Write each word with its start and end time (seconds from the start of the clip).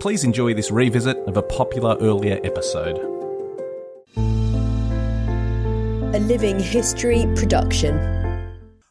Please 0.00 0.24
enjoy 0.24 0.54
this 0.54 0.70
revisit 0.70 1.16
of 1.26 1.36
a 1.36 1.42
popular 1.42 1.96
earlier 2.00 2.38
episode. 2.44 2.96
A 6.14 6.18
Living 6.20 6.58
History 6.60 7.26
production. 7.34 7.98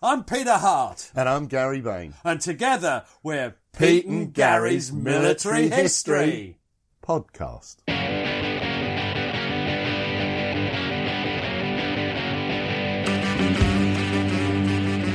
I'm 0.01 0.23
Peter 0.23 0.53
Hart, 0.57 1.11
And 1.15 1.27
I'm 1.29 1.47
Gary 1.47 1.81
Bain. 1.81 2.13
and 2.23 2.39
together 2.41 3.03
we're 3.23 3.55
Pete 3.77 4.05
and 4.05 4.33
Gary's 4.33 4.91
Military 4.91 5.69
History. 5.69 6.57
Podcast. 7.03 7.77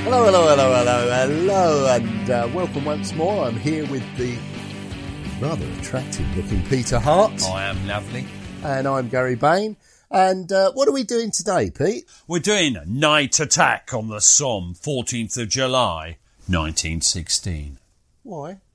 Hello, 0.04 0.24
hello, 0.24 0.48
hello, 0.48 0.74
hello, 0.74 1.10
hello, 1.26 1.94
and 1.94 2.30
uh, 2.30 2.48
welcome 2.52 2.84
once 2.84 3.12
more. 3.14 3.44
I'm 3.44 3.56
here 3.56 3.86
with 3.86 4.02
the 4.16 4.36
rather 5.40 5.66
attractive 5.78 6.36
looking 6.36 6.62
Peter 6.64 6.98
Hart, 6.98 7.42
I 7.44 7.64
am 7.64 7.86
lovely. 7.86 8.26
and 8.62 8.86
I'm 8.86 9.08
Gary 9.08 9.36
Bain. 9.36 9.76
And 10.10 10.52
uh, 10.52 10.72
what 10.72 10.86
are 10.86 10.92
we 10.92 11.02
doing 11.04 11.30
today, 11.30 11.70
Pete? 11.70 12.04
We're 12.28 12.40
doing 12.40 12.76
Night 12.86 13.40
Attack 13.40 13.94
on 13.94 14.08
the 14.08 14.20
Somme, 14.20 14.74
14th 14.74 15.40
of 15.40 15.48
July, 15.48 16.18
1916. 16.46 17.78
Why? 18.22 18.58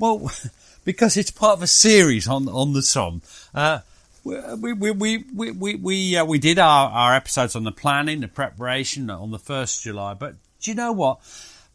Well, 0.00 0.30
because 0.84 1.16
it's 1.16 1.32
part 1.32 1.56
of 1.56 1.62
a 1.64 1.66
series 1.66 2.28
on 2.28 2.48
on 2.48 2.72
the 2.72 2.82
Somme. 2.82 3.20
Uh, 3.52 3.80
we 4.22 4.72
we 4.72 4.92
we 4.92 5.24
we 5.34 5.50
we 5.50 5.74
we, 5.74 6.16
uh, 6.16 6.24
we 6.24 6.38
did 6.38 6.60
our, 6.60 6.88
our 6.90 7.16
episodes 7.16 7.56
on 7.56 7.64
the 7.64 7.72
planning, 7.72 8.20
the 8.20 8.28
preparation 8.28 9.10
on 9.10 9.32
the 9.32 9.40
first 9.40 9.82
July. 9.82 10.14
But 10.14 10.36
do 10.60 10.70
you 10.70 10.76
know 10.76 10.92
what? 10.92 11.18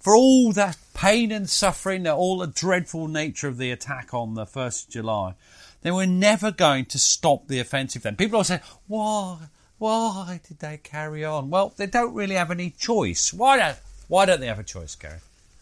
For 0.04 0.18
all 0.18 0.52
that 0.52 0.78
pain 0.94 1.32
and 1.32 1.50
suffering, 1.50 2.06
all 2.06 2.40
the 2.40 2.48
dreadful 2.48 3.08
nature 3.08 3.48
of 3.48 3.58
the 3.58 3.72
attack 3.72 4.14
on 4.14 4.34
the 4.34 4.46
first 4.46 4.88
of 4.88 4.94
July, 4.94 5.36
they 5.82 5.92
were 5.92 6.06
never 6.06 6.52
going 6.52 6.86
to 6.88 7.00
stop 7.00 7.48
the 7.48 7.62
offensive. 7.62 8.04
Then 8.04 8.18
people 8.18 8.40
will 8.40 8.44
say, 8.44 8.60
"Why? 8.88 9.38
Why 9.78 10.42
did 10.46 10.60
they 10.60 10.76
carry 10.76 11.24
on?" 11.24 11.50
Well, 11.50 11.74
they 11.78 11.86
don't 11.86 12.14
really 12.14 12.36
have 12.36 12.52
any 12.52 12.72
choice. 12.72 13.32
Why 13.32 13.56
don't 13.56 13.78
Why 14.10 14.26
don't 14.26 14.42
they 14.42 14.48
have 14.48 14.60
a 14.60 14.64
choice, 14.64 14.94
Gary? 14.96 15.20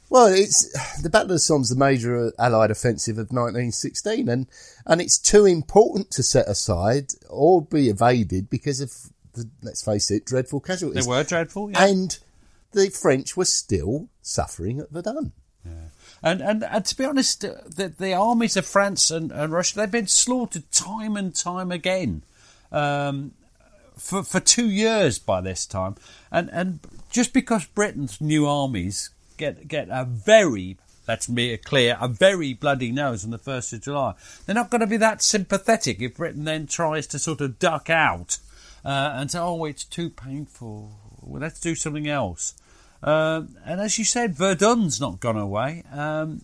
Well, 0.09 0.25
it's 0.25 1.01
the 1.03 1.09
Battle 1.11 1.27
of 1.27 1.35
the 1.35 1.39
Somme's 1.39 1.69
the 1.69 1.75
major 1.75 2.33
Allied 2.39 2.71
offensive 2.71 3.19
of 3.19 3.31
1916, 3.31 4.27
and 4.27 4.47
and 4.87 5.01
it's 5.01 5.19
too 5.19 5.45
important 5.45 6.09
to 6.11 6.23
set 6.23 6.47
aside 6.47 7.11
or 7.29 7.61
be 7.61 7.89
evaded 7.89 8.49
because 8.49 8.81
of 8.81 8.91
the, 9.33 9.47
let's 9.61 9.85
face 9.85 10.09
it, 10.09 10.25
dreadful 10.25 10.61
casualties. 10.61 11.05
They 11.05 11.09
were 11.09 11.23
dreadful, 11.23 11.69
yeah. 11.69 11.85
and 11.85 12.17
the 12.71 12.89
French 12.89 13.35
were 13.37 13.45
still 13.45 14.09
suffering 14.21 14.79
at 14.79 14.89
Verdun. 14.91 15.33
And, 16.23 16.41
and 16.41 16.63
and 16.63 16.85
to 16.85 16.97
be 16.97 17.05
honest, 17.05 17.43
uh, 17.43 17.55
the, 17.65 17.87
the 17.87 18.13
armies 18.13 18.55
of 18.55 18.65
France 18.65 19.09
and, 19.09 19.31
and 19.31 19.51
Russia 19.51 19.77
they've 19.77 19.91
been 19.91 20.07
slaughtered 20.07 20.71
time 20.71 21.17
and 21.17 21.33
time 21.35 21.71
again, 21.71 22.23
um, 22.71 23.31
for 23.97 24.23
for 24.23 24.39
two 24.39 24.69
years 24.69 25.17
by 25.17 25.41
this 25.41 25.65
time. 25.65 25.95
And 26.31 26.49
and 26.51 26.79
just 27.09 27.33
because 27.33 27.65
Britain's 27.65 28.21
new 28.21 28.47
armies 28.47 29.09
get 29.37 29.67
get 29.67 29.87
a 29.89 30.05
very 30.05 30.77
let's 31.07 31.25
be 31.25 31.57
clear 31.57 31.97
a 31.99 32.07
very 32.07 32.53
bloody 32.53 32.91
nose 32.91 33.25
on 33.25 33.31
the 33.31 33.39
first 33.39 33.73
of 33.73 33.81
July, 33.81 34.13
they're 34.45 34.53
not 34.53 34.69
going 34.69 34.81
to 34.81 34.87
be 34.87 34.97
that 34.97 35.23
sympathetic 35.23 36.01
if 36.01 36.17
Britain 36.17 36.43
then 36.43 36.67
tries 36.67 37.07
to 37.07 37.17
sort 37.17 37.41
of 37.41 37.57
duck 37.57 37.89
out 37.89 38.37
uh, 38.85 39.13
and 39.15 39.31
say, 39.31 39.39
oh, 39.39 39.65
it's 39.65 39.83
too 39.83 40.11
painful. 40.11 40.91
Well, 41.21 41.41
let's 41.41 41.59
do 41.59 41.73
something 41.73 42.07
else. 42.07 42.53
Um, 43.03 43.55
and 43.65 43.81
as 43.81 43.97
you 43.97 44.05
said, 44.05 44.35
Verdun's 44.35 45.01
not 45.01 45.19
gone 45.19 45.37
away. 45.37 45.83
Um, 45.91 46.41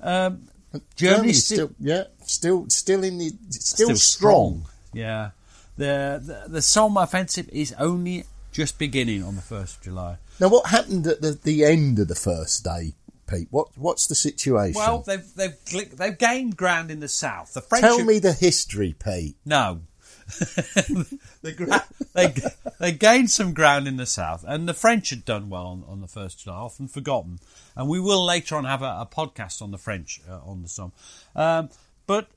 um, 0.00 0.48
Germany's 0.96 1.44
still, 1.44 1.68
still, 1.68 1.76
yeah, 1.80 2.04
still, 2.24 2.68
still 2.68 3.02
in 3.02 3.18
the, 3.18 3.32
still, 3.50 3.96
strong. 3.96 4.66
Yeah, 4.92 5.30
the, 5.76 6.20
the 6.22 6.50
the 6.50 6.62
Somme 6.62 6.96
offensive 6.96 7.48
is 7.50 7.74
only 7.78 8.24
just 8.52 8.78
beginning 8.78 9.22
on 9.22 9.36
the 9.36 9.42
first 9.42 9.78
of 9.78 9.82
July. 9.82 10.18
Now, 10.40 10.48
what 10.48 10.68
happened 10.68 11.06
at 11.06 11.20
the, 11.20 11.32
the 11.32 11.64
end 11.64 11.98
of 11.98 12.08
the 12.08 12.14
first 12.14 12.64
day, 12.64 12.94
Pete? 13.26 13.48
What 13.50 13.68
what's 13.76 14.06
the 14.06 14.14
situation? 14.14 14.78
Well, 14.78 15.00
they've 15.00 15.34
they've 15.34 15.56
they've 15.96 16.18
gained 16.18 16.56
ground 16.56 16.90
in 16.90 17.00
the 17.00 17.08
south. 17.08 17.54
The 17.54 17.60
French 17.62 17.82
tell 17.82 18.00
are- 18.00 18.04
me 18.04 18.18
the 18.18 18.32
history, 18.32 18.94
Pete. 19.02 19.36
No. 19.44 19.80
they, 21.42 21.52
gra- 21.52 21.86
they 22.14 22.34
they 22.78 22.92
gained 22.92 23.30
some 23.30 23.54
ground 23.54 23.88
in 23.88 23.96
the 23.96 24.06
south, 24.06 24.44
and 24.46 24.68
the 24.68 24.74
French 24.74 25.10
had 25.10 25.24
done 25.24 25.48
well 25.48 25.66
on, 25.66 25.84
on 25.88 26.00
the 26.00 26.06
first 26.06 26.40
July, 26.44 26.56
often 26.56 26.88
forgotten. 26.88 27.38
And 27.74 27.88
we 27.88 28.00
will 28.00 28.24
later 28.24 28.56
on 28.56 28.64
have 28.64 28.82
a, 28.82 28.98
a 29.00 29.08
podcast 29.10 29.62
on 29.62 29.70
the 29.70 29.78
French 29.78 30.20
uh, 30.28 30.40
on 30.44 30.62
the 30.62 30.68
Somme. 30.68 30.92
Um, 31.34 31.70
but 32.06 32.28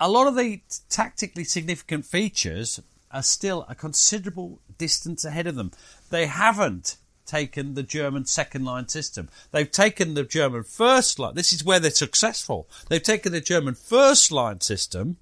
a 0.00 0.10
lot 0.10 0.26
of 0.26 0.36
the 0.36 0.60
tactically 0.88 1.44
significant 1.44 2.04
features 2.04 2.80
are 3.10 3.22
still 3.22 3.64
a 3.68 3.74
considerable 3.74 4.60
distance 4.76 5.24
ahead 5.24 5.46
of 5.46 5.54
them. 5.54 5.70
They 6.10 6.26
haven't 6.26 6.96
taken 7.26 7.74
the 7.74 7.82
German 7.82 8.24
second 8.26 8.64
line 8.64 8.88
system. 8.88 9.28
They've 9.50 9.70
taken 9.70 10.14
the 10.14 10.24
German 10.24 10.64
first 10.64 11.18
line. 11.18 11.34
This 11.34 11.52
is 11.52 11.64
where 11.64 11.80
they're 11.80 11.90
successful. 11.90 12.68
They've 12.88 13.02
taken 13.02 13.32
the 13.32 13.40
German 13.40 13.74
first 13.74 14.30
line 14.32 14.60
system 14.60 15.16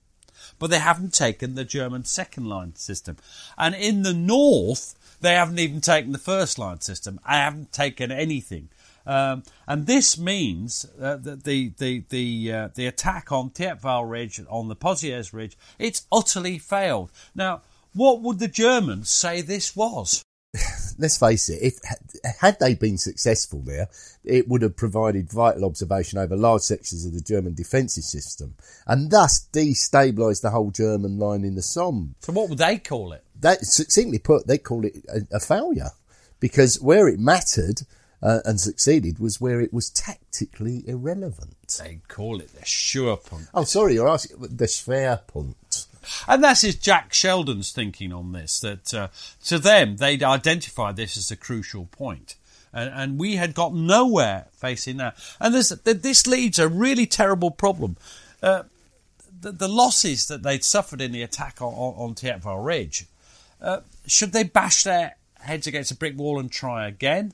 but 0.59 0.70
they 0.70 0.78
haven't 0.78 1.15
taken 1.15 1.54
the 1.54 1.65
German 1.65 2.04
second 2.04 2.48
line 2.48 2.75
system. 2.76 3.16
And 3.56 3.75
in 3.75 4.03
the 4.03 4.15
north, 4.15 4.94
they 5.20 5.34
haven't 5.34 5.59
even 5.59 5.81
taken 5.81 6.12
the 6.12 6.19
first 6.19 6.59
line 6.59 6.81
system. 6.81 7.20
I 7.25 7.38
haven't 7.38 7.72
taken 7.72 8.10
anything. 8.10 8.69
Um, 9.06 9.43
and 9.66 9.87
this 9.87 10.19
means 10.19 10.87
uh, 11.00 11.16
that 11.16 11.44
the 11.44 11.72
the 11.76 12.04
the 12.09 12.53
uh, 12.53 12.69
the 12.75 12.87
attack 12.87 13.31
on 13.31 13.50
Thiepval 13.50 14.09
Ridge, 14.09 14.41
on 14.48 14.69
the 14.69 14.76
Pozières 14.76 15.32
Ridge, 15.32 15.59
it's 15.78 16.06
utterly 16.10 16.59
failed. 16.59 17.10
Now, 17.34 17.62
what 17.93 18.22
would 18.22 18.38
the 18.38 18.48
Germans 18.48 19.10
say 19.10 19.41
this 19.41 19.76
was? 19.76 20.25
Let's 20.98 21.19
face 21.19 21.48
it, 21.48 21.60
if 21.62 21.81
had 22.41 22.59
they 22.60 22.75
been 22.75 22.98
successful 22.98 23.60
there, 23.60 23.88
it 24.25 24.48
would 24.48 24.62
have 24.62 24.76
provided 24.76 25.31
vital 25.31 25.65
observation 25.65 26.19
over 26.19 26.37
large 26.37 26.62
sections 26.62 27.05
of 27.05 27.12
the 27.12 27.20
German 27.20 27.55
defensive 27.55 28.05
system, 28.05 28.55
and 28.87 29.11
thus 29.11 29.49
destabilised 29.52 30.43
the 30.43 30.50
whole 30.50 30.70
German 30.70 31.19
line 31.19 31.44
in 31.44 31.55
the 31.55 31.62
Somme. 31.62 32.14
So, 32.20 32.32
what 32.32 32.49
would 32.49 32.58
they 32.58 32.79
call 32.79 33.12
it? 33.12 33.25
That 33.40 33.64
succinctly 33.64 34.19
put, 34.19 34.46
they 34.46 34.58
call 34.58 34.84
it 34.84 34.96
a, 35.08 35.37
a 35.37 35.40
failure, 35.40 35.90
because 36.40 36.81
where 36.81 37.08
it 37.08 37.19
mattered 37.19 37.82
uh, 38.23 38.40
and 38.44 38.61
succeeded 38.61 39.19
was 39.19 39.40
where 39.40 39.61
it 39.61 39.73
was 39.73 39.90
tactically 39.90 40.82
irrelevant. 40.88 41.56
They 41.79 42.00
call 42.08 42.40
it 42.40 42.55
the 42.55 42.62
Schwerpunkt. 42.62 43.49
Oh, 43.52 43.64
sorry, 43.64 43.94
you're 43.94 44.08
asking 44.08 44.38
the 44.40 44.64
Schwerpunkt. 44.64 45.56
And 46.29 46.43
that's 46.43 46.65
is 46.65 46.77
Jack 46.77 47.12
Sheldon's 47.12 47.73
thinking 47.73 48.12
on 48.12 48.33
this. 48.33 48.61
That 48.61 48.95
uh, 48.95 49.09
to 49.45 49.59
them, 49.59 49.97
they'd 49.97 50.23
identified 50.23 50.97
this 50.97 51.17
as 51.17 51.31
a 51.31 51.37
crucial 51.37 51.87
point, 51.87 52.37
and, 52.73 52.91
and 52.95 53.19
we 53.19 53.37
had 53.37 53.55
got 53.55 53.75
nowhere 53.75 54.47
facing 54.53 54.97
that. 54.99 55.17
And 55.41 55.55
this 55.55 55.69
this 55.85 56.27
leads 56.27 56.59
a 56.59 56.69
really 56.69 57.06
terrible 57.06 57.51
problem. 57.51 57.97
Uh, 58.43 58.65
the, 59.41 59.53
the 59.53 59.69
losses 59.69 60.27
that 60.27 60.43
they'd 60.43 60.65
suffered 60.65 61.01
in 61.01 61.12
the 61.12 61.23
attack 61.23 61.61
on, 61.61 61.73
on, 61.75 61.95
on 61.97 62.15
Thiepval 62.15 62.65
Ridge, 62.65 63.06
uh, 63.61 63.81
should 64.06 64.33
they 64.33 64.45
bash 64.45 64.83
their 64.83 65.17
heads 65.41 65.67
against 65.67 65.91
a 65.91 65.97
brick 65.97 66.17
wall 66.17 66.39
and 66.39 66.51
try 66.51 66.89
again? 66.89 67.33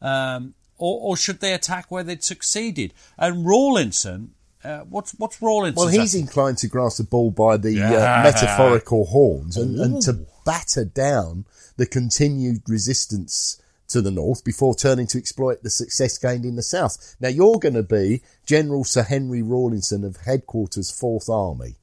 Um, 0.00 0.54
or, 0.78 1.00
or 1.00 1.16
should 1.16 1.40
they 1.40 1.52
attack 1.52 1.90
where 1.90 2.04
they'd 2.04 2.22
succeeded? 2.22 2.94
And 3.18 3.44
Rawlinson, 3.44 4.34
uh, 4.68 4.80
what's 4.84 5.12
what's 5.12 5.40
Rawlinson? 5.40 5.76
Well, 5.76 5.88
he's 5.88 6.14
inclined 6.14 6.58
to 6.58 6.68
grasp 6.68 6.98
the 6.98 7.04
ball 7.04 7.30
by 7.30 7.56
the 7.56 7.72
Yeah. 7.72 7.92
uh, 8.20 8.22
metaphorical 8.24 9.06
horns 9.06 9.56
and, 9.56 9.78
and 9.80 10.02
to 10.02 10.26
batter 10.44 10.84
down 10.84 11.44
the 11.76 11.86
continued 11.86 12.62
resistance 12.68 13.60
to 13.88 14.02
the 14.02 14.10
north 14.10 14.44
before 14.44 14.74
turning 14.74 15.06
to 15.06 15.16
exploit 15.18 15.62
the 15.62 15.70
success 15.70 16.18
gained 16.18 16.44
in 16.44 16.56
the 16.56 16.62
south. 16.62 17.16
Now, 17.20 17.28
you're 17.28 17.58
going 17.58 17.74
to 17.74 17.82
be 17.82 18.20
General 18.44 18.84
Sir 18.84 19.02
Henry 19.02 19.40
Rawlinson 19.42 20.04
of 20.04 20.16
Headquarters 20.26 20.90
Fourth 20.90 21.28
Army. 21.30 21.76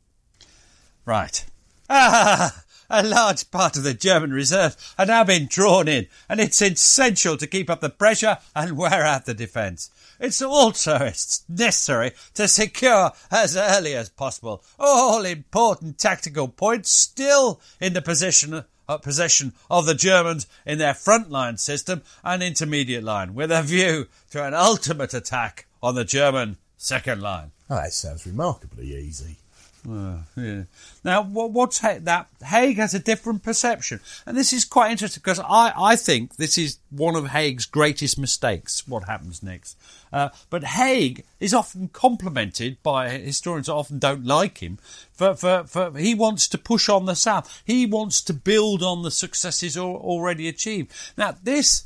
Right. 1.05 1.43
Ah, 1.87 2.63
a 2.89 3.03
large 3.03 3.49
part 3.51 3.77
of 3.77 3.83
the 3.83 3.93
German 3.93 4.31
reserve 4.31 4.75
are 4.97 5.05
now 5.05 5.23
been 5.23 5.47
drawn 5.47 5.87
in, 5.87 6.07
and 6.29 6.39
it's 6.39 6.61
essential 6.61 7.37
to 7.37 7.47
keep 7.47 7.69
up 7.69 7.81
the 7.81 7.89
pressure 7.89 8.37
and 8.55 8.77
wear 8.77 9.03
out 9.03 9.25
the 9.25 9.33
defence. 9.33 9.89
It's 10.19 10.41
also 10.41 11.11
necessary 11.49 12.13
to 12.35 12.47
secure 12.47 13.11
as 13.31 13.57
early 13.57 13.95
as 13.95 14.09
possible 14.09 14.63
all 14.79 15.25
important 15.25 15.97
tactical 15.97 16.47
points 16.47 16.89
still 16.89 17.59
in 17.81 17.93
the 17.93 18.01
position 18.01 18.63
uh, 18.87 18.97
possession 18.97 19.53
of 19.69 19.85
the 19.85 19.95
Germans 19.95 20.47
in 20.65 20.77
their 20.77 20.93
front 20.93 21.31
line 21.31 21.57
system 21.57 22.03
and 22.23 22.43
intermediate 22.43 23.03
line, 23.03 23.33
with 23.33 23.51
a 23.51 23.63
view 23.63 24.07
to 24.29 24.43
an 24.43 24.53
ultimate 24.53 25.13
attack 25.13 25.65
on 25.81 25.95
the 25.95 26.05
German 26.05 26.57
second 26.77 27.21
line. 27.21 27.51
Oh, 27.69 27.77
that 27.77 27.93
sounds 27.93 28.27
remarkably 28.27 28.95
easy. 28.95 29.37
Yeah. 29.85 30.63
Now, 31.03 31.23
what, 31.23 31.51
what's 31.51 31.79
Ha- 31.79 31.99
that? 32.01 32.27
Haig 32.43 32.77
has 32.77 32.93
a 32.93 32.99
different 32.99 33.43
perception, 33.43 33.99
and 34.25 34.35
this 34.35 34.51
is 34.51 34.65
quite 34.65 34.91
interesting 34.91 35.21
because 35.23 35.39
I, 35.39 35.73
I 35.77 35.95
think 35.95 36.37
this 36.37 36.57
is 36.57 36.79
one 36.89 37.15
of 37.15 37.27
Haig's 37.27 37.65
greatest 37.65 38.17
mistakes. 38.17 38.87
What 38.87 39.03
happens 39.03 39.43
next? 39.43 39.77
Uh, 40.11 40.29
but 40.49 40.63
Haig 40.63 41.23
is 41.39 41.53
often 41.53 41.89
complimented 41.89 42.81
by 42.81 43.09
historians 43.09 43.67
that 43.67 43.73
often 43.73 43.99
don't 43.99 44.25
like 44.25 44.59
him 44.59 44.79
for, 45.11 45.35
for, 45.35 45.65
for 45.65 45.91
he 45.97 46.15
wants 46.15 46.47
to 46.47 46.57
push 46.57 46.89
on 46.89 47.05
the 47.05 47.15
south. 47.15 47.61
He 47.65 47.85
wants 47.85 48.21
to 48.21 48.33
build 48.33 48.81
on 48.81 49.03
the 49.03 49.11
successes 49.11 49.77
al- 49.77 49.97
already 49.97 50.47
achieved. 50.47 50.91
Now, 51.17 51.35
this 51.43 51.83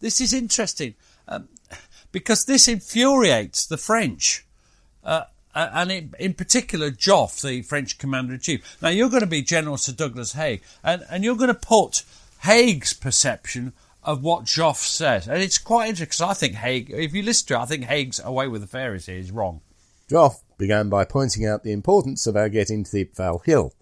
this 0.00 0.20
is 0.20 0.32
interesting 0.32 0.94
um, 1.28 1.48
because 2.12 2.44
this 2.44 2.68
infuriates 2.68 3.66
the 3.66 3.76
French. 3.76 4.44
Uh, 5.04 5.24
and 5.54 5.90
in, 5.90 6.14
in 6.18 6.34
particular, 6.34 6.90
Joffre, 6.90 7.42
the 7.42 7.62
French 7.62 7.98
commander 7.98 8.34
in 8.34 8.40
chief. 8.40 8.78
Now, 8.80 8.88
you're 8.88 9.08
going 9.08 9.22
to 9.22 9.26
be 9.26 9.42
General 9.42 9.76
Sir 9.76 9.92
Douglas 9.92 10.32
Haig, 10.32 10.62
and, 10.82 11.04
and 11.10 11.24
you're 11.24 11.36
going 11.36 11.48
to 11.48 11.54
put 11.54 12.04
Haig's 12.42 12.92
perception 12.92 13.72
of 14.02 14.22
what 14.22 14.44
Joffre 14.44 14.86
says. 14.86 15.28
And 15.28 15.42
it's 15.42 15.58
quite 15.58 15.88
interesting 15.88 16.06
because 16.06 16.20
I 16.20 16.34
think 16.34 16.54
Haig, 16.54 16.90
if 16.90 17.12
you 17.12 17.22
listen 17.22 17.48
to 17.48 17.54
it, 17.54 17.58
I 17.58 17.66
think 17.66 17.84
Haig's 17.84 18.20
away 18.22 18.48
with 18.48 18.62
the 18.62 18.66
fairies 18.66 19.06
here 19.06 19.18
is 19.18 19.30
wrong. 19.30 19.60
Joffre 20.08 20.42
began 20.58 20.88
by 20.88 21.04
pointing 21.04 21.46
out 21.46 21.64
the 21.64 21.72
importance 21.72 22.26
of 22.26 22.36
our 22.36 22.48
getting 22.48 22.84
to 22.84 22.90
the 22.90 23.04
Thiepval 23.04 23.44
Hill. 23.44 23.72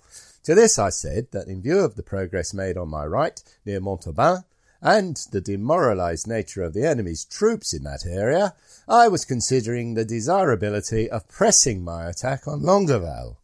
To 0.44 0.54
this 0.54 0.78
I 0.78 0.88
said 0.88 1.28
that 1.32 1.46
in 1.46 1.62
view 1.62 1.78
of 1.80 1.94
the 1.94 2.02
progress 2.02 2.54
made 2.54 2.76
on 2.76 2.88
my 2.88 3.04
right 3.04 3.42
near 3.64 3.80
Montauban 3.80 4.44
and 4.80 5.16
the 5.32 5.40
demoralised 5.40 6.28
nature 6.28 6.62
of 6.62 6.72
the 6.72 6.86
enemy's 6.86 7.24
troops 7.24 7.72
in 7.72 7.82
that 7.84 8.06
area, 8.06 8.54
I 8.88 9.08
was 9.08 9.24
considering 9.24 9.94
the 9.94 10.04
desirability 10.04 11.10
of 11.10 11.28
pressing 11.28 11.82
my 11.82 12.08
attack 12.08 12.46
on 12.46 12.62
Longueval. 12.62 13.36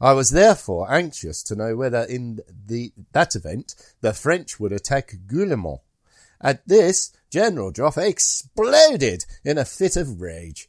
I 0.00 0.12
was 0.14 0.30
therefore 0.30 0.92
anxious 0.92 1.42
to 1.44 1.54
know 1.54 1.76
whether 1.76 2.02
in 2.02 2.40
the, 2.66 2.92
that 3.12 3.36
event 3.36 3.76
the 4.00 4.12
French 4.12 4.58
would 4.58 4.72
attack 4.72 5.14
Guillemont. 5.28 5.80
At 6.40 6.66
this, 6.66 7.12
General 7.30 7.72
Joffre 7.72 8.08
exploded 8.08 9.24
in 9.44 9.58
a 9.58 9.64
fit 9.64 9.96
of 9.96 10.20
rage. 10.20 10.68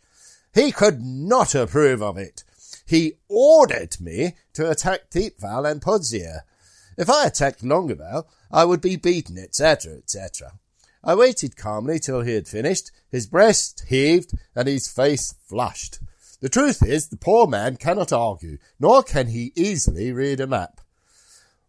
He 0.54 0.72
could 0.72 1.02
not 1.02 1.56
approve 1.56 2.04
of 2.04 2.18
it. 2.18 2.44
He 2.86 3.14
ordered 3.28 4.00
me 4.00 4.36
to 4.54 4.70
attack 4.70 5.10
Thiepval 5.10 5.70
and 5.70 5.82
Pozières. 5.82 6.42
If 6.98 7.10
I 7.10 7.26
attacked 7.26 7.64
Longueval, 7.64 8.26
I 8.52 8.66
would 8.66 8.82
be 8.82 8.96
beaten, 8.96 9.38
etc., 9.38 9.94
etc. 9.94 10.54
I 11.04 11.16
waited 11.16 11.58
calmly 11.58 12.00
till 12.00 12.22
he 12.22 12.34
had 12.34 12.48
finished. 12.48 12.92
His 13.10 13.28
breast 13.28 13.84
heaved 13.90 14.34
and 14.56 14.68
his 14.68 14.88
face 14.88 15.34
flushed. 15.46 16.00
The 16.40 16.50
truth 16.50 16.84
is, 16.86 17.08
the 17.08 17.18
poor 17.18 17.48
man 17.48 17.78
cannot 17.78 18.14
argue, 18.14 18.58
nor 18.80 19.04
can 19.04 19.28
he 19.28 19.54
easily 19.56 20.12
read 20.12 20.40
a 20.40 20.48
map. 20.48 20.82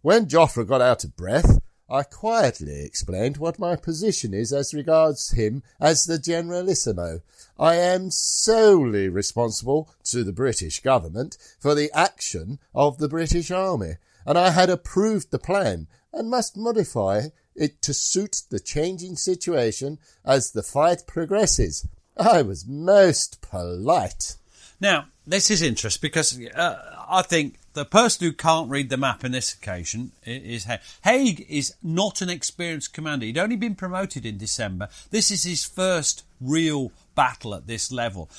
When 0.03 0.27
Joffre 0.27 0.67
got 0.67 0.81
out 0.81 1.05
of 1.05 1.17
breath, 1.17 1.61
I 1.89 2.03
quietly 2.03 2.83
explained 2.83 3.37
what 3.37 3.59
my 3.59 3.77
position 3.77 4.35
is 4.35 4.53
as 4.53 4.75
regards 4.75 5.33
him 5.33 5.63
as 5.81 6.05
the 6.05 6.19
Generalissimo. 6.19 7.21
I 7.59 7.77
am 7.77 8.11
solely 8.11 9.09
responsible 9.09 9.91
to 10.05 10.25
the 10.25 10.33
British 10.33 10.81
government 10.81 11.37
for 11.59 11.75
the 11.75 11.93
action 11.93 12.59
of 12.75 12.99
the 12.99 13.09
British 13.09 13.51
Army, 13.51 13.97
and 14.27 14.39
I 14.39 14.51
had 14.51 14.71
approved 14.71 15.31
the 15.31 15.39
plan 15.39 15.87
and 16.13 16.31
must 16.31 16.57
modify 16.57 17.29
it 17.55 17.83
to 17.83 17.95
suit 17.95 18.43
the 18.51 18.61
changing 18.61 19.17
situation 19.17 19.99
as 20.25 20.51
the 20.51 20.63
fight 20.63 21.05
progresses. 21.07 21.87
I 22.17 22.43
was 22.43 22.67
most 22.67 23.41
polite. 23.41 24.37
Now, 24.81 25.07
this 25.27 25.51
is 25.51 25.63
interesting 25.63 26.01
because 26.03 26.39
uh, 26.55 27.07
I 27.09 27.23
think 27.23 27.59
the 27.75 27.85
person 27.85 28.27
who 28.27 28.33
can't 28.33 28.71
read 28.71 28.89
the 28.89 28.97
map 28.97 29.25
in 29.25 29.33
this 29.33 29.53
occasion 29.53 30.13
is 30.25 30.65
Haig. 30.65 30.81
Haig 31.03 31.47
is 31.49 31.75
not 31.83 32.21
an 32.21 32.31
experienced 32.31 32.93
commander. 32.93 33.27
He'd 33.27 33.39
only 33.39 33.57
been 33.57 33.75
promoted 33.75 34.25
in 34.25 34.39
December. 34.39 34.89
This 35.11 35.31
is 35.31 35.45
his 35.45 35.65
first 35.65 36.25
real 36.41 36.93
battle 37.15 37.55
at 37.55 37.67
this 37.67 37.91
level. 37.91 38.31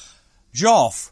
Joffre, 0.53 1.11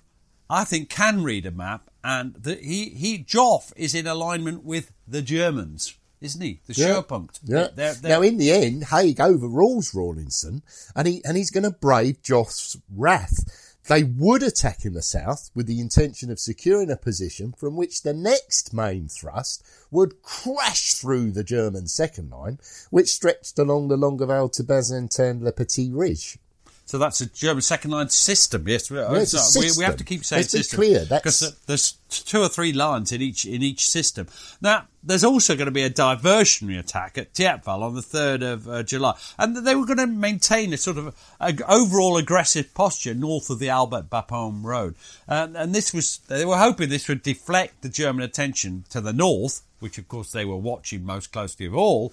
I 0.49 0.63
think, 0.63 0.89
can 0.89 1.23
read 1.23 1.45
a 1.45 1.51
map, 1.51 1.89
and 2.03 2.33
the, 2.35 2.55
he, 2.55 2.89
he 2.89 3.23
Joffre 3.23 3.73
is 3.75 3.95
in 3.95 4.07
alignment 4.07 4.63
with 4.63 4.91
the 5.07 5.21
Germans, 5.21 5.95
isn't 6.21 6.41
he? 6.41 6.61
The 6.67 6.73
Schwerpunkt. 6.73 7.39
Yeah. 7.43 7.67
They're- 7.75 7.93
they're- 7.93 8.09
now, 8.09 8.21
in 8.21 8.37
the 8.37 8.51
end, 8.51 8.85
Haig 8.85 9.19
overrules 9.19 9.93
Rawlinson, 9.93 10.63
and 10.95 11.07
he 11.07 11.23
and 11.25 11.37
he's 11.37 11.51
going 11.51 11.63
to 11.63 11.71
brave 11.71 12.21
Joffre's 12.21 12.77
wrath. 12.93 13.69
They 13.89 14.03
would 14.03 14.43
attack 14.43 14.85
in 14.85 14.93
the 14.93 15.01
south 15.01 15.51
with 15.53 15.65
the 15.67 15.81
intention 15.81 16.31
of 16.31 16.39
securing 16.39 16.89
a 16.89 16.95
position 16.95 17.51
from 17.57 17.75
which 17.75 18.03
the 18.03 18.13
next 18.13 18.73
main 18.73 19.09
thrust 19.09 19.61
would 19.91 20.21
crash 20.21 20.93
through 20.93 21.31
the 21.31 21.43
German 21.43 21.87
second 21.87 22.29
line, 22.29 22.59
which 22.91 23.09
stretched 23.13 23.59
along 23.59 23.89
the 23.89 23.97
Longueval 23.97 24.53
to 24.53 24.63
Bazentin 24.63 25.43
Le 25.43 25.51
Petit 25.51 25.91
Ridge. 25.91 26.37
So 26.85 26.97
that's 26.97 27.21
a 27.21 27.27
German 27.27 27.61
second 27.61 27.91
line 27.91 28.09
system. 28.09 28.67
Yes, 28.67 28.91
a 28.91 29.37
so 29.37 29.59
we, 29.61 29.71
we 29.77 29.83
have 29.85 29.97
to 29.97 30.03
keep 30.03 30.25
saying 30.25 30.41
Let's 30.41 30.51
be 30.51 30.75
clear, 30.75 31.05
because 31.09 31.55
there's 31.65 31.93
two 32.09 32.41
or 32.41 32.49
three 32.49 32.73
lines 32.73 33.11
in 33.11 33.21
each 33.21 33.45
in 33.45 33.63
each 33.63 33.89
system. 33.89 34.27
Now, 34.61 34.87
there's 35.01 35.23
also 35.23 35.55
going 35.55 35.65
to 35.65 35.71
be 35.71 35.83
a 35.83 35.89
diversionary 35.89 36.77
attack 36.77 37.17
at 37.17 37.33
Thiepval 37.33 37.81
on 37.81 37.95
the 37.95 38.01
third 38.01 38.43
of 38.43 38.67
uh, 38.67 38.83
July, 38.83 39.15
and 39.39 39.55
they 39.65 39.75
were 39.75 39.85
going 39.85 39.97
to 39.97 40.07
maintain 40.07 40.73
a 40.73 40.77
sort 40.77 40.97
of 40.97 41.15
a, 41.39 41.55
overall 41.67 42.17
aggressive 42.17 42.73
posture 42.73 43.13
north 43.13 43.49
of 43.49 43.59
the 43.59 43.69
Albert 43.69 44.09
Bapaume 44.09 44.63
Road, 44.63 44.95
and, 45.27 45.55
and 45.55 45.73
this 45.73 45.93
was 45.93 46.19
they 46.27 46.45
were 46.45 46.57
hoping 46.57 46.89
this 46.89 47.07
would 47.07 47.23
deflect 47.23 47.81
the 47.81 47.89
German 47.89 48.23
attention 48.23 48.83
to 48.89 48.99
the 48.99 49.13
north, 49.13 49.61
which 49.79 49.97
of 49.97 50.07
course 50.09 50.31
they 50.31 50.45
were 50.45 50.57
watching 50.57 51.05
most 51.05 51.31
closely 51.31 51.65
of 51.65 51.75
all. 51.75 52.11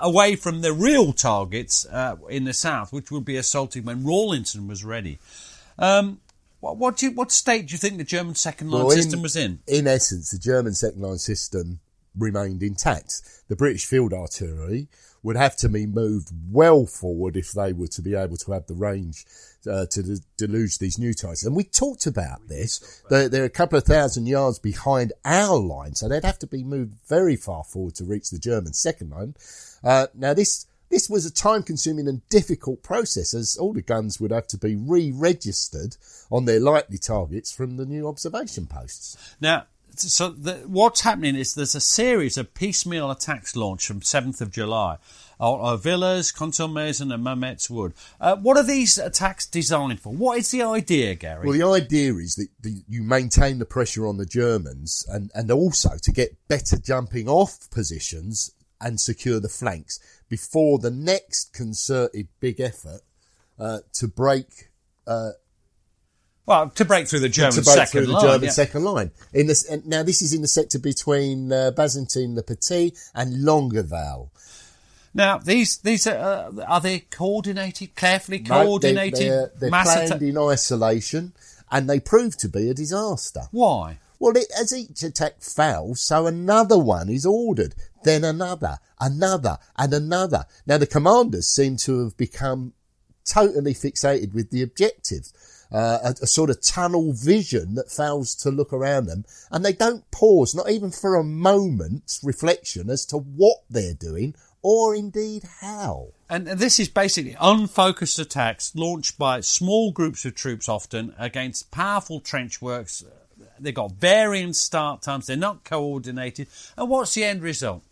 Away 0.00 0.36
from 0.36 0.60
the 0.60 0.72
real 0.72 1.12
targets 1.12 1.86
uh, 1.86 2.16
in 2.28 2.44
the 2.44 2.52
south, 2.52 2.92
which 2.92 3.10
would 3.10 3.24
be 3.24 3.36
assaulted 3.36 3.86
when 3.86 4.04
Rawlinson 4.04 4.68
was 4.68 4.84
ready. 4.84 5.18
Um, 5.78 6.20
what, 6.60 6.76
what, 6.76 6.96
do 6.98 7.06
you, 7.06 7.12
what 7.12 7.32
state 7.32 7.68
do 7.68 7.72
you 7.72 7.78
think 7.78 7.96
the 7.96 8.04
German 8.04 8.34
second 8.34 8.70
line 8.70 8.84
Well, 8.84 8.90
system 8.90 9.22
was 9.22 9.36
in? 9.36 9.60
In 9.66 9.86
essence, 9.86 10.30
the 10.30 10.38
German 10.38 10.74
second 10.74 11.00
line 11.00 11.18
system 11.18 11.80
remained 12.16 12.62
intact. 12.62 13.22
The 13.48 13.56
British 13.56 13.86
field 13.86 14.12
artillery 14.12 14.88
would 15.22 15.36
have 15.36 15.56
to 15.56 15.68
be 15.68 15.86
moved 15.86 16.30
well 16.50 16.86
forward 16.86 17.36
if 17.36 17.52
they 17.52 17.72
were 17.72 17.88
to 17.88 18.02
be 18.02 18.14
able 18.14 18.36
to 18.36 18.52
have 18.52 18.66
the 18.66 18.74
range 18.74 19.26
uh, 19.70 19.86
to 19.86 20.02
de- 20.02 20.20
deluge 20.36 20.78
these 20.78 20.98
new 20.98 21.12
targets. 21.12 21.44
And 21.44 21.54
we 21.54 21.64
talked 21.64 22.06
about 22.06 22.48
this. 22.48 23.02
They're, 23.10 23.28
they're 23.28 23.44
a 23.44 23.50
couple 23.50 23.78
of 23.78 23.84
thousand 23.84 24.26
yards 24.26 24.58
behind 24.58 25.12
our 25.24 25.58
line, 25.58 25.94
so 25.94 26.08
they'd 26.08 26.24
have 26.24 26.38
to 26.40 26.46
be 26.46 26.64
moved 26.64 26.94
very 27.08 27.36
far 27.36 27.64
forward 27.64 27.94
to 27.96 28.04
reach 28.04 28.30
the 28.30 28.38
German 28.38 28.72
second 28.72 29.10
line. 29.10 29.34
Uh, 29.84 30.06
now, 30.14 30.34
this 30.34 30.66
this 30.90 31.08
was 31.08 31.24
a 31.24 31.32
time 31.32 31.62
consuming 31.62 32.08
and 32.08 32.28
difficult 32.28 32.82
process 32.82 33.32
as 33.32 33.56
all 33.56 33.72
the 33.72 33.80
guns 33.80 34.20
would 34.20 34.32
have 34.32 34.48
to 34.48 34.58
be 34.58 34.74
re 34.74 35.12
registered 35.12 35.96
on 36.30 36.44
their 36.44 36.58
likely 36.58 36.98
targets 36.98 37.52
from 37.52 37.76
the 37.76 37.86
new 37.86 38.08
observation 38.08 38.66
posts. 38.66 39.16
Now, 39.40 39.66
so 40.00 40.30
the, 40.30 40.54
what's 40.66 41.02
happening 41.02 41.36
is 41.36 41.54
there's 41.54 41.74
a 41.74 41.80
series 41.80 42.36
of 42.36 42.54
piecemeal 42.54 43.10
attacks 43.10 43.56
launched 43.56 43.86
from 43.86 44.00
7th 44.00 44.40
of 44.40 44.50
July 44.50 44.98
on 45.38 45.60
on 45.60 45.78
Villas, 45.78 46.32
Contalmaison 46.32 47.12
and 47.12 47.24
Mametz 47.24 47.70
Wood. 47.70 47.94
Uh, 48.20 48.36
what 48.36 48.56
are 48.56 48.62
these 48.62 48.98
attacks 48.98 49.46
designed 49.46 50.00
for? 50.00 50.12
What 50.12 50.38
is 50.38 50.50
the 50.50 50.62
idea, 50.62 51.14
Gary? 51.14 51.46
Well, 51.46 51.58
the 51.58 51.82
idea 51.82 52.14
is 52.14 52.34
that 52.36 52.48
the, 52.60 52.82
you 52.88 53.02
maintain 53.02 53.58
the 53.58 53.64
pressure 53.64 54.06
on 54.06 54.18
the 54.18 54.26
Germans 54.26 55.06
and, 55.08 55.30
and 55.34 55.50
also 55.50 55.90
to 56.02 56.12
get 56.12 56.36
better 56.48 56.78
jumping 56.78 57.28
off 57.28 57.70
positions 57.70 58.52
and 58.80 59.00
secure 59.00 59.40
the 59.40 59.48
flanks 59.48 59.98
before 60.28 60.78
the 60.78 60.90
next 60.90 61.52
concerted 61.52 62.28
big 62.40 62.60
effort 62.60 63.00
uh, 63.58 63.80
to 63.94 64.08
break 64.08 64.70
uh, 65.06 65.30
Well, 66.50 66.68
to 66.70 66.84
break 66.84 67.06
through 67.06 67.20
the 67.20 67.28
German 67.28 67.52
to 67.52 67.62
break 67.62 67.76
second 67.76 67.90
through 67.92 68.06
the 68.06 68.12
line. 68.12 68.24
German 68.24 68.42
yeah. 68.42 68.50
second 68.50 68.82
line. 68.82 69.10
In 69.32 69.46
this, 69.46 69.70
now 69.86 70.02
this 70.02 70.20
is 70.20 70.34
in 70.34 70.42
the 70.42 70.48
sector 70.48 70.80
between 70.80 71.52
uh, 71.52 71.70
Bazentin-le-Petit 71.76 72.92
and 73.14 73.44
Longueval. 73.44 74.30
Now, 75.14 75.38
these 75.38 75.78
these 75.78 76.08
are, 76.08 76.50
uh, 76.58 76.64
are 76.66 76.80
they 76.80 77.00
coordinated, 77.00 77.94
carefully 77.94 78.40
No, 78.40 78.48
they're- 78.48 78.64
coordinated 78.64 79.30
They're, 79.30 79.52
they're 79.60 79.70
mass 79.70 79.94
planned 79.94 80.12
atta- 80.12 80.26
in 80.26 80.36
isolation, 80.36 81.34
and 81.70 81.88
they 81.88 82.00
prove 82.00 82.36
to 82.38 82.48
be 82.48 82.68
a 82.68 82.74
disaster. 82.74 83.42
Why? 83.52 83.98
Well, 84.18 84.36
it, 84.36 84.46
as 84.60 84.72
each 84.72 85.04
attack 85.04 85.42
fails, 85.42 86.00
so 86.00 86.26
another 86.26 86.78
one 86.78 87.08
is 87.08 87.24
ordered, 87.24 87.76
then 88.02 88.24
another, 88.24 88.78
another, 89.00 89.58
and 89.78 89.94
another. 89.94 90.46
Now, 90.66 90.78
the 90.78 90.86
commanders 90.86 91.46
seem 91.46 91.76
to 91.78 92.02
have 92.02 92.16
become 92.16 92.72
totally 93.24 93.72
fixated 93.72 94.34
with 94.34 94.50
the 94.50 94.62
objectives, 94.62 95.32
uh, 95.72 95.98
a, 96.02 96.14
a 96.22 96.26
sort 96.26 96.50
of 96.50 96.60
tunnel 96.60 97.12
vision 97.12 97.74
that 97.74 97.90
fails 97.90 98.34
to 98.36 98.50
look 98.50 98.72
around 98.72 99.06
them, 99.06 99.24
and 99.50 99.64
they 99.64 99.72
don't 99.72 100.10
pause, 100.10 100.54
not 100.54 100.70
even 100.70 100.90
for 100.90 101.14
a 101.14 101.24
moment's 101.24 102.20
reflection 102.22 102.90
as 102.90 103.04
to 103.06 103.16
what 103.16 103.58
they're 103.70 103.94
doing 103.94 104.34
or 104.62 104.94
indeed 104.94 105.44
how. 105.60 106.08
And 106.28 106.46
this 106.46 106.78
is 106.78 106.88
basically 106.88 107.36
unfocused 107.40 108.18
attacks 108.18 108.74
launched 108.74 109.18
by 109.18 109.40
small 109.40 109.90
groups 109.90 110.24
of 110.24 110.34
troops, 110.34 110.68
often 110.68 111.14
against 111.18 111.70
powerful 111.70 112.20
trench 112.20 112.60
works. 112.60 113.04
They've 113.58 113.74
got 113.74 113.92
varying 113.92 114.52
start 114.52 115.02
times. 115.02 115.26
They're 115.26 115.36
not 115.36 115.64
coordinated. 115.64 116.48
And 116.76 116.88
what's 116.88 117.14
the 117.14 117.24
end 117.24 117.42
result? 117.42 117.82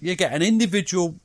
You 0.00 0.14
get 0.14 0.32
an 0.32 0.42
individual 0.42 1.16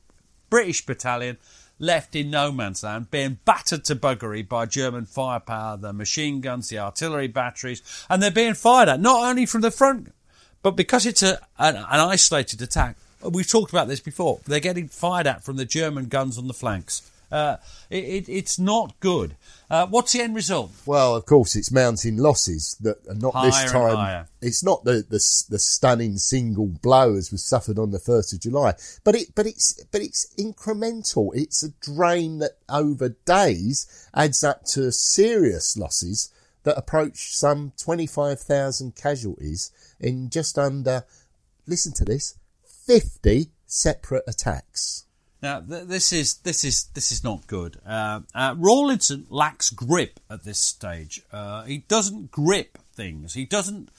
British 0.48 0.84
battalion 0.84 1.38
left 1.82 2.14
in 2.14 2.30
no 2.30 2.52
man's 2.52 2.84
land, 2.84 3.10
being 3.10 3.38
battered 3.44 3.84
to 3.84 3.96
buggery 3.96 4.48
by 4.48 4.64
German 4.64 5.04
firepower, 5.04 5.76
the 5.76 5.92
machine 5.92 6.40
guns, 6.40 6.68
the 6.68 6.78
artillery 6.78 7.26
batteries, 7.26 7.82
and 8.08 8.22
they're 8.22 8.30
being 8.30 8.54
fired 8.54 8.88
at 8.88 9.00
not 9.00 9.28
only 9.28 9.44
from 9.44 9.60
the 9.60 9.70
front, 9.70 10.14
but 10.62 10.76
because 10.76 11.04
it's 11.04 11.24
a 11.24 11.40
an, 11.58 11.76
an 11.76 11.84
isolated 12.00 12.62
attack. 12.62 12.96
We've 13.20 13.48
talked 13.48 13.72
about 13.72 13.88
this 13.88 14.00
before. 14.00 14.40
They're 14.46 14.60
getting 14.60 14.88
fired 14.88 15.26
at 15.26 15.44
from 15.44 15.56
the 15.56 15.64
German 15.64 16.06
guns 16.06 16.38
on 16.38 16.46
the 16.46 16.54
flanks. 16.54 17.10
Uh, 17.32 17.56
it, 17.88 18.04
it, 18.04 18.28
it's 18.28 18.58
not 18.58 19.00
good. 19.00 19.34
Uh, 19.70 19.86
what's 19.86 20.12
the 20.12 20.20
end 20.20 20.34
result? 20.34 20.70
Well, 20.84 21.16
of 21.16 21.24
course, 21.24 21.56
it's 21.56 21.72
mounting 21.72 22.18
losses 22.18 22.76
that 22.82 22.98
are 23.08 23.14
not 23.14 23.32
Higher 23.32 23.46
this 23.46 23.72
time. 23.72 24.26
It's 24.42 24.62
not 24.62 24.84
the, 24.84 25.04
the 25.08 25.44
the 25.48 25.58
stunning 25.58 26.18
single 26.18 26.66
blow 26.66 27.14
as 27.14 27.32
was 27.32 27.42
suffered 27.42 27.78
on 27.78 27.90
the 27.90 27.98
first 27.98 28.34
of 28.34 28.40
July, 28.40 28.74
but 29.02 29.14
it 29.14 29.34
but 29.34 29.46
it's 29.46 29.82
but 29.84 30.02
it's 30.02 30.34
incremental. 30.38 31.30
It's 31.34 31.62
a 31.62 31.70
drain 31.80 32.38
that 32.40 32.58
over 32.68 33.16
days 33.24 34.08
adds 34.14 34.44
up 34.44 34.64
to 34.72 34.92
serious 34.92 35.74
losses 35.76 36.30
that 36.64 36.76
approach 36.76 37.34
some 37.34 37.72
twenty 37.82 38.06
five 38.06 38.40
thousand 38.40 38.94
casualties 38.94 39.72
in 39.98 40.28
just 40.28 40.58
under. 40.58 41.04
Listen 41.66 41.94
to 41.94 42.04
this: 42.04 42.36
fifty 42.86 43.52
separate 43.66 44.24
attacks. 44.28 45.06
Now, 45.42 45.60
th- 45.60 45.88
this 45.88 46.12
is 46.12 46.34
this 46.34 46.64
is 46.64 46.84
this 46.94 47.10
is 47.10 47.24
not 47.24 47.46
good. 47.46 47.78
Uh, 47.84 48.20
uh, 48.34 48.54
Rawlinson 48.56 49.26
lacks 49.28 49.70
grip 49.70 50.20
at 50.30 50.44
this 50.44 50.60
stage. 50.60 51.22
Uh, 51.32 51.64
he 51.64 51.78
doesn't 51.78 52.30
grip 52.30 52.78
things. 52.94 53.34
He 53.34 53.44
doesn't 53.44 53.90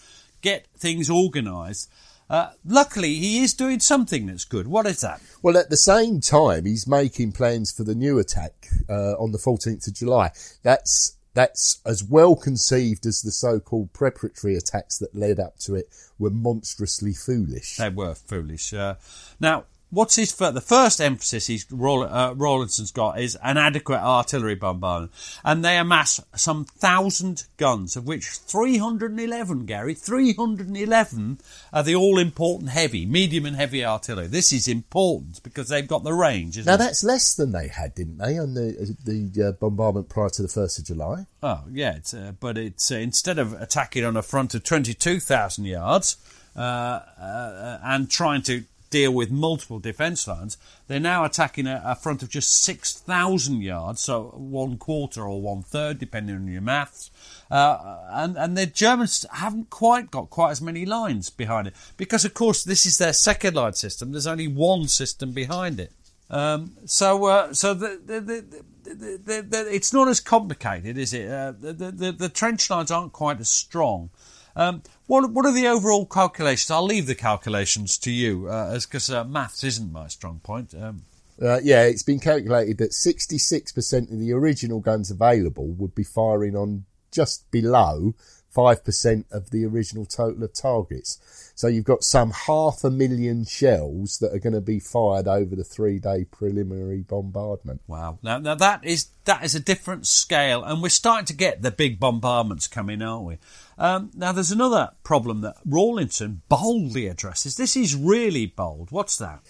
get 0.41 0.67
things 0.77 1.09
organised. 1.09 1.91
Uh, 2.29 2.51
luckily, 2.65 3.15
he 3.15 3.43
is 3.43 3.53
doing 3.53 3.79
something 3.79 4.25
that's 4.27 4.45
good. 4.45 4.67
What 4.67 4.87
is 4.87 5.01
that? 5.01 5.21
Well, 5.41 5.57
at 5.57 5.69
the 5.69 5.77
same 5.77 6.21
time, 6.21 6.65
he's 6.65 6.87
making 6.87 7.33
plans 7.33 7.71
for 7.71 7.83
the 7.83 7.93
new 7.93 8.17
attack 8.17 8.69
uh, 8.89 9.13
on 9.13 9.33
the 9.33 9.37
14th 9.37 9.87
of 9.87 9.93
July. 9.93 10.31
That's 10.63 11.17
that's 11.33 11.81
as 11.85 12.03
well 12.03 12.35
conceived 12.35 13.05
as 13.05 13.21
the 13.21 13.31
so-called 13.31 13.91
preparatory 13.91 14.55
attacks 14.55 14.99
that 14.99 15.15
led 15.15 15.39
up 15.39 15.57
to 15.59 15.75
it 15.75 15.89
were 16.19 16.29
monstrously 16.29 17.13
foolish. 17.13 17.77
They 17.77 17.89
were 17.89 18.13
foolish. 18.13 18.71
Uh, 18.71 18.95
now, 19.39 19.65
what's 19.93 20.15
his 20.15 20.33
the 20.33 20.61
first 20.61 20.99
emphasis 20.99 21.47
he's 21.47 21.65
uh, 21.71 22.33
Rawlinson's 22.35 22.91
got 22.91 23.19
is 23.19 23.37
an 23.43 23.57
adequate 23.57 23.99
artillery 23.99 24.55
bombardment, 24.55 25.11
and 25.43 25.63
they 25.63 25.77
amass 25.77 26.19
some 26.35 26.65
thousand 26.65 27.45
guns, 27.57 27.95
of 27.95 28.05
which 28.05 28.25
311, 28.25 29.65
Gary, 29.65 29.93
311 29.93 31.39
are 31.71 31.83
the 31.83 31.95
all-important 31.95 32.69
heavy, 32.71 33.05
medium, 33.05 33.45
and 33.45 33.55
heavy 33.55 33.85
artillery. 33.85 34.27
This 34.27 34.51
is 34.51 34.67
important 34.67 35.41
because 35.43 35.69
they've 35.69 35.87
got 35.87 36.03
the 36.03 36.13
range. 36.13 36.57
Isn't 36.57 36.67
Now 36.69 36.75
it? 36.75 36.79
that's 36.79 37.03
less 37.03 37.35
than 37.35 37.51
they 37.51 37.67
had, 37.67 37.93
didn't 37.95 38.17
they, 38.17 38.37
on 38.37 38.53
the 38.53 38.95
the 39.05 39.47
uh, 39.47 39.51
bombardment 39.53 40.09
prior 40.09 40.29
to 40.29 40.41
the 40.41 40.47
1st 40.47 40.79
of 40.79 40.85
July? 40.85 41.25
Oh, 41.41 41.63
yeah, 41.71 41.95
it's, 41.95 42.13
uh, 42.13 42.33
but 42.39 42.57
it's 42.57 42.91
uh, 42.91 42.95
instead 42.95 43.37
of 43.37 43.53
attacking 43.53 44.03
on 44.03 44.17
a 44.17 44.21
front 44.21 44.55
of 44.55 44.63
22,000 44.63 45.65
yards 45.65 46.17
uh, 46.55 46.59
uh, 46.59 47.79
and 47.83 48.09
trying 48.09 48.41
to 48.43 48.63
deal 48.93 49.11
with 49.11 49.31
multiple 49.31 49.79
defence 49.79 50.27
lines, 50.27 50.55
they're 50.87 50.99
now 50.99 51.25
attacking 51.25 51.65
a, 51.65 51.81
a 51.83 51.95
front 51.95 52.21
of 52.21 52.29
just 52.29 52.63
6,000 52.63 53.61
yards, 53.63 54.01
so 54.01 54.25
one 54.35 54.77
quarter 54.77 55.23
or 55.23 55.41
one 55.41 55.63
third, 55.63 55.97
depending 55.97 56.35
on 56.35 56.47
your 56.47 56.61
maths. 56.61 57.09
Uh, 57.49 57.97
and, 58.11 58.37
and 58.37 58.55
the 58.55 58.67
Germans 58.67 59.25
haven't 59.33 59.71
quite 59.71 60.11
got 60.11 60.29
quite 60.29 60.51
as 60.51 60.61
many 60.61 60.85
lines 60.85 61.31
behind 61.31 61.65
it 61.67 61.73
because, 61.97 62.23
of 62.23 62.35
course, 62.35 62.63
this 62.63 62.85
is 62.85 62.99
their 62.99 63.13
second 63.13 63.55
line 63.55 63.73
system. 63.73 64.11
There's 64.11 64.27
only 64.27 64.47
one 64.47 64.87
system 64.87 65.31
behind 65.31 65.79
it. 65.79 65.91
Um, 66.29 66.73
so, 66.85 67.25
uh, 67.25 67.53
so 67.53 67.73
the, 67.73 67.99
the, 68.05 68.21
the, 68.21 69.67
it's 69.73 69.91
not 69.91 70.07
as 70.07 70.19
complicated, 70.19 70.99
is 70.99 71.15
it? 71.15 71.29
Uh, 71.31 71.53
the, 71.59 71.73
the, 71.73 72.11
the 72.11 72.29
trench 72.29 72.69
lines 72.69 72.91
aren't 72.91 73.11
quite 73.11 73.39
as 73.39 73.49
strong. 73.49 74.11
Um, 74.55 74.83
what, 75.07 75.31
what 75.31 75.45
are 75.45 75.53
the 75.53 75.67
overall 75.67 76.05
calculations? 76.05 76.69
I'll 76.71 76.85
leave 76.85 77.07
the 77.07 77.15
calculations 77.15 77.97
to 77.99 78.11
you, 78.11 78.47
uh, 78.47 78.79
because 78.79 79.09
uh, 79.09 79.23
maths 79.23 79.63
isn't 79.63 79.91
my 79.91 80.07
strong 80.07 80.39
point. 80.43 80.73
Um, 80.73 81.03
Uh, 81.41 81.59
yeah, 81.63 81.83
it's 81.83 82.03
been 82.03 82.19
calculated 82.19 82.77
that 82.77 82.91
66% 82.91 84.11
of 84.11 84.19
the 84.19 84.31
original 84.31 84.79
guns 84.79 85.09
available 85.09 85.67
would 85.67 85.95
be 85.95 86.03
firing 86.03 86.55
on 86.55 86.85
just 87.11 87.49
below 87.49 88.13
5% 88.55 89.25
of 89.31 89.49
the 89.49 89.65
original 89.65 90.05
total 90.05 90.43
of 90.43 90.53
targets. 90.53 91.51
So 91.55 91.67
you've 91.67 91.83
got 91.83 92.03
some 92.03 92.31
half 92.31 92.83
a 92.83 92.89
million 92.89 93.45
shells 93.45 94.17
that 94.19 94.33
are 94.33 94.39
going 94.39 94.53
to 94.53 94.61
be 94.61 94.79
fired 94.79 95.27
over 95.27 95.55
the 95.55 95.63
three 95.63 95.99
day 95.99 96.25
preliminary 96.25 97.01
bombardment. 97.01 97.81
Wow. 97.87 98.19
Now, 98.23 98.39
now 98.39 98.55
that 98.55 98.83
is 98.83 99.07
that 99.25 99.43
is 99.43 99.55
a 99.55 99.59
different 99.59 100.05
scale, 100.05 100.63
and 100.63 100.81
we're 100.81 100.89
starting 100.89 101.25
to 101.27 101.35
get 101.35 101.61
the 101.61 101.71
big 101.71 101.99
bombardments 101.99 102.67
coming, 102.67 103.01
aren't 103.01 103.25
we? 103.25 103.37
Um, 103.77 104.11
now, 104.13 104.31
there's 104.31 104.51
another 104.51 104.91
problem 105.03 105.41
that 105.41 105.55
Rawlinson 105.65 106.41
boldly 106.49 107.07
addresses. 107.07 107.55
This 107.55 107.75
is 107.75 107.95
really 107.95 108.45
bold. 108.45 108.91
What's 108.91 109.17
that? 109.17 109.41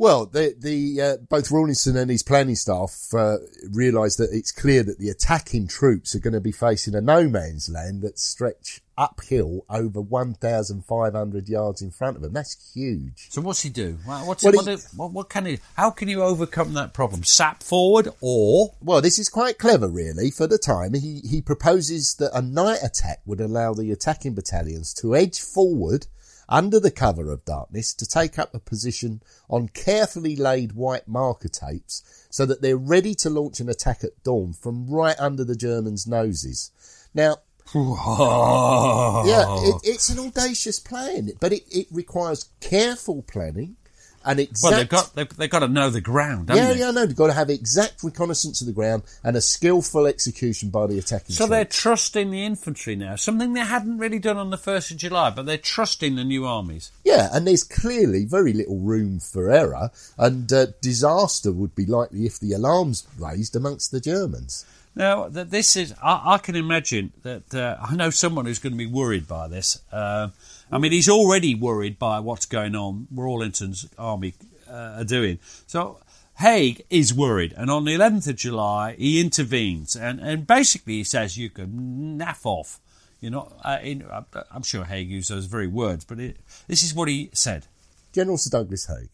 Well, 0.00 0.24
the, 0.24 0.54
the 0.58 1.02
uh, 1.02 1.16
both 1.28 1.50
Rawlinson 1.50 1.94
and 1.94 2.10
his 2.10 2.22
planning 2.22 2.54
staff 2.54 3.12
uh, 3.12 3.36
realise 3.70 4.16
that 4.16 4.30
it's 4.32 4.50
clear 4.50 4.82
that 4.82 4.98
the 4.98 5.10
attacking 5.10 5.68
troops 5.68 6.14
are 6.14 6.20
going 6.20 6.32
to 6.32 6.40
be 6.40 6.52
facing 6.52 6.94
a 6.94 7.02
no 7.02 7.28
man's 7.28 7.68
land 7.68 8.00
that 8.00 8.18
stretch 8.18 8.80
uphill 8.96 9.66
over 9.68 10.00
1,500 10.00 11.48
yards 11.50 11.82
in 11.82 11.90
front 11.90 12.16
of 12.16 12.22
them. 12.22 12.32
That's 12.32 12.72
huge. 12.72 13.26
So, 13.28 13.42
what's 13.42 13.60
he 13.60 13.68
do? 13.68 13.98
What's 14.06 14.42
Well, 14.42 14.54
what, 14.54 14.66
he- 14.68 14.76
do- 14.76 14.82
what, 14.96 15.12
what 15.12 15.28
can 15.28 15.44
he? 15.44 15.58
How 15.76 15.90
can 15.90 16.08
you 16.08 16.22
overcome 16.22 16.72
that 16.72 16.94
problem? 16.94 17.22
Sap 17.22 17.62
forward, 17.62 18.08
or 18.22 18.72
Well, 18.80 19.02
this 19.02 19.18
is 19.18 19.28
quite 19.28 19.58
clever, 19.58 19.88
really, 19.88 20.30
for 20.30 20.46
the 20.46 20.56
time. 20.56 20.94
He, 20.94 21.20
he 21.28 21.42
proposes 21.42 22.14
that 22.14 22.34
a 22.34 22.40
night 22.40 22.78
attack 22.82 23.20
would 23.26 23.42
allow 23.42 23.74
the 23.74 23.92
attacking 23.92 24.32
battalions 24.32 24.94
to 24.94 25.14
edge 25.14 25.40
forward 25.40 26.06
under 26.50 26.80
the 26.80 26.90
cover 26.90 27.30
of 27.30 27.44
darkness 27.44 27.94
to 27.94 28.06
take 28.06 28.38
up 28.38 28.54
a 28.54 28.58
position 28.58 29.22
on 29.48 29.68
carefully 29.68 30.34
laid 30.36 30.72
white 30.72 31.06
marker 31.06 31.48
tapes 31.48 32.26
so 32.28 32.44
that 32.44 32.60
they're 32.60 32.76
ready 32.76 33.14
to 33.14 33.30
launch 33.30 33.60
an 33.60 33.68
attack 33.68 34.02
at 34.02 34.22
dawn 34.24 34.52
from 34.52 34.90
right 34.90 35.18
under 35.18 35.44
the 35.44 35.56
Germans' 35.56 36.06
noses. 36.06 36.72
Now, 37.14 37.36
yeah, 37.72 39.58
it, 39.60 39.76
it's 39.84 40.08
an 40.08 40.18
audacious 40.18 40.80
plan, 40.80 41.30
but 41.40 41.52
it, 41.52 41.62
it 41.70 41.86
requires 41.92 42.50
careful 42.60 43.22
planning 43.22 43.76
and 44.24 44.40
exact. 44.40 44.62
well, 44.62 44.80
they've 44.80 44.88
got 44.88 45.14
they've, 45.14 45.36
they've 45.36 45.50
got 45.50 45.60
to 45.60 45.68
know 45.68 45.90
the 45.90 46.00
ground, 46.00 46.48
yeah, 46.48 46.72
they? 46.72 46.78
yeah, 46.80 46.90
no, 46.90 47.06
they've 47.06 47.16
got 47.16 47.28
to 47.28 47.32
have 47.32 47.50
exact 47.50 48.02
reconnaissance 48.02 48.60
of 48.60 48.66
the 48.66 48.72
ground 48.72 49.02
and 49.24 49.36
a 49.36 49.40
skillful 49.40 50.06
execution 50.06 50.70
by 50.70 50.86
the 50.86 50.98
attacking. 50.98 51.34
So 51.34 51.46
they're 51.46 51.64
trusting 51.64 52.30
the 52.30 52.44
infantry 52.44 52.96
now, 52.96 53.16
something 53.16 53.52
they 53.52 53.60
hadn't 53.60 53.98
really 53.98 54.18
done 54.18 54.36
on 54.36 54.50
the 54.50 54.58
first 54.58 54.90
of 54.90 54.96
July, 54.98 55.30
but 55.30 55.46
they're 55.46 55.58
trusting 55.58 56.16
the 56.16 56.24
new 56.24 56.46
armies. 56.46 56.90
yeah, 57.04 57.28
and 57.32 57.46
there's 57.46 57.64
clearly 57.64 58.24
very 58.24 58.52
little 58.52 58.78
room 58.78 59.20
for 59.20 59.50
error, 59.50 59.90
and 60.18 60.52
uh, 60.52 60.66
disaster 60.80 61.52
would 61.52 61.74
be 61.74 61.86
likely 61.86 62.26
if 62.26 62.38
the 62.38 62.52
alarms 62.52 63.06
raised 63.18 63.56
amongst 63.56 63.90
the 63.90 64.00
Germans. 64.00 64.64
Now, 64.94 65.28
th- 65.28 65.48
this 65.48 65.76
is, 65.76 65.94
I, 66.02 66.34
I 66.34 66.38
can 66.38 66.56
imagine 66.56 67.12
that 67.22 67.54
uh, 67.54 67.76
I 67.80 67.94
know 67.94 68.10
someone 68.10 68.46
who's 68.46 68.58
going 68.58 68.72
to 68.72 68.78
be 68.78 68.86
worried 68.86 69.28
by 69.28 69.48
this. 69.48 69.80
Uh, 69.92 70.28
I 70.70 70.78
mean, 70.78 70.92
he's 70.92 71.08
already 71.08 71.54
worried 71.54 71.98
by 71.98 72.20
what's 72.20 72.46
going 72.46 72.76
on, 72.76 73.08
Rawlinson's 73.12 73.88
army 73.98 74.34
uh, 74.68 74.98
are 74.98 75.04
doing. 75.04 75.38
So, 75.66 76.00
Haig 76.38 76.84
is 76.88 77.12
worried, 77.12 77.52
and 77.56 77.70
on 77.70 77.84
the 77.84 77.94
11th 77.94 78.28
of 78.28 78.36
July, 78.36 78.94
he 78.96 79.20
intervenes 79.20 79.94
and, 79.94 80.20
and 80.20 80.46
basically 80.46 80.94
he 80.94 81.04
says 81.04 81.36
you 81.36 81.50
can 81.50 82.18
naff 82.18 82.46
off. 82.46 82.80
You 83.20 83.28
know, 83.28 83.52
uh, 83.62 83.78
in, 83.82 84.02
uh, 84.02 84.22
I'm 84.50 84.62
sure 84.62 84.84
Haig 84.84 85.10
used 85.10 85.30
those 85.30 85.44
very 85.44 85.66
words, 85.66 86.06
but 86.06 86.18
it, 86.18 86.38
this 86.66 86.82
is 86.82 86.94
what 86.94 87.08
he 87.08 87.28
said. 87.34 87.66
General 88.12 88.38
Sir 88.38 88.50
Douglas 88.50 88.86
Haig. 88.86 89.10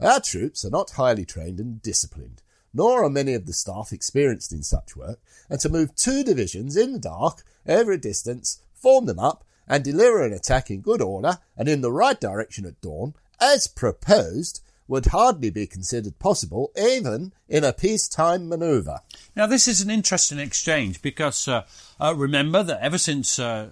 Our 0.00 0.20
troops 0.20 0.64
are 0.64 0.70
not 0.70 0.92
highly 0.92 1.26
trained 1.26 1.60
and 1.60 1.82
disciplined, 1.82 2.42
nor 2.72 3.04
are 3.04 3.10
many 3.10 3.34
of 3.34 3.44
the 3.44 3.52
staff 3.52 3.92
experienced 3.92 4.52
in 4.52 4.62
such 4.62 4.96
work, 4.96 5.20
and 5.50 5.60
to 5.60 5.68
move 5.68 5.94
two 5.94 6.24
divisions 6.24 6.76
in 6.76 6.92
the 6.92 6.98
dark 6.98 7.42
over 7.66 7.92
a 7.92 7.98
distance, 7.98 8.62
form 8.72 9.04
them 9.04 9.18
up, 9.18 9.44
and 9.68 9.84
deliver 9.84 10.24
an 10.24 10.32
attack 10.32 10.70
in 10.70 10.80
good 10.80 11.00
order 11.00 11.38
and 11.56 11.68
in 11.68 11.80
the 11.80 11.92
right 11.92 12.20
direction 12.20 12.66
at 12.66 12.80
dawn, 12.80 13.14
as 13.40 13.66
proposed, 13.66 14.60
would 14.88 15.06
hardly 15.06 15.50
be 15.50 15.66
considered 15.66 16.18
possible 16.18 16.70
even 16.76 17.32
in 17.48 17.64
a 17.64 17.72
peacetime 17.72 18.48
manoeuvre. 18.48 19.00
Now, 19.34 19.46
this 19.46 19.66
is 19.66 19.80
an 19.80 19.90
interesting 19.90 20.38
exchange 20.38 21.00
because 21.00 21.48
uh, 21.48 21.62
uh, 22.00 22.14
remember 22.14 22.62
that 22.62 22.82
ever 22.82 22.98
since 22.98 23.38
uh, 23.38 23.70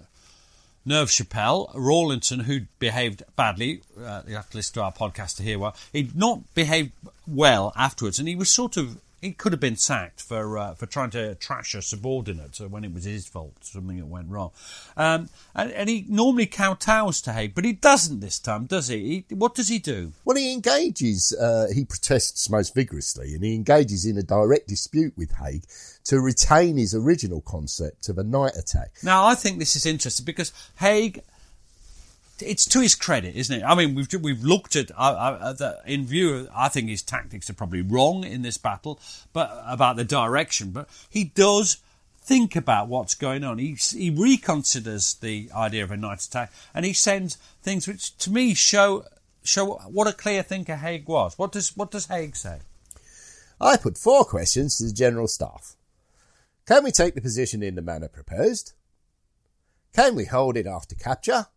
Neuve 0.83 1.11
Chapelle, 1.11 1.69
Rawlinson, 1.75 2.41
who'd 2.41 2.67
behaved 2.79 3.23
badly, 3.35 3.81
uh, 4.03 4.23
you 4.27 4.35
have 4.35 4.49
to 4.49 4.57
listen 4.57 4.73
to 4.75 4.83
our 4.83 4.91
podcast 4.91 5.37
to 5.37 5.43
hear 5.43 5.59
well, 5.59 5.75
he'd 5.93 6.15
not 6.15 6.53
behaved 6.55 6.91
well 7.27 7.71
afterwards, 7.75 8.17
and 8.17 8.27
he 8.27 8.35
was 8.35 8.49
sort 8.49 8.77
of 8.77 8.99
he 9.21 9.31
could 9.31 9.53
have 9.53 9.59
been 9.59 9.75
sacked 9.75 10.21
for 10.21 10.57
uh, 10.57 10.73
for 10.73 10.87
trying 10.87 11.11
to 11.11 11.35
trash 11.35 11.75
a 11.75 11.81
subordinate 11.81 12.59
when 12.59 12.83
it 12.83 12.93
was 12.93 13.03
his 13.03 13.27
fault, 13.27 13.53
something 13.61 13.97
that 13.97 14.07
went 14.07 14.29
wrong. 14.29 14.51
Um, 14.97 15.29
and, 15.53 15.71
and, 15.71 15.89
he 15.89 16.05
normally 16.09 16.47
kowtows 16.47 17.21
to 17.23 17.33
Haig, 17.33 17.53
but 17.53 17.63
he 17.63 17.73
doesn't 17.73 18.19
this 18.19 18.39
time, 18.39 18.65
does 18.65 18.87
he? 18.87 19.25
he 19.29 19.35
what 19.35 19.53
does 19.53 19.67
he 19.67 19.77
do? 19.77 20.13
Well, 20.25 20.37
he 20.37 20.51
engages. 20.51 21.35
Uh, 21.39 21.67
he 21.73 21.85
protests 21.85 22.49
most 22.49 22.73
vigorously, 22.73 23.35
and 23.35 23.43
he 23.43 23.53
engages 23.53 24.05
in 24.05 24.17
a 24.17 24.23
direct 24.23 24.67
dispute 24.67 25.13
with 25.15 25.33
Haig 25.33 25.63
to 26.05 26.19
retain 26.19 26.77
his 26.77 26.95
original 26.95 27.41
concept 27.41 28.09
of 28.09 28.17
a 28.17 28.23
night 28.23 28.55
attack. 28.55 28.91
Now, 29.03 29.25
I 29.25 29.35
think 29.35 29.59
this 29.59 29.75
is 29.75 29.85
interesting 29.85 30.25
because 30.25 30.51
Haig 30.79 31.21
it's 32.41 32.65
to 32.65 32.81
his 32.81 32.95
credit, 32.95 33.35
isn't 33.35 33.61
it? 33.61 33.63
I 33.63 33.75
mean, 33.75 33.95
we've 33.95 34.07
we've 34.21 34.43
looked 34.43 34.75
at 34.75 34.91
uh, 34.91 35.37
uh, 35.41 35.53
the, 35.53 35.81
in 35.85 36.05
view. 36.05 36.33
Of 36.33 36.49
I 36.55 36.69
think 36.69 36.89
his 36.89 37.01
tactics 37.01 37.49
are 37.49 37.53
probably 37.53 37.81
wrong 37.81 38.23
in 38.23 38.41
this 38.41 38.57
battle, 38.57 38.99
but 39.33 39.63
about 39.65 39.95
the 39.95 40.03
direction. 40.03 40.71
But 40.71 40.89
he 41.09 41.23
does 41.23 41.77
think 42.21 42.55
about 42.55 42.87
what's 42.87 43.15
going 43.15 43.43
on. 43.43 43.57
He 43.57 43.71
he 43.73 44.11
reconsiders 44.11 45.19
the 45.19 45.49
idea 45.55 45.83
of 45.83 45.91
a 45.91 45.97
night 45.97 46.21
attack, 46.21 46.51
and 46.73 46.85
he 46.85 46.93
sends 46.93 47.35
things 47.61 47.87
which, 47.87 48.17
to 48.17 48.31
me, 48.31 48.53
show 48.53 49.05
show 49.43 49.73
what 49.89 50.07
a 50.07 50.13
clear 50.13 50.43
thinker 50.43 50.75
Haig 50.75 51.07
was. 51.07 51.37
What 51.37 51.51
does 51.51 51.75
what 51.75 51.91
does 51.91 52.07
Haig 52.07 52.35
say? 52.35 52.59
I 53.59 53.77
put 53.77 53.97
four 53.97 54.25
questions 54.25 54.77
to 54.77 54.85
the 54.85 54.93
general 54.93 55.27
staff. 55.27 55.75
Can 56.65 56.83
we 56.83 56.91
take 56.91 57.15
the 57.15 57.21
position 57.21 57.61
in 57.61 57.75
the 57.75 57.81
manner 57.81 58.07
proposed? 58.07 58.73
Can 59.93 60.15
we 60.15 60.25
hold 60.25 60.57
it 60.57 60.65
after 60.65 60.95
capture? 60.95 61.47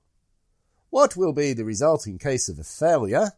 What 0.94 1.16
will 1.16 1.32
be 1.32 1.54
the 1.54 1.64
result 1.64 2.06
in 2.06 2.18
case 2.18 2.48
of 2.48 2.60
a 2.60 2.62
failure? 2.62 3.32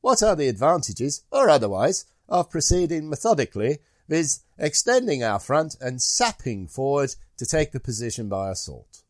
What 0.00 0.24
are 0.24 0.34
the 0.34 0.48
advantages, 0.48 1.22
or 1.30 1.48
otherwise, 1.48 2.04
of 2.28 2.50
proceeding 2.50 3.08
methodically, 3.08 3.78
viz., 4.08 4.40
extending 4.58 5.22
our 5.22 5.38
front 5.38 5.76
and 5.80 6.02
sapping 6.02 6.66
forward 6.66 7.14
to 7.36 7.46
take 7.46 7.70
the 7.70 7.78
position 7.78 8.28
by 8.28 8.50
assault? 8.50 9.04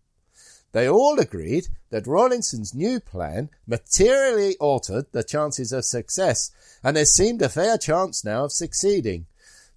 They 0.72 0.86
all 0.90 1.18
agreed 1.18 1.68
that 1.88 2.06
Rawlinson's 2.06 2.74
new 2.74 3.00
plan 3.00 3.48
materially 3.66 4.58
altered 4.58 5.06
the 5.12 5.24
chances 5.24 5.72
of 5.72 5.86
success, 5.86 6.50
and 6.84 6.98
there 6.98 7.06
seemed 7.06 7.40
a 7.40 7.48
fair 7.48 7.78
chance 7.78 8.26
now 8.26 8.44
of 8.44 8.52
succeeding. 8.52 9.24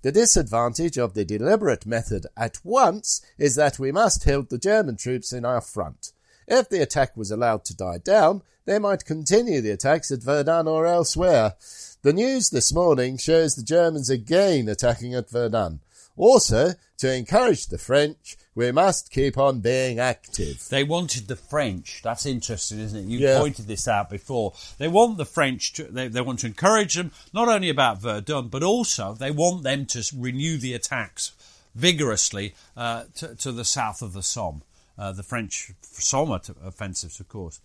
The 0.01 0.11
disadvantage 0.11 0.97
of 0.97 1.13
the 1.13 1.23
deliberate 1.23 1.85
method 1.85 2.27
at 2.35 2.59
once 2.65 3.21
is 3.37 3.55
that 3.55 3.79
we 3.79 3.93
must 3.93 4.25
hold 4.25 4.49
the 4.49 4.57
German 4.57 4.97
troops 4.97 5.31
in 5.31 5.45
our 5.45 5.61
front. 5.61 6.11
If 6.47 6.69
the 6.69 6.81
attack 6.81 7.15
was 7.15 7.31
allowed 7.31 7.65
to 7.65 7.75
die 7.75 7.99
down, 7.99 8.41
they 8.65 8.79
might 8.79 9.05
continue 9.05 9.61
the 9.61 9.71
attacks 9.71 10.11
at 10.11 10.23
Verdun 10.23 10.67
or 10.67 10.85
elsewhere. 10.85 11.55
The 12.03 12.13
news 12.13 12.49
this 12.49 12.73
morning 12.73 13.17
shows 13.17 13.55
the 13.55 13.63
Germans 13.63 14.09
again 14.09 14.67
attacking 14.67 15.13
at 15.15 15.29
Verdun. 15.29 15.79
Also, 16.17 16.73
to 16.97 17.13
encourage 17.13 17.67
the 17.67 17.77
French, 17.77 18.37
we 18.53 18.71
must 18.71 19.11
keep 19.11 19.37
on 19.37 19.59
being 19.59 19.99
active. 19.99 20.67
They 20.69 20.83
wanted 20.83 21.27
the 21.27 21.35
French. 21.35 22.01
That's 22.03 22.25
interesting, 22.25 22.79
isn't 22.79 23.05
it? 23.05 23.05
You 23.05 23.19
yeah. 23.19 23.39
pointed 23.39 23.67
this 23.67 23.87
out 23.87 24.09
before. 24.09 24.53
They 24.77 24.87
want 24.87 25.17
the 25.17 25.25
French 25.25 25.73
to, 25.73 25.85
they, 25.85 26.09
they 26.09 26.21
want 26.21 26.39
to 26.39 26.47
encourage 26.47 26.95
them, 26.95 27.11
not 27.33 27.47
only 27.47 27.69
about 27.69 28.01
Verdun, 28.01 28.49
but 28.49 28.61
also 28.61 29.13
they 29.13 29.31
want 29.31 29.63
them 29.63 29.85
to 29.87 30.03
renew 30.15 30.57
the 30.57 30.73
attacks 30.73 31.31
vigorously 31.73 32.53
uh, 32.75 33.05
to, 33.15 33.35
to 33.35 33.51
the 33.51 33.65
south 33.65 34.01
of 34.01 34.13
the 34.13 34.23
Somme 34.23 34.61
uh, 35.01 35.11
the 35.11 35.23
French 35.23 35.71
Somme 35.81 36.39
offensives, 36.63 37.19
of 37.19 37.27
course. 37.27 37.59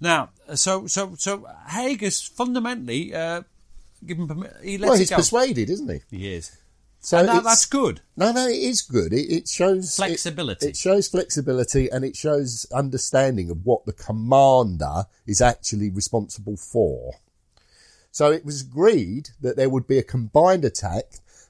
Now, 0.00 0.30
so 0.54 0.86
so 0.86 1.14
so 1.16 1.46
Haig 1.68 2.02
is 2.02 2.22
fundamentally 2.22 3.14
uh, 3.14 3.42
given. 4.04 4.48
He 4.62 4.78
well, 4.78 4.94
he's 4.96 5.10
persuaded, 5.10 5.68
isn't 5.68 5.90
he? 5.90 6.16
He 6.16 6.34
is. 6.34 6.56
So 7.00 7.24
that, 7.24 7.44
that's 7.44 7.66
good. 7.66 8.00
No, 8.16 8.32
no, 8.32 8.48
it 8.48 8.56
is 8.56 8.80
good. 8.80 9.12
It, 9.12 9.30
it 9.30 9.48
shows 9.48 9.96
flexibility. 9.96 10.66
It, 10.66 10.70
it, 10.70 10.76
shows 10.76 11.08
flexibility, 11.08 11.90
and 11.90 12.04
it 12.04 12.16
shows 12.16 12.66
understanding 12.72 13.50
of 13.50 13.66
what 13.66 13.84
the 13.84 13.92
commander 13.92 15.04
is 15.26 15.40
actually 15.42 15.90
responsible 15.90 16.56
for. 16.56 17.14
So 18.10 18.32
it 18.32 18.44
was 18.44 18.62
agreed 18.62 19.30
that 19.42 19.56
there 19.56 19.68
would 19.68 19.86
be 19.86 19.98
a 19.98 20.02
combined 20.02 20.64
attack 20.64 21.04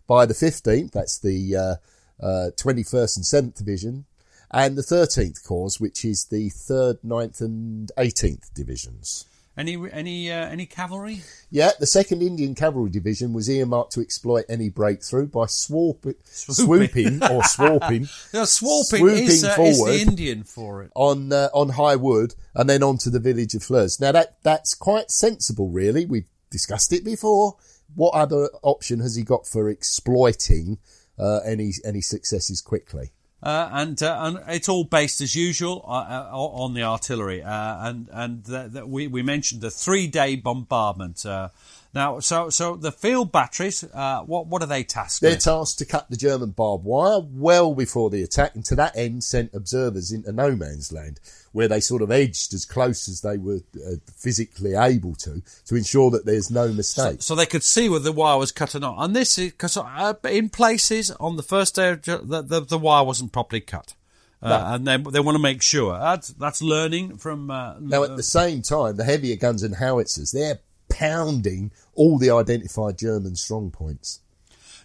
by 0.06 0.26
the 0.26 0.34
15th. 0.34 0.90
That's 0.90 1.18
the 1.18 1.56
uh, 1.56 1.76
uh, 2.22 2.50
21st 2.56 3.16
and 3.16 3.24
7th 3.24 3.56
Division 3.56 4.04
and 4.50 4.76
the 4.76 4.82
13th 4.82 5.44
Corps, 5.44 5.78
which 5.78 6.04
is 6.04 6.26
the 6.26 6.50
3rd, 6.50 6.98
9th, 7.04 7.40
and 7.40 7.90
18th 7.96 8.52
Divisions. 8.54 9.26
Any 9.58 9.76
any 9.90 10.30
uh, 10.30 10.46
any 10.46 10.66
cavalry? 10.66 11.22
Yeah, 11.50 11.72
the 11.80 11.86
Second 11.86 12.22
Indian 12.22 12.54
Cavalry 12.54 12.90
Division 12.90 13.32
was 13.32 13.50
earmarked 13.50 13.90
to 13.94 14.00
exploit 14.00 14.44
any 14.48 14.68
breakthrough 14.68 15.26
by 15.26 15.46
swooping, 15.46 16.14
swooping 16.24 17.24
or 17.24 17.42
swarping. 17.44 18.06
no, 18.32 18.44
swooping 18.44 19.08
is, 19.08 19.42
uh, 19.42 19.56
is, 19.58 19.84
the 19.84 19.98
Indian 20.00 20.44
for 20.44 20.84
it 20.84 20.92
on 20.94 21.32
uh, 21.32 21.48
on 21.52 21.70
High 21.70 21.96
Wood 21.96 22.36
and 22.54 22.70
then 22.70 22.84
on 22.84 22.98
to 22.98 23.10
the 23.10 23.18
village 23.18 23.56
of 23.56 23.64
Flers. 23.64 23.98
Now 23.98 24.12
that 24.12 24.36
that's 24.44 24.74
quite 24.74 25.10
sensible, 25.10 25.70
really. 25.70 26.06
We've 26.06 26.28
discussed 26.50 26.92
it 26.92 27.04
before. 27.04 27.56
What 27.96 28.14
other 28.14 28.50
option 28.62 29.00
has 29.00 29.16
he 29.16 29.24
got 29.24 29.44
for 29.44 29.68
exploiting 29.68 30.78
uh, 31.18 31.40
any 31.44 31.72
any 31.84 32.00
successes 32.00 32.60
quickly? 32.60 33.10
Uh, 33.40 33.68
and, 33.72 34.02
uh, 34.02 34.18
and 34.20 34.40
it's 34.48 34.68
all 34.68 34.82
based 34.82 35.20
as 35.20 35.36
usual 35.36 35.84
uh, 35.86 36.28
uh 36.32 36.36
on 36.36 36.74
the 36.74 36.82
artillery. 36.82 37.42
Uh, 37.42 37.88
and 37.88 38.08
and 38.12 38.44
the, 38.44 38.84
we, 38.84 39.06
we 39.06 39.22
mentioned 39.22 39.60
the 39.60 39.70
three 39.70 40.06
day 40.08 40.34
bombardment. 40.34 41.24
Uh, 41.94 41.98
now, 41.98 42.20
so 42.20 42.50
so 42.50 42.76
the 42.76 42.92
field 42.92 43.32
batteries, 43.32 43.82
what 43.82 44.46
what 44.46 44.62
are 44.62 44.66
they 44.66 44.84
tasked? 44.84 45.20
They're 45.20 45.32
with? 45.32 45.44
tasked 45.44 45.78
to 45.78 45.84
cut 45.84 46.10
the 46.10 46.16
German 46.16 46.50
barbed 46.50 46.84
wire 46.84 47.20
well 47.22 47.74
before 47.74 48.10
the 48.10 48.22
attack, 48.22 48.54
and 48.54 48.64
to 48.66 48.74
that 48.76 48.96
end, 48.96 49.24
sent 49.24 49.54
observers 49.54 50.12
into 50.12 50.32
no 50.32 50.54
man's 50.54 50.92
land 50.92 51.20
where 51.52 51.68
they 51.68 51.80
sort 51.80 52.02
of 52.02 52.10
edged 52.10 52.54
as 52.54 52.64
close 52.64 53.08
as 53.08 53.20
they 53.22 53.36
were 53.36 53.60
uh, 53.76 53.96
physically 54.14 54.74
able 54.74 55.14
to, 55.14 55.42
to 55.66 55.74
ensure 55.74 56.10
that 56.10 56.26
there's 56.26 56.50
no 56.50 56.68
mistake. 56.68 57.22
So, 57.22 57.34
so 57.34 57.34
they 57.34 57.46
could 57.46 57.62
see 57.62 57.88
whether 57.88 58.04
the 58.04 58.12
wire 58.12 58.38
was 58.38 58.52
cut 58.52 58.74
or 58.74 58.80
not. 58.80 58.96
And 58.98 59.16
this 59.16 59.38
is 59.38 59.52
because 59.52 59.76
uh, 59.76 60.14
in 60.24 60.50
places 60.50 61.10
on 61.12 61.36
the 61.36 61.42
first 61.42 61.74
day, 61.74 61.90
of, 61.90 62.02
the, 62.02 62.42
the, 62.42 62.60
the 62.60 62.78
wire 62.78 63.04
wasn't 63.04 63.32
properly 63.32 63.60
cut. 63.60 63.94
Uh, 64.40 64.50
no. 64.50 64.74
And 64.74 64.86
they, 64.86 65.10
they 65.10 65.20
want 65.20 65.34
to 65.34 65.42
make 65.42 65.62
sure. 65.62 65.98
That's, 65.98 66.28
that's 66.28 66.62
learning 66.62 67.16
from. 67.16 67.50
Uh, 67.50 67.74
now, 67.80 68.04
at 68.04 68.16
the 68.16 68.22
same 68.22 68.62
time, 68.62 68.96
the 68.96 69.04
heavier 69.04 69.34
guns 69.34 69.62
and 69.62 69.74
howitzers, 69.74 70.30
they're 70.30 70.60
pounding 70.88 71.72
all 71.94 72.18
the 72.18 72.30
identified 72.30 72.98
German 72.98 73.36
strong 73.36 73.70
points. 73.70 74.20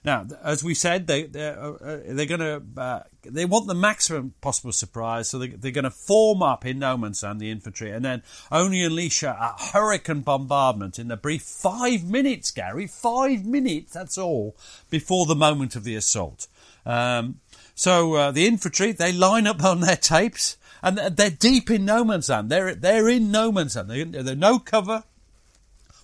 Now, 0.05 0.25
as 0.43 0.63
we 0.63 0.73
said, 0.73 1.07
they 1.07 1.23
they're, 1.23 1.57
uh, 1.57 1.71
uh 1.73 1.99
they're 2.07 2.25
going 2.25 2.41
to 2.41 2.61
uh, 2.77 3.03
they 3.23 3.45
want 3.45 3.67
the 3.67 3.73
maximum 3.73 4.33
possible 4.41 4.73
surprise, 4.73 5.29
so 5.29 5.39
they, 5.39 5.47
they're 5.47 5.71
going 5.71 5.85
to 5.85 5.91
form 5.91 6.43
up 6.43 6.65
in 6.65 6.79
no 6.79 6.97
man's 6.97 7.23
land 7.23 7.39
the 7.39 7.49
infantry, 7.49 7.89
and 7.91 8.03
then 8.03 8.21
only 8.51 8.83
unleash 8.83 9.23
a, 9.23 9.55
hurricane 9.71 10.21
bombardment 10.21 10.99
in 10.99 11.07
the 11.07 11.15
brief 11.15 11.43
five 11.43 12.03
minutes, 12.03 12.51
Gary, 12.51 12.85
five 12.85 13.45
minutes. 13.45 13.93
That's 13.93 14.17
all 14.17 14.57
before 14.89 15.25
the 15.25 15.35
moment 15.35 15.77
of 15.77 15.85
the 15.85 15.95
assault. 15.95 16.47
Um, 16.85 17.39
so 17.73 18.15
uh, 18.15 18.31
the 18.31 18.45
infantry 18.45 18.91
they 18.91 19.13
line 19.13 19.47
up 19.47 19.63
on 19.63 19.79
their 19.79 19.95
tapes, 19.95 20.57
and 20.81 20.97
they're 20.97 21.29
deep 21.29 21.71
in 21.71 21.85
no 21.85 22.03
man's 22.03 22.27
land. 22.27 22.49
They're 22.49 22.75
they're 22.75 23.07
in 23.07 23.31
no 23.31 23.53
man's 23.53 23.77
land. 23.77 23.89
They're, 23.89 24.23
they're 24.23 24.35
no 24.35 24.59
cover. 24.59 25.05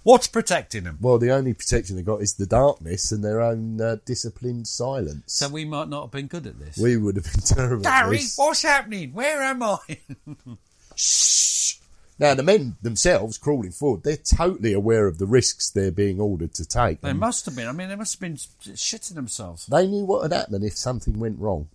What's 0.09 0.25
protecting 0.25 0.85
them? 0.85 0.97
Well, 0.99 1.19
the 1.19 1.29
only 1.29 1.53
protection 1.53 1.95
they 1.95 2.01
got 2.01 2.23
is 2.23 2.33
the 2.33 2.47
darkness 2.47 3.11
and 3.11 3.23
their 3.23 3.39
own 3.41 3.79
uh, 3.79 3.97
disciplined 4.05 4.67
silence. 4.67 5.21
So 5.27 5.49
we 5.49 5.65
might 5.65 5.87
not 5.87 6.05
have 6.05 6.11
been 6.11 6.25
good 6.25 6.47
at 6.47 6.57
this. 6.57 6.79
We 6.79 6.97
would 6.97 7.15
have 7.15 7.25
been 7.25 7.41
terrible. 7.45 7.83
Gary, 7.83 8.21
what's 8.35 8.63
happening? 8.63 9.13
Where 9.13 9.43
am 9.43 9.61
I? 9.61 9.77
Shh. 10.95 11.75
Now, 12.17 12.33
the 12.33 12.41
men 12.41 12.77
themselves 12.81 13.37
crawling 13.37 13.69
forward, 13.69 14.01
they're 14.01 14.17
totally 14.17 14.73
aware 14.73 15.05
of 15.05 15.19
the 15.19 15.27
risks 15.27 15.69
they're 15.69 15.91
being 15.91 16.19
ordered 16.19 16.55
to 16.55 16.65
take. 16.65 17.01
They 17.01 17.11
and 17.11 17.19
must 17.19 17.45
have 17.45 17.55
been. 17.55 17.67
I 17.67 17.71
mean, 17.71 17.89
they 17.89 17.95
must 17.95 18.15
have 18.15 18.19
been 18.19 18.33
shitting 18.33 19.13
themselves. 19.13 19.67
They 19.67 19.85
knew 19.85 20.05
what 20.05 20.23
would 20.23 20.33
happen 20.33 20.63
if 20.63 20.75
something 20.75 21.19
went 21.19 21.37
wrong. 21.37 21.69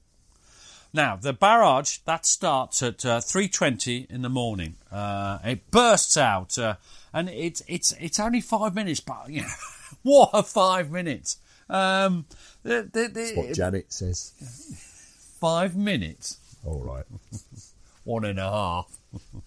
Now, 0.92 1.14
the 1.14 1.32
barrage, 1.32 1.98
that 2.04 2.26
starts 2.26 2.82
at 2.82 3.04
uh, 3.04 3.18
3.20 3.18 4.10
in 4.10 4.22
the 4.22 4.28
morning. 4.28 4.74
Uh, 4.92 5.38
it 5.44 5.70
bursts 5.70 6.16
out, 6.16 6.58
uh, 6.58 6.76
and 7.14 7.30
it's, 7.30 7.62
it's, 7.66 7.92
it's 7.92 8.20
only 8.20 8.42
five 8.42 8.74
minutes, 8.74 9.00
but, 9.00 9.30
you 9.30 9.40
know, 9.40 9.48
what 10.02 10.30
a 10.34 10.42
five 10.42 10.90
minutes. 10.90 11.38
Um, 11.70 12.26
the, 12.62 12.88
the, 12.92 13.08
the, 13.08 13.08
That's 13.08 13.36
what 13.36 13.54
Janet 13.54 13.92
says. 13.92 14.32
five 15.40 15.76
minutes. 15.76 16.38
All 16.64 16.80
right. 16.80 17.04
one 18.04 18.24
and 18.24 18.38
a 18.38 18.50
half. 18.50 18.98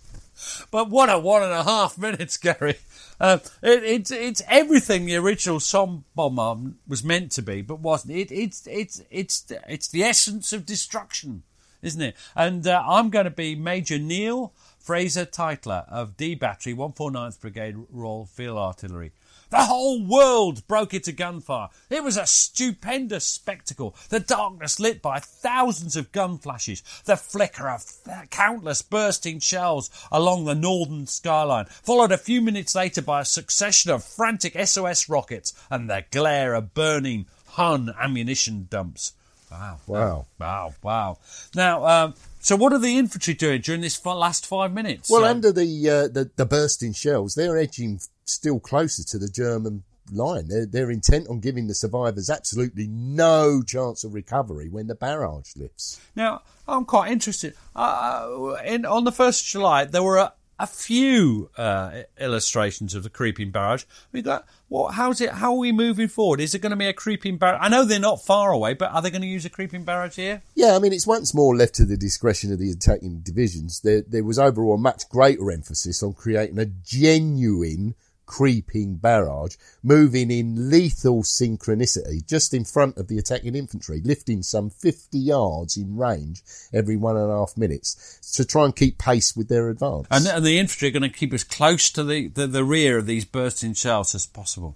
but 0.71 0.89
what 0.89 1.10
a 1.10 1.19
one 1.19 1.43
and 1.43 1.51
a 1.51 1.63
half 1.63 1.97
minutes, 1.97 2.38
Gary. 2.38 2.77
Uh, 3.19 3.39
it, 3.63 3.84
it's 3.84 4.12
it's 4.12 4.43
everything 4.47 5.06
the 5.06 5.15
original 5.15 5.60
Somme 5.60 6.06
bomber 6.15 6.73
was 6.88 7.03
meant 7.03 7.32
to 7.34 7.41
be, 7.41 7.62
but 7.62 7.80
wasn't. 7.80 8.15
It, 8.15 8.32
it's 8.32 8.67
it's 8.67 9.01
it's 9.10 9.51
it's 9.67 9.88
the 9.88 10.03
essence 10.03 10.53
of 10.53 10.65
destruction, 10.65 11.43
isn't 11.82 12.01
it? 12.01 12.15
And 12.36 12.67
uh, 12.67 12.84
I'm 12.86 13.10
going 13.10 13.25
to 13.25 13.32
be 13.32 13.56
Major 13.56 13.97
Neil 13.97 14.53
Fraser 14.88 15.26
Tytler 15.26 15.84
of 15.89 16.15
D 16.15 16.34
Battery, 16.34 16.73
149th 16.73 17.41
Brigade 17.41 17.76
Royal 17.91 18.26
Field 18.26 18.58
Artillery. 18.58 19.12
The 19.50 19.65
whole 19.65 20.02
world 20.02 20.65
broke 20.65 20.93
into 20.93 21.12
gunfire. 21.12 21.67
It 21.89 22.06
was 22.06 22.15
a 22.15 22.26
stupendous 22.26 23.26
spectacle. 23.26 23.97
The 24.08 24.21
darkness 24.21 24.80
lit 24.80 25.02
by 25.02 25.19
thousands 25.19 25.97
of 25.97 26.13
gun 26.13 26.38
flashes, 26.38 26.84
the 27.04 27.17
flicker 27.17 27.67
of 27.67 27.84
countless 28.30 28.82
bursting 28.82 29.41
shells 29.41 29.89
along 30.10 30.45
the 30.45 30.56
northern 30.56 31.06
skyline, 31.06 31.65
followed 31.65 32.13
a 32.13 32.17
few 32.17 32.41
minutes 32.41 32.73
later 32.73 33.02
by 33.02 33.19
a 33.19 33.26
succession 33.26 33.91
of 33.91 34.06
frantic 34.06 34.58
SOS 34.65 35.10
rockets 35.10 35.54
and 35.69 35.89
the 35.89 36.06
glare 36.12 36.54
of 36.54 36.73
burning 36.73 37.26
Hun 37.47 37.93
ammunition 38.00 38.67
dumps. 38.69 39.12
Wow. 39.51 39.79
Wow. 39.88 40.25
Wow. 40.39 40.73
Wow. 40.83 41.17
Now, 41.55 41.86
um, 41.86 42.13
so 42.39 42.55
what 42.55 42.73
are 42.73 42.79
the 42.79 42.97
infantry 42.97 43.33
doing 43.33 43.62
during 43.62 43.81
this 43.81 44.03
last 44.05 44.45
five 44.45 44.73
minutes? 44.73 45.10
Well, 45.10 45.23
Uh, 45.25 45.29
under 45.29 45.51
the, 45.51 45.89
uh, 45.89 46.07
the 46.07 46.29
the 46.36 46.45
bursting 46.45 46.93
shells, 46.93 47.36
they're 47.36 47.57
edging 47.57 47.99
still 48.25 48.60
closer 48.60 49.03
to 49.03 49.17
the 49.17 49.29
German 49.29 49.83
line. 50.12 50.47
They're, 50.47 50.65
they're 50.65 50.91
intent 50.91 51.27
on 51.29 51.39
giving 51.39 51.67
the 51.67 51.75
survivors 51.75 52.29
absolutely 52.29 52.88
no 52.88 53.62
chance 53.62 54.03
of 54.03 54.13
recovery 54.13 54.69
when 54.69 54.88
the 54.88 54.95
barrage 54.95 55.55
lifts. 55.55 55.99
Now, 56.15 56.41
I'm 56.67 56.86
quite 56.86 57.12
interested. 57.12 57.55
Uh, 57.75 58.55
in 58.65 58.86
on 58.86 59.03
the 59.03 59.12
first 59.12 59.41
of 59.41 59.47
July, 59.47 59.86
there 59.86 60.03
were 60.03 60.31
a, 60.59 60.67
few 60.67 61.49
uh, 61.57 62.03
illustrations 62.19 62.93
of 62.95 63.03
the 63.03 63.09
creeping 63.09 63.51
barrage. 63.51 63.83
We 64.11 64.21
got 64.21 64.45
what? 64.67 64.93
How's 64.93 65.21
it? 65.21 65.31
How 65.31 65.53
are 65.53 65.57
we 65.57 65.71
moving 65.71 66.07
forward? 66.07 66.41
Is 66.41 66.53
it 66.53 66.59
going 66.59 66.71
to 66.71 66.75
be 66.75 66.87
a 66.87 66.93
creeping 66.93 67.37
barrage? 67.37 67.59
I 67.61 67.69
know 67.69 67.85
they're 67.85 67.99
not 67.99 68.23
far 68.23 68.51
away, 68.51 68.73
but 68.73 68.91
are 68.91 69.01
they 69.01 69.09
going 69.09 69.21
to 69.21 69.27
use 69.27 69.45
a 69.45 69.49
creeping 69.49 69.83
barrage 69.83 70.15
here? 70.15 70.41
Yeah, 70.55 70.75
I 70.75 70.79
mean, 70.79 70.93
it's 70.93 71.07
once 71.07 71.33
more 71.33 71.55
left 71.55 71.75
to 71.75 71.85
the 71.85 71.97
discretion 71.97 72.51
of 72.51 72.59
the 72.59 72.71
attacking 72.71 73.19
divisions. 73.19 73.81
There, 73.81 74.03
there 74.07 74.23
was 74.23 74.39
overall 74.39 74.75
a 74.75 74.77
much 74.77 75.07
greater 75.09 75.51
emphasis 75.51 76.03
on 76.03 76.13
creating 76.13 76.59
a 76.59 76.65
genuine 76.65 77.95
creeping 78.27 78.97
barrage, 78.97 79.55
moving 79.81 80.29
in 80.29 80.69
lethal 80.69 81.23
synchronicity 81.23 82.23
just 82.27 82.53
in 82.53 82.63
front 82.63 82.97
of 82.97 83.07
the 83.07 83.17
attacking 83.17 83.55
infantry, 83.55 84.01
lifting 84.03 84.43
some 84.43 84.69
50 84.69 85.17
yards 85.17 85.75
in 85.75 85.97
range 85.97 86.43
every 86.71 86.95
one 86.95 87.17
and 87.17 87.31
a 87.31 87.35
half 87.35 87.57
minutes 87.57 88.19
to 88.35 88.45
try 88.45 88.65
and 88.65 88.75
keep 88.75 88.99
pace 88.99 89.35
with 89.35 89.47
their 89.47 89.69
advance. 89.69 90.05
And, 90.11 90.27
and 90.27 90.45
the 90.45 90.59
infantry 90.59 90.89
are 90.89 90.99
going 90.99 91.09
to 91.09 91.17
keep 91.17 91.33
as 91.33 91.43
close 91.43 91.89
to 91.91 92.03
the, 92.03 92.27
the, 92.27 92.45
the 92.45 92.63
rear 92.63 92.99
of 92.99 93.07
these 93.07 93.25
bursting 93.25 93.73
shells 93.73 94.13
as 94.13 94.27
possible. 94.27 94.75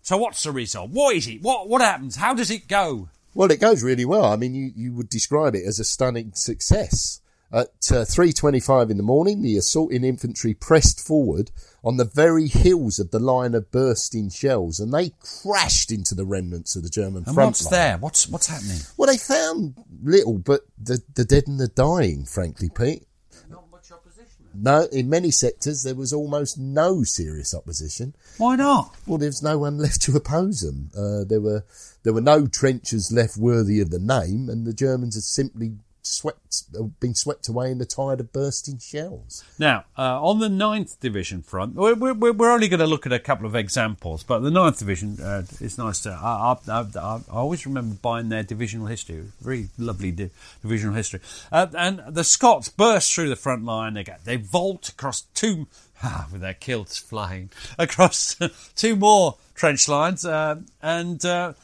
So, 0.00 0.16
what's 0.16 0.44
the 0.44 0.52
result? 0.52 0.90
What 0.90 1.16
is 1.16 1.26
it? 1.26 1.42
What 1.42 1.68
what 1.68 1.82
happens? 1.82 2.14
How 2.14 2.32
does 2.32 2.48
it 2.48 2.68
go? 2.68 3.08
Well, 3.34 3.50
it 3.50 3.60
goes 3.60 3.82
really 3.82 4.04
well. 4.04 4.24
I 4.24 4.36
mean, 4.36 4.54
you, 4.54 4.70
you 4.74 4.92
would 4.94 5.08
describe 5.08 5.54
it 5.56 5.66
as 5.66 5.80
a 5.80 5.84
stunning 5.84 6.32
success. 6.32 7.20
At 7.56 7.90
uh, 7.90 8.04
3.25 8.04 8.90
in 8.90 8.98
the 8.98 9.02
morning, 9.02 9.40
the 9.40 9.56
assaulting 9.56 10.04
infantry 10.04 10.52
pressed 10.52 11.00
forward 11.00 11.50
on 11.82 11.96
the 11.96 12.04
very 12.04 12.48
heels 12.48 12.98
of 12.98 13.12
the 13.12 13.18
line 13.18 13.54
of 13.54 13.70
bursting 13.70 14.28
shells 14.28 14.78
and 14.78 14.92
they 14.92 15.12
crashed 15.42 15.90
into 15.90 16.14
the 16.14 16.26
remnants 16.26 16.76
of 16.76 16.82
the 16.82 16.90
German 16.90 17.24
And 17.24 17.34
front 17.34 17.48
what's 17.48 17.64
line. 17.64 17.72
there? 17.72 17.96
What's 17.96 18.28
what's 18.28 18.48
happening? 18.48 18.80
Well, 18.98 19.10
they 19.10 19.16
found 19.16 19.74
little, 20.02 20.36
but 20.36 20.66
the, 20.76 21.02
the 21.14 21.24
dead 21.24 21.44
and 21.46 21.58
the 21.58 21.68
dying, 21.68 22.26
frankly, 22.26 22.68
Pete. 22.68 23.04
Not 23.48 23.70
much 23.70 23.90
opposition. 23.90 24.44
No, 24.52 24.86
in 24.92 25.08
many 25.08 25.30
sectors 25.30 25.82
there 25.82 25.94
was 25.94 26.12
almost 26.12 26.58
no 26.58 27.04
serious 27.04 27.54
opposition. 27.54 28.14
Why 28.36 28.56
not? 28.56 28.94
Well, 29.06 29.16
there 29.16 29.30
was 29.30 29.42
no 29.42 29.56
one 29.56 29.78
left 29.86 30.02
to 30.02 30.14
oppose 30.14 30.60
them. 30.60 30.90
Uh, 30.94 31.24
there 31.24 31.40
were 31.40 31.64
there 32.02 32.12
were 32.12 32.20
no 32.20 32.46
trenches 32.46 33.10
left 33.10 33.38
worthy 33.38 33.80
of 33.80 33.88
the 33.88 33.98
name, 33.98 34.50
and 34.50 34.66
the 34.66 34.74
Germans 34.74 35.14
had 35.14 35.24
simply 35.24 35.76
swept 36.06 36.64
been 37.00 37.14
swept 37.14 37.48
away 37.48 37.70
in 37.70 37.78
the 37.78 37.86
tide 37.86 38.20
of 38.20 38.32
bursting 38.32 38.78
shells. 38.78 39.44
Now, 39.58 39.84
uh, 39.96 40.20
on 40.22 40.38
the 40.38 40.48
9th 40.48 41.00
Division 41.00 41.42
front, 41.42 41.74
we're, 41.74 41.94
we're, 41.94 42.32
we're 42.32 42.50
only 42.50 42.68
going 42.68 42.80
to 42.80 42.86
look 42.86 43.06
at 43.06 43.12
a 43.12 43.18
couple 43.18 43.46
of 43.46 43.54
examples, 43.54 44.22
but 44.22 44.40
the 44.40 44.50
9th 44.50 44.78
Division 44.78 45.20
uh, 45.20 45.42
is 45.60 45.78
nice 45.78 46.00
to. 46.02 46.10
I, 46.10 46.56
I, 46.68 46.80
I, 46.80 47.16
I 47.16 47.20
always 47.30 47.66
remember 47.66 47.96
buying 47.96 48.28
their 48.28 48.42
divisional 48.42 48.86
history, 48.86 49.24
very 49.40 49.68
lovely 49.78 50.12
di- 50.12 50.30
divisional 50.62 50.94
history. 50.94 51.20
Uh, 51.50 51.66
and 51.76 52.02
the 52.08 52.24
Scots 52.24 52.68
burst 52.68 53.14
through 53.14 53.28
the 53.28 53.36
front 53.36 53.64
line, 53.64 53.94
they, 53.94 54.04
they 54.24 54.36
vault 54.36 54.88
across 54.88 55.22
two. 55.34 55.66
Ah, 56.02 56.28
with 56.30 56.42
their 56.42 56.52
kilts 56.52 56.98
flying 56.98 57.48
across 57.78 58.36
two 58.76 58.96
more 58.96 59.36
trench 59.54 59.88
lines, 59.88 60.26
uh, 60.26 60.56
and 60.82 61.24
uh, 61.24 61.54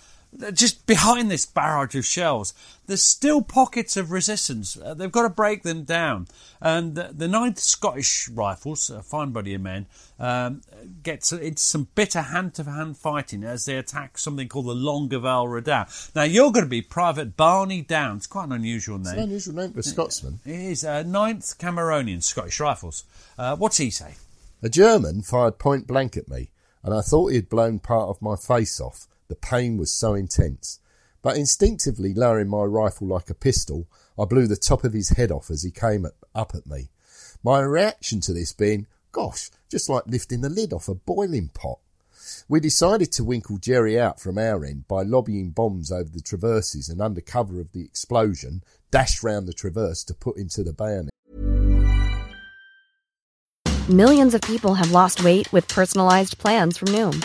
just 0.55 0.87
behind 0.87 1.31
this 1.31 1.45
barrage 1.47 1.95
of 1.95 2.05
shells, 2.07 2.55
there's 2.87 3.03
still 3.03 3.42
pockets 3.42 3.97
of 3.97 4.11
resistance. 4.11 4.77
Uh, 4.77 4.95
they've 4.95 5.12
got 5.12 5.23
to 5.23 5.29
break 5.29 5.62
them 5.62 5.85
down. 5.85 6.27
And 6.61 6.99
uh, 6.99 7.09
the 7.12 7.27
9th 7.27 7.59
Scottish 7.59 8.29
Rifles, 8.29 8.88
a 8.90 9.03
fine 9.03 9.31
body 9.31 9.55
of 9.55 9.61
men, 9.61 9.87
um, 10.18 10.62
gets 11.03 11.33
into 11.33 11.62
some 11.62 11.88
bitter 11.95 12.23
hand 12.23 12.55
to 12.55 12.64
hand 12.64 12.97
fighting 12.97 13.45
as 13.45 13.64
they 13.66 13.77
attack 13.77 14.16
something 14.18 14.49
called 14.49 14.66
the 14.66 14.75
Longueval 14.75 15.53
Redoubt. 15.53 15.88
Now, 16.14 16.23
you're 16.23 16.53
going 16.53 16.64
to 16.64 16.71
be 16.71 16.83
Private 16.83 17.37
Barney 17.37 17.83
Downs, 17.83 18.27
quite 18.27 18.45
an 18.45 18.53
unusual 18.53 18.99
It's 19.01 19.11
an 19.11 19.16
name. 19.16 19.25
unusual 19.25 19.55
name 19.55 19.73
for 19.73 19.81
a 19.81 19.83
Scotsman. 19.83 20.40
It 20.47 20.55
is 20.59 20.85
uh, 20.85 21.03
9th 21.05 21.59
Cameronian 21.59 22.21
Scottish 22.23 22.59
Rifles. 22.61 23.05
Uh, 23.37 23.57
what's 23.57 23.77
he 23.77 23.90
say? 23.90 24.14
A 24.62 24.68
German 24.68 25.23
fired 25.23 25.59
point 25.59 25.87
blank 25.87 26.16
at 26.16 26.29
me, 26.29 26.51
and 26.85 26.95
I 26.95 27.01
thought 27.01 27.29
he 27.29 27.37
had 27.37 27.49
blown 27.49 27.81
part 27.81 28.09
of 28.09 28.23
my 28.23 28.37
face 28.37 28.81
off. 28.81 29.09
The 29.33 29.37
pain 29.37 29.79
was 29.79 29.90
so 29.90 30.12
intense. 30.12 30.79
But 31.23 31.38
instinctively 31.38 32.12
lowering 32.12 32.51
my 32.51 32.64
rifle 32.64 33.07
like 33.07 33.31
a 33.31 33.35
pistol, 33.35 33.88
I 34.18 34.27
blew 34.27 34.47
the 34.47 34.57
top 34.57 34.85
of 34.85 34.92
his 34.92 35.09
head 35.09 35.33
off 35.33 35.51
as 35.51 35.62
he 35.62 35.71
came 35.71 36.07
up 36.35 36.55
at 36.55 36.66
me. 36.66 36.90
My 37.42 37.61
reaction 37.61 38.21
to 38.21 38.35
this 38.35 38.53
being, 38.53 38.88
gosh, 39.11 39.51
just 39.71 39.88
like 39.88 40.03
lifting 40.07 40.42
the 40.42 40.51
lid 40.51 40.75
off 40.75 40.87
a 40.87 40.95
boiling 40.95 41.49
pot. 41.49 41.79
We 42.47 42.61
decided 42.61 43.11
to 43.12 43.25
winkle 43.25 43.57
Jerry 43.57 43.99
out 43.99 44.21
from 44.21 44.37
our 44.37 44.66
end 44.66 44.87
by 44.87 45.01
lobbying 45.01 45.53
bombs 45.53 45.90
over 45.90 46.11
the 46.11 46.21
traverses 46.21 46.90
and 46.90 47.01
under 47.01 47.23
cover 47.23 47.59
of 47.59 47.73
the 47.73 47.83
explosion, 47.83 48.62
dashed 48.90 49.23
round 49.23 49.49
the 49.49 49.55
traverse 49.55 50.05
to 50.05 50.14
put 50.14 50.37
into 50.37 50.62
the 50.62 50.75
bayonet. 50.75 51.09
Millions 53.88 54.35
of 54.35 54.42
people 54.42 54.75
have 54.75 54.90
lost 54.90 55.25
weight 55.25 55.51
with 55.55 55.66
personalized 55.68 56.37
plans 56.37 56.77
from 56.77 56.88
Noom, 56.88 57.25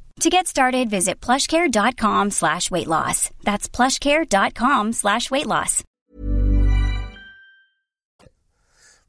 To 0.19 0.29
get 0.29 0.45
started, 0.45 0.89
visit 0.89 1.19
plushcare.com 1.19 2.29
slash 2.29 2.69
weight 2.69 2.87
loss. 2.87 3.31
That's 3.43 3.67
plushcare.com 3.67 4.93
slash 4.93 5.31
weight 5.31 5.47
loss. 5.47 5.83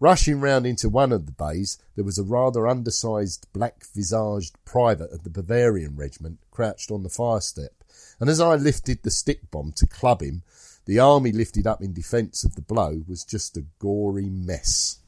Rushing 0.00 0.40
round 0.40 0.66
into 0.66 0.88
one 0.88 1.12
of 1.12 1.26
the 1.26 1.32
bays, 1.32 1.78
there 1.94 2.04
was 2.04 2.18
a 2.18 2.24
rather 2.24 2.66
undersized, 2.66 3.46
black-visaged 3.52 4.56
private 4.64 5.12
of 5.12 5.22
the 5.22 5.30
Bavarian 5.30 5.94
regiment 5.94 6.40
crouched 6.50 6.90
on 6.90 7.04
the 7.04 7.08
fire 7.08 7.40
step, 7.40 7.84
and 8.18 8.28
as 8.28 8.40
I 8.40 8.56
lifted 8.56 9.02
the 9.02 9.12
stick 9.12 9.48
bomb 9.52 9.70
to 9.76 9.86
club 9.86 10.20
him, 10.20 10.42
the 10.86 10.98
army 10.98 11.30
lifted 11.30 11.68
up 11.68 11.82
in 11.82 11.92
defence 11.92 12.42
of 12.42 12.56
the 12.56 12.62
blow 12.62 13.02
was 13.06 13.22
just 13.22 13.56
a 13.56 13.64
gory 13.78 14.28
mess. 14.28 14.98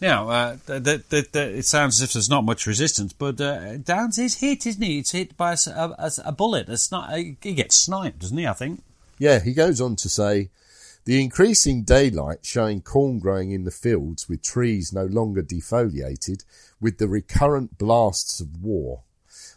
Now, 0.00 0.28
uh, 0.30 0.56
the, 0.66 0.80
the, 1.08 1.26
the, 1.30 1.58
it 1.58 1.66
sounds 1.66 1.96
as 1.96 2.02
if 2.02 2.12
there's 2.14 2.30
not 2.30 2.44
much 2.44 2.66
resistance, 2.66 3.12
but 3.12 3.40
uh, 3.40 3.76
Downes 3.76 4.18
is 4.18 4.38
hit, 4.38 4.66
isn't 4.66 4.82
he? 4.82 4.98
It's 4.98 5.12
hit 5.12 5.36
by 5.36 5.52
a, 5.52 5.70
a, 5.98 6.10
a 6.24 6.32
bullet. 6.32 6.68
A 6.68 6.72
sni- 6.72 7.36
he 7.42 7.52
gets 7.52 7.76
sniped, 7.76 8.20
doesn't 8.20 8.38
he, 8.38 8.46
I 8.46 8.54
think? 8.54 8.82
Yeah, 9.18 9.40
he 9.40 9.52
goes 9.52 9.80
on 9.80 9.96
to 9.96 10.08
say, 10.08 10.48
the 11.04 11.22
increasing 11.22 11.82
daylight 11.82 12.40
showing 12.42 12.82
corn 12.82 13.18
growing 13.18 13.50
in 13.50 13.64
the 13.64 13.70
fields 13.70 14.28
with 14.28 14.42
trees 14.42 14.92
no 14.92 15.04
longer 15.04 15.42
defoliated, 15.42 16.44
with 16.80 16.98
the 16.98 17.08
recurrent 17.08 17.76
blasts 17.78 18.40
of 18.40 18.62
war. 18.62 19.02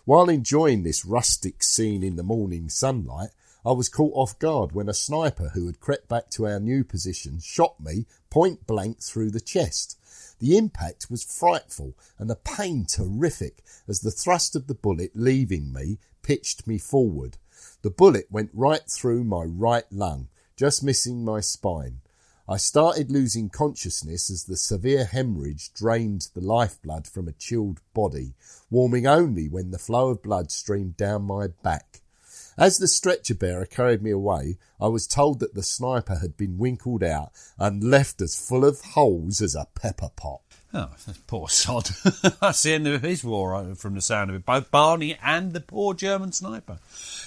While 0.06 0.28
enjoying 0.28 0.84
this 0.84 1.06
rustic 1.06 1.64
scene 1.64 2.04
in 2.04 2.18
the 2.18 2.24
morning 2.24 2.68
sunlight, 2.68 3.30
I 3.66 3.72
was 3.72 3.88
caught 3.88 4.14
off 4.14 4.38
guard 4.40 4.74
when 4.74 4.90
a 4.90 4.94
sniper 4.94 5.52
who 5.54 5.68
had 5.68 5.80
crept 5.80 6.10
back 6.10 6.30
to 6.32 6.46
our 6.48 6.60
new 6.60 6.84
position 6.84 7.40
shot 7.42 7.80
me 7.80 8.06
point 8.30 8.68
blank 8.68 9.02
through 9.02 9.32
the 9.32 9.40
chest. 9.40 9.98
The 10.40 10.58
impact 10.58 11.10
was 11.10 11.24
frightful 11.24 11.96
and 12.18 12.30
the 12.30 12.36
pain 12.36 12.86
terrific 12.86 13.64
as 13.88 14.02
the 14.02 14.12
thrust 14.12 14.56
of 14.56 14.68
the 14.68 14.76
bullet 14.76 15.12
leaving 15.16 15.72
me 15.72 16.00
pitched 16.22 16.68
me 16.68 16.78
forward. 16.78 17.38
The 17.82 17.90
bullet 17.90 18.28
went 18.30 18.52
right 18.54 18.90
through 18.90 19.24
my 19.24 19.44
right 19.44 19.86
lung, 19.92 20.30
just 20.56 20.84
missing 20.84 21.24
my 21.24 21.40
spine. 21.40 22.02
I 22.48 22.58
started 22.58 23.10
losing 23.10 23.50
consciousness 23.50 24.30
as 24.30 24.44
the 24.44 24.58
severe 24.58 25.06
hemorrhage 25.06 25.74
drained 25.74 26.28
the 26.34 26.42
lifeblood 26.42 27.08
from 27.08 27.30
a 27.30 27.34
chilled 27.34 27.80
body, 27.94 28.36
warming 28.70 29.08
only 29.08 29.48
when 29.48 29.72
the 29.72 29.80
flow 29.80 30.10
of 30.10 30.22
blood 30.22 30.52
streamed 30.52 30.98
down 30.98 31.24
my 31.24 31.48
back. 31.48 32.02
As 32.58 32.78
the 32.78 32.88
stretcher 32.88 33.36
bearer 33.36 33.66
carried 33.66 34.02
me 34.02 34.12
away, 34.12 34.58
I 34.80 34.88
was 34.88 35.08
told 35.08 35.40
that 35.40 35.56
the 35.56 35.64
sniper 35.64 36.16
had 36.16 36.38
been 36.38 36.58
winkled 36.58 37.04
out 37.04 37.32
and 37.58 37.84
left 37.84 38.22
as 38.22 38.36
full 38.36 38.66
of 38.66 38.82
holes 38.82 39.42
as 39.42 39.56
a 39.56 39.68
pepper 39.76 40.10
pot. 40.16 40.42
Oh, 40.76 40.90
poor 41.28 41.50
sod. 41.50 41.86
That's 42.42 42.64
the 42.64 42.74
end 42.74 42.88
of 42.88 43.04
his 43.04 43.24
war 43.24 43.56
uh, 43.56 43.76
from 43.76 43.94
the 43.94 44.02
sound 44.02 44.32
of 44.32 44.36
it. 44.36 44.46
Both 44.46 44.72
Barney 44.72 45.16
and 45.22 45.54
the 45.54 45.60
poor 45.60 45.94
German 45.94 46.32
sniper. 46.32 46.80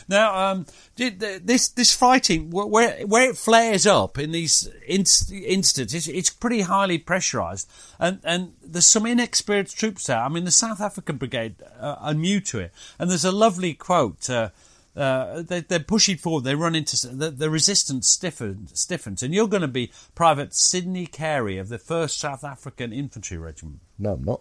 Now, 0.09 0.51
um, 0.51 0.67
this 0.97 1.69
this 1.69 1.95
fighting, 1.95 2.51
where 2.51 3.07
where 3.07 3.31
it 3.31 3.37
flares 3.37 3.87
up 3.87 4.19
in 4.19 4.33
these 4.33 4.69
inst- 4.89 5.31
instances, 5.31 6.09
it's 6.09 6.31
pretty 6.31 6.63
highly 6.63 6.99
pressurised, 6.99 7.67
and 8.01 8.19
and 8.25 8.55
there's 8.65 8.87
some 8.87 9.07
inexperienced 9.07 9.79
troops 9.79 10.07
there. 10.07 10.19
I 10.19 10.29
mean, 10.29 10.45
the 10.45 10.51
South 10.51 10.81
African 10.81 11.17
Brigade 11.17 11.63
uh, 11.79 11.97
are 12.01 12.15
new 12.15 12.41
to 12.41 12.59
it, 12.59 12.73
and 12.99 13.09
there's 13.09 13.25
a 13.25 13.33
lovely 13.33 13.75
quote. 13.75 14.29
Uh, 14.29 14.51
uh, 14.97 15.43
they, 15.43 15.65
are 15.71 15.81
pushing 15.81 16.17
forward. 16.17 16.45
They 16.45 16.55
run 16.55 16.75
into 16.75 17.07
the, 17.07 17.31
the 17.31 17.51
resistance 17.51 18.09
stiffens, 18.09 18.79
stiffens, 18.79 19.23
and 19.23 19.35
you're 19.35 19.49
going 19.49 19.63
to 19.63 19.69
be 19.69 19.93
Private 20.15 20.55
Sidney 20.55 21.07
Carey 21.07 21.59
of 21.59 21.69
the 21.69 21.79
First 21.79 22.19
South 22.19 22.45
African 22.45 22.93
Infantry 22.93 23.37
Regiment. 23.37 23.81
No, 23.99 24.15
I'm 24.15 24.25
not. 24.25 24.41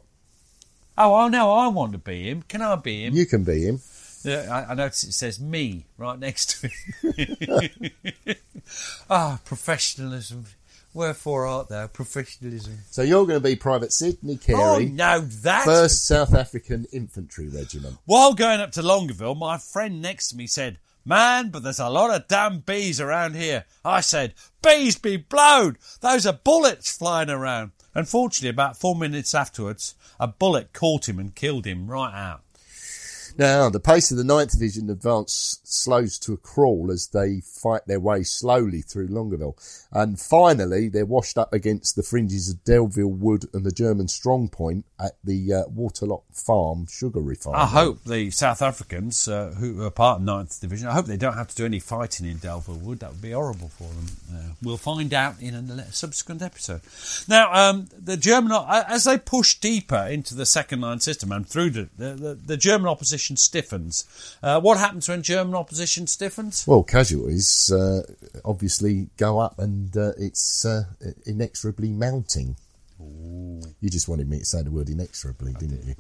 Oh, 0.98 1.14
oh 1.14 1.28
no, 1.28 1.52
I 1.52 1.68
want 1.68 1.92
to 1.92 1.98
be 1.98 2.30
him. 2.30 2.44
Can 2.44 2.62
I 2.62 2.76
be 2.76 3.06
him? 3.06 3.14
You 3.16 3.26
can 3.26 3.44
be 3.44 3.64
him. 3.64 3.82
Yeah, 4.24 4.48
I, 4.50 4.72
I 4.72 4.74
notice 4.76 5.04
it 5.04 5.12
says 5.12 5.40
me 5.40 5.86
right 5.98 6.18
next 6.18 6.62
to 6.62 6.70
it. 7.04 8.38
Ah, 9.12 9.36
oh, 9.36 9.40
professionalism. 9.46 10.46
Wherefore 10.96 11.46
art 11.46 11.68
thou? 11.68 11.88
Professionalism. 11.88 12.78
So 12.90 13.02
you're 13.02 13.26
going 13.26 13.42
to 13.42 13.44
be 13.44 13.58
Private 13.58 13.92
Sidney 13.92 14.38
Carey. 14.38 14.58
Oh, 14.58 14.80
no, 14.80 15.20
that. 15.20 15.66
First 15.66 16.08
South 16.08 16.34
African 16.34 16.86
Infantry 16.94 17.50
Regiment. 17.50 17.98
While 18.06 18.34
going 18.34 18.62
up 18.62 18.72
to 18.72 18.82
Longueville, 18.82 19.36
my 19.36 19.58
friend 19.58 20.02
next 20.02 20.30
to 20.30 20.38
me 20.38 20.48
said, 20.48 20.80
Man, 21.04 21.50
but 21.50 21.64
there's 21.64 21.82
a 21.82 21.90
lot 21.90 22.16
of 22.16 22.30
damn 22.30 22.60
bees 22.60 23.02
around 23.02 23.36
here. 23.36 23.66
I 23.84 24.00
said, 24.00 24.36
Bees 24.64 24.98
be 24.98 25.18
blowed! 25.18 25.80
Those 26.00 26.26
are 26.26 26.32
bullets 26.32 26.96
flying 26.96 27.30
around. 27.30 27.72
Unfortunately, 27.94 28.50
about 28.50 28.78
four 28.78 28.96
minutes 28.96 29.36
afterwards, 29.36 29.96
a 30.18 30.28
bullet 30.28 30.72
caught 30.72 31.10
him 31.10 31.20
and 31.20 31.36
killed 31.36 31.66
him 31.66 31.92
right 31.92 32.14
out. 32.16 32.45
Now, 33.38 33.70
the 33.70 33.82
pace 33.82 34.12
of 34.12 34.18
the 34.18 34.24
9th 34.24 34.54
Division 34.54 34.90
advance 34.90 35.60
slows 35.66 36.18
to 36.20 36.34
a 36.34 36.38
crawl 36.38 36.90
as 36.90 37.08
they 37.08 37.42
fight 37.42 37.82
their 37.86 38.00
way 38.00 38.24
slowly 38.24 38.82
through 38.82 39.08
Longueville. 39.08 39.58
And 39.92 40.18
finally, 40.18 40.88
they're 40.88 41.06
washed 41.06 41.38
up 41.38 41.52
against 41.52 41.98
the 41.98 42.04
fringes 42.04 42.50
of 42.50 42.64
Delville 42.64 43.12
Wood 43.12 43.46
and 43.54 43.66
the 43.66 43.74
German 43.74 44.08
strong 44.08 44.48
point 44.48 44.86
at 44.98 45.18
the 45.22 45.54
uh, 45.54 45.64
Waterlot 45.66 46.24
Farm 46.32 46.86
sugar 46.88 47.20
refinery. 47.20 47.60
I 47.60 47.66
hope 47.66 48.06
the 48.06 48.32
South 48.32 48.62
Africans, 48.62 49.28
uh, 49.28 49.54
who 49.58 49.84
are 49.84 49.92
part 49.92 50.22
of 50.22 50.26
9th 50.26 50.62
Division, 50.62 50.88
I 50.88 50.94
hope 50.94 51.06
they 51.06 51.18
don't 51.18 51.34
have 51.34 51.50
to 51.50 51.56
do 51.56 51.66
any 51.66 51.80
fighting 51.80 52.26
in 52.26 52.38
Delville 52.38 52.80
Wood. 52.80 53.00
That 53.00 53.12
would 53.12 53.22
be 53.22 53.32
horrible 53.32 53.70
for 53.70 53.84
them. 53.84 54.06
Uh, 54.34 54.54
we'll 54.64 54.78
find 54.78 55.14
out 55.14 55.42
in 55.42 55.56
a 55.56 55.92
subsequent 55.92 56.42
episode. 56.42 56.80
Now, 57.28 57.52
um, 57.54 57.90
the 57.98 58.16
German, 58.16 58.54
as 58.70 59.04
they 59.04 59.18
push 59.18 59.56
deeper 59.56 60.08
into 60.10 60.36
the 60.36 60.46
second 60.46 60.80
line 60.80 61.02
system 61.02 61.34
and 61.34 61.46
through 61.46 61.72
the, 61.72 61.90
the, 61.98 62.40
the 62.46 62.58
German 62.58 62.88
opposition 62.88 63.25
opposition 63.26 63.38
stiffens. 63.38 64.38
Uh, 64.44 64.60
what 64.60 64.78
happens 64.78 65.10
when 65.10 65.22
German 65.22 65.56
opposition 65.56 66.08
stiffens? 66.08 66.66
Well, 66.68 66.84
casualties 66.84 67.72
uh, 67.72 68.04
obviously 68.44 69.10
go 69.18 69.40
up 69.40 69.60
and 69.60 69.96
uh, 69.98 70.12
it's 70.18 70.66
uh, 70.66 70.84
inexorably 71.26 71.90
mounting. 71.90 72.56
Ooh. 73.02 73.62
You 73.82 73.90
just 73.90 74.08
wanted 74.08 74.30
me 74.30 74.40
to 74.40 74.46
say 74.46 74.62
the 74.62 74.72
word 74.72 74.90
inexorably, 74.90 75.54
I 75.56 75.60
didn't 75.60 75.82
did. 75.82 75.88
you? 75.88 75.96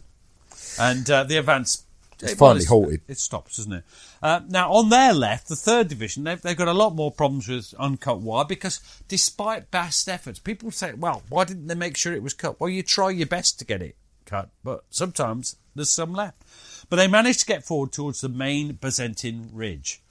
And 0.79 1.09
uh, 1.09 1.23
the 1.23 1.37
advance 1.37 1.83
it's 2.21 2.31
it, 2.31 2.37
finally 2.37 2.65
well, 2.69 2.81
halted. 2.81 3.01
It 3.07 3.19
stops, 3.19 3.57
doesn't 3.57 3.73
it? 3.73 3.83
Uh, 4.21 4.39
now, 4.47 4.71
on 4.71 4.89
their 4.89 5.13
left, 5.13 5.49
the 5.49 5.55
third 5.55 5.89
division, 5.89 6.23
they've, 6.23 6.41
they've, 6.41 6.55
got 6.55 6.69
a 6.69 6.73
lot 6.73 6.95
more 6.95 7.11
problems 7.11 7.47
with 7.47 7.73
uncut 7.77 8.21
wire 8.21 8.45
because 8.45 8.79
despite 9.09 9.69
best 9.69 10.07
efforts, 10.07 10.39
people 10.39 10.71
say, 10.71 10.93
well, 10.93 11.23
why 11.27 11.43
didn't 11.43 11.67
they 11.67 11.75
make 11.75 11.97
sure 11.97 12.13
it 12.13 12.23
was 12.23 12.33
cut? 12.33 12.59
Well, 12.59 12.69
you 12.69 12.83
try 12.83 13.09
your 13.09 13.27
best 13.27 13.59
to 13.59 13.65
get 13.65 13.81
it 13.81 13.97
cut, 14.25 14.49
but 14.63 14.85
sometimes 14.89 15.57
there's 15.75 15.89
some 15.89 16.13
left. 16.13 16.41
But 16.89 16.97
they 16.97 17.07
managed 17.07 17.41
to 17.41 17.45
get 17.45 17.65
forward 17.65 17.91
towards 17.91 18.21
the 18.21 18.29
main 18.29 18.73
Bazentin 18.73 19.49
Ridge. 19.51 20.01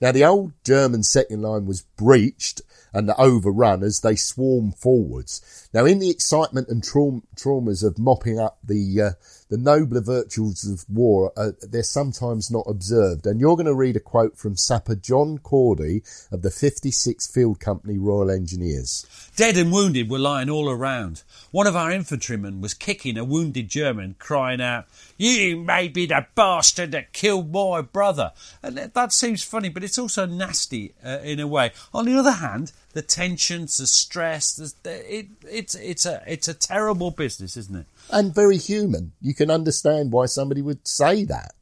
Now, 0.00 0.12
the 0.12 0.24
old 0.24 0.52
German 0.64 1.02
second 1.02 1.42
line 1.42 1.66
was 1.66 1.82
breached 1.82 2.62
and 2.92 3.10
overrun 3.18 3.82
as 3.82 4.00
they 4.00 4.16
swarm 4.16 4.72
forwards. 4.72 5.68
Now, 5.72 5.84
in 5.84 5.98
the 5.98 6.10
excitement 6.10 6.68
and 6.68 6.82
traum- 6.82 7.24
traumas 7.36 7.84
of 7.84 7.98
mopping 7.98 8.38
up 8.38 8.58
the 8.64 9.02
uh, 9.02 9.10
the 9.48 9.56
nobler 9.56 10.02
virtues 10.02 10.66
of 10.66 10.84
war, 10.88 11.32
uh, 11.36 11.52
they're 11.62 11.82
sometimes 11.82 12.50
not 12.50 12.66
observed. 12.66 13.26
And 13.26 13.40
you're 13.40 13.56
going 13.56 13.66
to 13.66 13.74
read 13.74 13.96
a 13.96 14.00
quote 14.00 14.36
from 14.36 14.56
Sapper 14.56 14.94
John 14.94 15.38
Cordy 15.38 16.02
of 16.30 16.42
the 16.42 16.50
56th 16.50 17.32
Field 17.32 17.58
Company 17.58 17.98
Royal 17.98 18.30
Engineers. 18.30 19.06
Dead 19.36 19.56
and 19.56 19.72
wounded 19.72 20.10
were 20.10 20.18
lying 20.18 20.50
all 20.50 20.68
around. 20.68 21.22
One 21.50 21.66
of 21.66 21.76
our 21.76 21.90
infantrymen 21.90 22.60
was 22.60 22.74
kicking 22.74 23.16
a 23.16 23.24
wounded 23.24 23.68
German, 23.68 24.16
crying 24.18 24.60
out, 24.60 24.86
You 25.16 25.56
may 25.56 25.88
be 25.88 26.06
the 26.06 26.26
bastard 26.34 26.92
that 26.92 27.12
killed 27.12 27.50
my 27.52 27.80
brother. 27.80 28.32
And 28.62 28.76
that 28.76 29.12
seems 29.12 29.42
funny, 29.42 29.70
but 29.70 29.84
it's 29.84 29.98
also 29.98 30.26
nasty 30.26 30.94
uh, 31.04 31.20
in 31.22 31.40
a 31.40 31.46
way. 31.46 31.72
On 31.94 32.04
the 32.04 32.18
other 32.18 32.32
hand, 32.32 32.72
the 32.98 33.02
tensions, 33.02 33.76
the 33.76 33.86
stress, 33.86 34.56
the, 34.82 35.18
it, 35.18 35.28
it's, 35.48 35.76
it's, 35.76 36.04
a, 36.04 36.20
it's 36.26 36.48
a 36.48 36.54
terrible 36.54 37.12
business, 37.12 37.56
isn't 37.56 37.76
it? 37.76 37.86
And 38.10 38.34
very 38.34 38.56
human. 38.56 39.12
You 39.20 39.34
can 39.34 39.52
understand 39.52 40.10
why 40.10 40.26
somebody 40.26 40.62
would 40.62 40.84
say 40.84 41.22
that. 41.22 41.54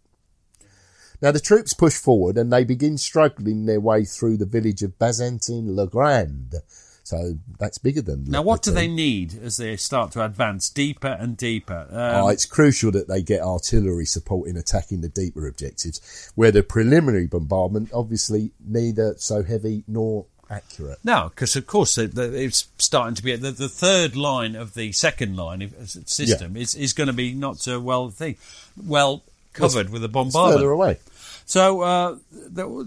Now 1.20 1.32
the 1.32 1.40
troops 1.40 1.74
push 1.74 1.92
forward 1.92 2.38
and 2.38 2.50
they 2.50 2.64
begin 2.64 2.96
struggling 2.96 3.66
their 3.66 3.80
way 3.80 4.06
through 4.06 4.38
the 4.38 4.46
village 4.46 4.82
of 4.82 4.98
Bazentin-le-Grand. 4.98 6.54
So 7.02 7.34
that's 7.58 7.76
bigger 7.76 8.00
than. 8.00 8.24
Now, 8.24 8.40
what 8.40 8.62
do 8.62 8.70
they 8.70 8.88
need 8.88 9.38
as 9.40 9.58
they 9.58 9.76
start 9.76 10.12
to 10.12 10.24
advance 10.24 10.70
deeper 10.70 11.18
and 11.20 11.36
deeper? 11.36 11.86
Um, 11.90 12.24
oh, 12.24 12.28
it's 12.28 12.46
crucial 12.46 12.90
that 12.92 13.08
they 13.08 13.20
get 13.22 13.42
artillery 13.42 14.06
support 14.06 14.48
in 14.48 14.56
attacking 14.56 15.02
the 15.02 15.08
deeper 15.08 15.46
objectives, 15.46 16.32
where 16.34 16.50
the 16.50 16.62
preliminary 16.62 17.26
bombardment 17.26 17.90
obviously 17.92 18.52
neither 18.58 19.14
so 19.18 19.44
heavy 19.44 19.84
nor 19.86 20.26
accurate. 20.50 20.98
No, 21.04 21.30
because 21.30 21.56
of 21.56 21.66
course 21.66 21.98
it's 21.98 22.68
starting 22.78 23.14
to 23.14 23.22
be 23.22 23.34
the, 23.36 23.50
the 23.50 23.68
third 23.68 24.16
line 24.16 24.54
of 24.56 24.74
the 24.74 24.92
second 24.92 25.36
line 25.36 25.72
system 25.86 26.56
yeah. 26.56 26.62
is, 26.62 26.74
is 26.74 26.92
going 26.92 27.08
to 27.08 27.12
be 27.12 27.32
not 27.32 27.58
so 27.58 27.80
well 27.80 28.10
thing, 28.10 28.36
well 28.86 29.22
covered 29.52 29.86
it's, 29.86 29.90
with 29.90 30.04
a 30.04 30.08
bombardment. 30.08 30.58
further 30.58 30.70
away. 30.70 30.98
So, 31.48 31.82
uh, 31.82 32.16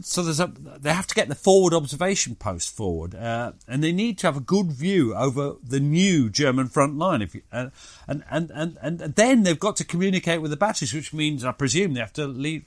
so 0.02 0.22
there's 0.22 0.42
a, 0.42 0.48
they 0.48 0.92
have 0.94 1.08
to 1.08 1.16
get 1.16 1.30
the 1.30 1.36
forward 1.36 1.74
observation 1.74 2.36
post 2.36 2.76
forward, 2.76 3.16
uh, 3.16 3.54
and 3.70 3.82
they 3.82 3.94
need 3.94 4.18
to 4.20 4.28
have 4.28 4.36
a 4.36 4.42
good 4.42 4.68
view 4.68 5.16
over 5.16 5.54
the 5.66 5.80
new 5.80 6.30
German 6.30 6.68
front 6.68 6.98
line. 6.98 7.22
If 7.22 7.36
you, 7.36 7.42
uh, 7.54 7.70
and, 8.06 8.26
and, 8.30 8.52
and, 8.54 8.78
and 8.82 9.00
then 9.00 9.44
they've 9.44 9.58
got 9.58 9.78
to 9.78 9.86
communicate 9.86 10.42
with 10.42 10.52
the 10.52 10.58
batteries, 10.58 10.94
which 10.94 11.14
means 11.14 11.46
I 11.46 11.54
presume 11.54 11.94
they 11.94 12.02
have 12.02 12.12
to 12.14 12.28
leave. 12.28 12.66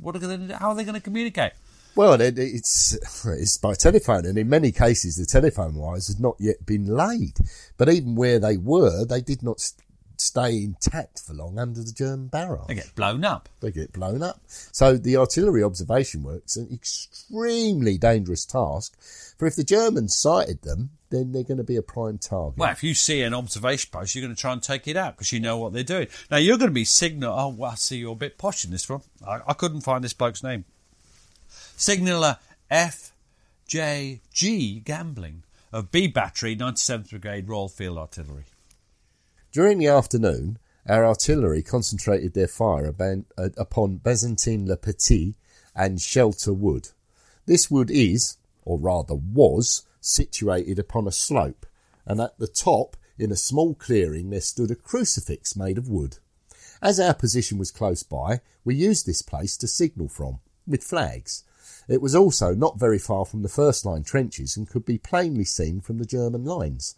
What 0.00 0.16
are 0.16 0.20
they? 0.20 0.54
How 0.54 0.70
are 0.70 0.74
they 0.74 0.84
going 0.84 0.94
to 0.94 1.02
communicate? 1.02 1.52
Well, 1.94 2.20
it, 2.20 2.38
it's 2.38 2.96
it's 3.24 3.58
by 3.58 3.74
telephone, 3.74 4.26
and 4.26 4.38
in 4.38 4.48
many 4.48 4.70
cases, 4.70 5.16
the 5.16 5.26
telephone 5.26 5.74
wires 5.74 6.08
had 6.08 6.20
not 6.20 6.36
yet 6.38 6.64
been 6.64 6.86
laid. 6.86 7.38
But 7.76 7.88
even 7.88 8.14
where 8.14 8.38
they 8.38 8.56
were, 8.56 9.04
they 9.04 9.20
did 9.20 9.42
not 9.42 9.60
stay 10.20 10.62
intact 10.62 11.20
for 11.20 11.32
long 11.32 11.58
under 11.58 11.82
the 11.82 11.92
German 11.92 12.26
barrage. 12.28 12.66
They 12.68 12.74
get 12.74 12.94
blown 12.94 13.24
up. 13.24 13.48
They 13.60 13.70
get 13.70 13.92
blown 13.92 14.22
up. 14.22 14.40
So 14.46 14.96
the 14.96 15.16
artillery 15.16 15.62
observation 15.62 16.22
work's 16.22 16.56
an 16.56 16.68
extremely 16.72 17.98
dangerous 17.98 18.44
task. 18.44 18.96
For 19.38 19.46
if 19.46 19.56
the 19.56 19.64
Germans 19.64 20.16
sighted 20.16 20.62
them, 20.62 20.90
then 21.10 21.32
they're 21.32 21.44
going 21.44 21.58
to 21.58 21.64
be 21.64 21.76
a 21.76 21.82
prime 21.82 22.18
target. 22.18 22.58
Well, 22.58 22.72
if 22.72 22.82
you 22.82 22.94
see 22.94 23.22
an 23.22 23.32
observation 23.34 23.90
post, 23.92 24.14
you're 24.14 24.24
going 24.24 24.34
to 24.34 24.40
try 24.40 24.52
and 24.52 24.62
take 24.62 24.88
it 24.88 24.96
out 24.96 25.16
because 25.16 25.32
you 25.32 25.40
know 25.40 25.56
what 25.56 25.72
they're 25.72 25.84
doing. 25.84 26.08
Now 26.30 26.36
you're 26.38 26.58
going 26.58 26.70
to 26.70 26.74
be 26.74 26.84
signal. 26.84 27.32
Oh, 27.38 27.48
well, 27.48 27.70
I 27.70 27.74
see 27.76 27.98
you're 27.98 28.12
a 28.12 28.16
bit 28.16 28.38
posh 28.38 28.64
in 28.64 28.70
this 28.70 28.88
one. 28.88 29.02
I, 29.26 29.40
I 29.46 29.52
couldn't 29.54 29.82
find 29.82 30.02
this 30.02 30.12
bloke's 30.12 30.42
name. 30.42 30.64
Signaller 31.78 32.38
F.J.G. 32.72 33.70
Gambling 34.80 35.44
of 35.72 35.92
B 35.92 36.08
Battery, 36.08 36.56
97th 36.56 37.10
Brigade 37.10 37.48
Royal 37.48 37.68
Field 37.68 37.98
Artillery. 37.98 38.46
During 39.52 39.78
the 39.78 39.86
afternoon, 39.86 40.58
our 40.88 41.06
artillery 41.06 41.62
concentrated 41.62 42.34
their 42.34 42.48
fire 42.48 42.92
uh, 43.00 43.50
upon 43.56 44.00
Bazentin-le-Petit 44.00 45.36
and 45.72 46.00
Shelter 46.00 46.52
Wood. 46.52 46.88
This 47.46 47.70
wood 47.70 47.92
is, 47.92 48.38
or 48.64 48.76
rather 48.76 49.14
was, 49.14 49.86
situated 50.00 50.80
upon 50.80 51.06
a 51.06 51.12
slope, 51.12 51.64
and 52.04 52.20
at 52.20 52.36
the 52.40 52.48
top, 52.48 52.96
in 53.16 53.30
a 53.30 53.36
small 53.36 53.76
clearing, 53.76 54.30
there 54.30 54.40
stood 54.40 54.72
a 54.72 54.74
crucifix 54.74 55.54
made 55.54 55.78
of 55.78 55.88
wood. 55.88 56.16
As 56.82 56.98
our 56.98 57.14
position 57.14 57.56
was 57.56 57.70
close 57.70 58.02
by, 58.02 58.40
we 58.64 58.74
used 58.74 59.06
this 59.06 59.22
place 59.22 59.56
to 59.58 59.68
signal 59.68 60.08
from, 60.08 60.40
with 60.66 60.82
flags. 60.82 61.44
It 61.88 62.02
was 62.02 62.14
also 62.14 62.54
not 62.54 62.78
very 62.78 62.98
far 62.98 63.24
from 63.24 63.42
the 63.42 63.48
first 63.48 63.86
line 63.86 64.04
trenches 64.04 64.56
and 64.56 64.68
could 64.68 64.84
be 64.84 64.98
plainly 64.98 65.44
seen 65.44 65.80
from 65.80 65.96
the 65.96 66.04
German 66.04 66.44
lines. 66.44 66.94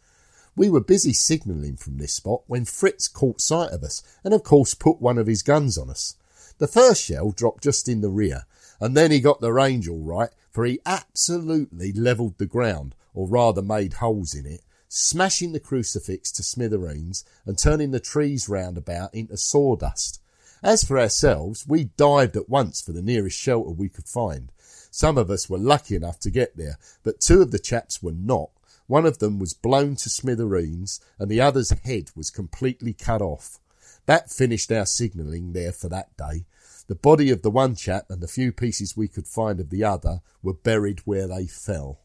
We 0.57 0.69
were 0.69 0.81
busy 0.81 1.13
signalling 1.13 1.77
from 1.77 1.99
this 1.99 2.13
spot 2.13 2.43
when 2.49 2.65
Fritz 2.65 3.07
caught 3.07 3.41
sight 3.41 3.71
of 3.71 3.85
us 3.85 4.03
and 4.25 4.35
of 4.35 4.43
course 4.43 4.75
put 4.75 5.01
one 5.01 5.17
of 5.17 5.29
his 5.29 5.45
guns 5.45 5.79
on 5.79 5.91
us. 5.91 6.17
The 6.59 6.67
first 6.67 7.03
shell 7.03 7.31
dropped 7.31 7.63
just 7.63 7.89
in 7.89 8.01
the 8.01 8.11
rear 8.11 8.47
and 8.81 8.97
then 8.97 9.13
he 9.13 9.21
got 9.21 9.41
the 9.41 9.53
range 9.53 9.89
all 9.89 10.03
right 10.03 10.31
for 10.51 10.65
he 10.65 10.81
absolutely 10.85 11.93
levelled 11.93 12.39
the 12.39 12.47
ground 12.47 12.97
or 13.15 13.29
rather 13.29 13.63
made 13.63 13.95
holes 13.95 14.35
in 14.35 14.45
it, 14.45 14.63
smashing 14.89 15.53
the 15.53 15.61
crucifix 15.61 16.33
to 16.33 16.43
smithereens 16.43 17.25
and 17.47 17.57
turning 17.57 17.93
the 17.93 18.01
trees 18.01 18.49
round 18.49 18.77
about 18.77 19.15
into 19.15 19.37
sawdust. 19.37 20.21
As 20.63 20.85
for 20.85 20.99
ourselves, 20.99 21.67
we 21.67 21.85
dived 21.97 22.37
at 22.37 22.51
once 22.51 22.81
for 22.81 22.93
the 22.93 23.03
nearest 23.03 23.39
shelter 23.39 23.71
we 23.71 23.89
could 23.89 24.09
find. 24.09 24.51
Some 24.91 25.17
of 25.19 25.31
us 25.31 25.49
were 25.49 25.59
lucky 25.59 25.95
enough 25.95 26.19
to 26.21 26.31
get 26.31 26.57
there, 26.57 26.79
but 27.03 27.21
two 27.21 27.43
of 27.43 27.51
the 27.51 27.59
chaps 27.59 28.03
were 28.03 28.13
not, 28.13 28.51
one 28.91 29.07
of 29.07 29.19
them 29.19 29.39
was 29.39 29.55
blown 29.55 29.95
to 29.95 30.11
smithereens, 30.11 30.99
and 31.17 31.31
the 31.31 31.41
other's 31.41 31.71
head 31.71 32.11
was 32.17 32.29
completely 32.29 32.93
cut 32.93 33.23
off. 33.23 33.61
That 34.07 34.33
finished 34.33 34.73
our 34.73 34.85
signalling 34.85 35.53
there 35.53 35.71
for 35.71 35.89
that 35.91 36.17
day. 36.17 36.45
The 36.89 36.97
body 36.97 37.31
of 37.31 37.43
the 37.43 37.53
one 37.53 37.77
chap 37.77 38.07
and 38.11 38.21
the 38.21 38.27
few 38.27 38.51
pieces 38.51 38.97
we 38.97 39.07
could 39.07 39.29
find 39.29 39.61
of 39.61 39.71
the 39.71 39.85
other 39.85 40.23
were 40.43 40.55
buried 40.55 41.03
where 41.05 41.29
they 41.29 41.47
fell. 41.47 42.01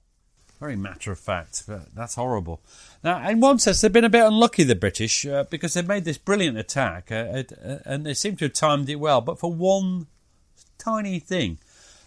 Very 0.59 0.75
matter 0.75 1.11
of 1.11 1.17
fact. 1.17 1.63
That's 1.95 2.13
horrible. 2.13 2.61
Now, 3.03 3.27
in 3.27 3.39
one 3.39 3.57
sense, 3.57 3.81
they've 3.81 3.91
been 3.91 4.03
a 4.03 4.09
bit 4.09 4.23
unlucky, 4.23 4.63
the 4.63 4.75
British, 4.75 5.25
uh, 5.25 5.45
because 5.49 5.73
they've 5.73 5.87
made 5.87 6.05
this 6.05 6.19
brilliant 6.19 6.59
attack 6.59 7.11
uh, 7.11 7.43
uh, 7.65 7.79
and 7.83 8.05
they 8.05 8.13
seem 8.13 8.35
to 8.35 8.45
have 8.45 8.53
timed 8.53 8.89
it 8.89 8.97
well. 8.97 9.21
But 9.21 9.39
for 9.39 9.51
one 9.51 10.05
tiny 10.77 11.17
thing, 11.17 11.57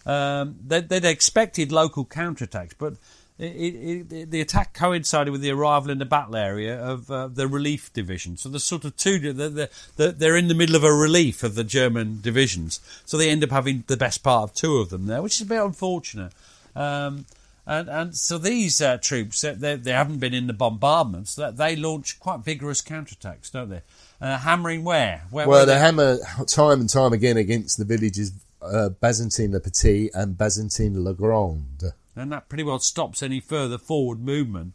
um, 0.05 0.55
they, 0.65 0.81
would 0.81 1.05
expected 1.05 1.71
local 1.71 2.05
counterattacks, 2.05 2.73
but 2.77 2.95
it, 3.39 4.11
it, 4.11 4.31
the 4.31 4.41
attack 4.41 4.73
coincided 4.73 5.31
with 5.31 5.41
the 5.41 5.51
arrival 5.51 5.91
in 5.91 5.97
the 5.97 6.05
battle 6.05 6.35
area 6.35 6.77
of 6.77 7.09
uh, 7.09 7.27
the 7.27 7.47
relief 7.47 7.91
division. 7.93 8.35
So 8.35 8.49
there's 8.49 8.65
sort 8.65 8.83
of 8.83 8.97
two, 8.97 9.31
they're, 9.31 9.69
they're, 9.95 10.35
in 10.35 10.49
the 10.49 10.53
middle 10.53 10.75
of 10.75 10.83
a 10.83 10.91
relief 10.91 11.41
of 11.41 11.55
the 11.55 11.63
German 11.63 12.19
divisions. 12.21 12.81
So 13.05 13.17
they 13.17 13.29
end 13.29 13.43
up 13.43 13.51
having 13.51 13.85
the 13.87 13.95
best 13.95 14.23
part 14.23 14.49
of 14.49 14.53
two 14.53 14.77
of 14.77 14.89
them 14.89 15.05
there, 15.05 15.21
which 15.21 15.35
is 15.35 15.41
a 15.41 15.45
bit 15.45 15.63
unfortunate. 15.63 16.33
Um, 16.75 17.25
and, 17.65 17.87
and 17.87 18.15
so 18.15 18.37
these 18.37 18.81
uh, 18.81 18.97
troops, 18.97 19.41
they, 19.41 19.75
they 19.75 19.91
haven't 19.91 20.17
been 20.17 20.33
in 20.33 20.47
the 20.47 20.53
bombardments. 20.53 21.35
They 21.35 21.75
launch 21.77 22.19
quite 22.19 22.39
vigorous 22.39 22.81
counterattacks, 22.81 23.51
don't 23.51 23.69
they? 23.69 23.81
Uh, 24.19 24.37
hammering 24.39 24.83
where? 24.83 25.21
where 25.29 25.47
well, 25.47 25.65
they, 25.65 25.75
they 25.75 25.79
hammer 25.79 26.17
time 26.45 26.81
and 26.81 26.89
time 26.89 27.13
again 27.13 27.37
against 27.37 27.77
the 27.77 27.85
villages 27.85 28.33
uh, 28.61 28.89
Bazentin-le-Petit 29.01 30.11
and 30.13 30.37
Bazentin-le-Grand 30.37 31.93
and 32.19 32.31
that 32.31 32.49
pretty 32.49 32.63
well 32.63 32.79
stops 32.79 33.23
any 33.23 33.39
further 33.39 33.77
forward 33.77 34.19
movement. 34.19 34.73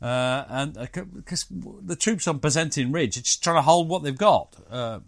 Uh, 0.00 0.44
and 0.48 0.74
because 1.14 1.46
uh, 1.50 1.70
the 1.82 1.96
troops 1.96 2.26
on 2.26 2.38
Bazentin 2.38 2.92
Ridge 2.92 3.16
are 3.16 3.22
just 3.22 3.42
trying 3.42 3.56
to 3.56 3.62
hold 3.62 3.88
what 3.88 4.02
they've 4.02 4.16
got. 4.16 4.56
Uh, 4.70 5.00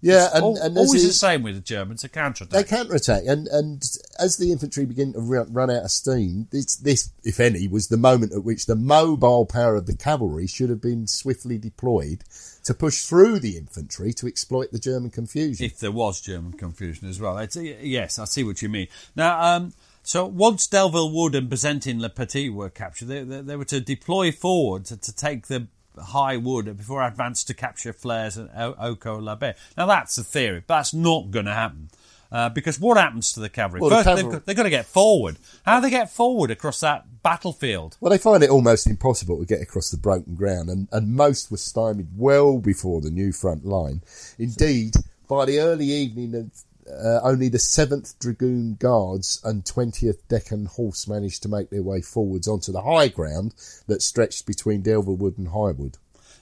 yeah, 0.00 0.28
and, 0.34 0.44
all, 0.44 0.56
and 0.58 0.76
always 0.76 1.06
the 1.06 1.12
same 1.12 1.42
with 1.42 1.54
the 1.54 1.60
Germans, 1.60 2.04
a 2.04 2.08
counterattack. 2.08 2.50
They 2.50 2.76
counterattack, 2.76 3.22
and 3.26 3.48
and 3.48 3.82
as 4.20 4.36
the 4.36 4.52
infantry 4.52 4.84
begin 4.84 5.14
to 5.14 5.20
run 5.20 5.70
out 5.70 5.84
of 5.84 5.90
steam, 5.90 6.46
this, 6.52 6.76
this, 6.76 7.10
if 7.24 7.40
any, 7.40 7.66
was 7.66 7.88
the 7.88 7.96
moment 7.96 8.32
at 8.32 8.44
which 8.44 8.66
the 8.66 8.76
mobile 8.76 9.46
power 9.46 9.74
of 9.74 9.86
the 9.86 9.96
cavalry 9.96 10.46
should 10.46 10.70
have 10.70 10.82
been 10.82 11.06
swiftly 11.06 11.58
deployed 11.58 12.22
to 12.66 12.74
push 12.74 13.04
through 13.04 13.38
the 13.38 13.56
infantry 13.56 14.12
to 14.12 14.26
exploit 14.26 14.72
the 14.72 14.78
German 14.78 15.10
confusion. 15.10 15.64
If 15.64 15.78
there 15.78 15.92
was 15.92 16.20
German 16.20 16.52
confusion 16.52 17.08
as 17.08 17.20
well, 17.20 17.38
it's, 17.38 17.56
yes, 17.56 18.18
I 18.18 18.24
see 18.24 18.44
what 18.44 18.60
you 18.60 18.68
mean. 18.68 18.88
Now. 19.14 19.56
Um, 19.56 19.72
so 20.02 20.24
once 20.24 20.68
Delville 20.68 21.12
Wood 21.12 21.34
and 21.34 21.50
Bazentin 21.50 22.00
Le 22.00 22.08
Petit 22.08 22.48
were 22.48 22.70
captured, 22.70 23.06
they, 23.06 23.24
they, 23.24 23.40
they 23.40 23.56
were 23.56 23.64
to 23.64 23.80
deploy 23.80 24.30
forward 24.30 24.84
to, 24.84 24.96
to, 24.96 25.12
take 25.12 25.48
the 25.48 25.66
high 25.98 26.36
wood 26.36 26.76
before 26.76 27.02
advance 27.02 27.42
to 27.42 27.54
capture 27.54 27.92
Flers 27.92 28.36
and 28.36 28.48
Eaucourt 28.50 29.20
l'Abbaye. 29.20 29.56
Now 29.76 29.86
that's 29.86 30.16
a 30.16 30.22
theory, 30.22 30.62
but 30.64 30.76
that's 30.76 30.94
not 30.94 31.32
going 31.32 31.46
to 31.46 31.54
happen. 31.54 31.90
Uh, 32.30 32.48
because 32.48 32.80
what 32.80 32.96
happens 32.96 33.32
to 33.32 33.40
the 33.40 33.48
cavalry? 33.48 33.80
Well, 33.80 33.90
First, 33.90 34.04
the 34.04 34.14
cavalry... 34.16 34.40
they've, 34.44 34.56
got, 34.56 34.62
to 34.64 34.70
get 34.70 34.86
forward. 34.86 35.36
How 35.64 35.76
do 35.76 35.82
they 35.82 35.90
get 35.90 36.10
forward 36.10 36.50
across 36.50 36.80
that 36.80 37.22
battlefield? 37.22 37.96
Well, 38.00 38.10
they 38.10 38.18
find 38.18 38.42
it 38.42 38.50
almost 38.50 38.86
impossible 38.86 39.38
to 39.38 39.46
get 39.46 39.60
across 39.60 39.90
the 39.90 39.96
broken 39.96 40.34
ground, 40.34 40.68
and, 40.68 40.88
and 40.92 41.14
most 41.14 41.50
were 41.50 41.56
stymied 41.56 42.08
well 42.16 42.58
before 42.58 43.00
the 43.00 43.10
new 43.10 43.32
front 43.32 43.64
line. 43.64 44.02
Indeed, 44.38 44.94
by 45.28 45.44
the 45.44 45.60
early 45.60 45.86
evening 45.86 46.34
of 46.34 46.50
uh, 46.90 47.20
only 47.22 47.48
the 47.48 47.58
7th 47.58 48.18
Dragoon 48.18 48.76
Guards 48.78 49.40
and 49.44 49.64
20th 49.64 50.18
Deccan 50.28 50.66
Horse 50.66 51.08
managed 51.08 51.42
to 51.42 51.48
make 51.48 51.70
their 51.70 51.82
way 51.82 52.00
forwards 52.00 52.46
onto 52.46 52.72
the 52.72 52.82
high 52.82 53.08
ground 53.08 53.54
that 53.86 54.02
stretched 54.02 54.46
between 54.46 54.82
Delville 54.82 55.16
Wood 55.16 55.38
and 55.38 55.48
Highwood. 55.48 55.94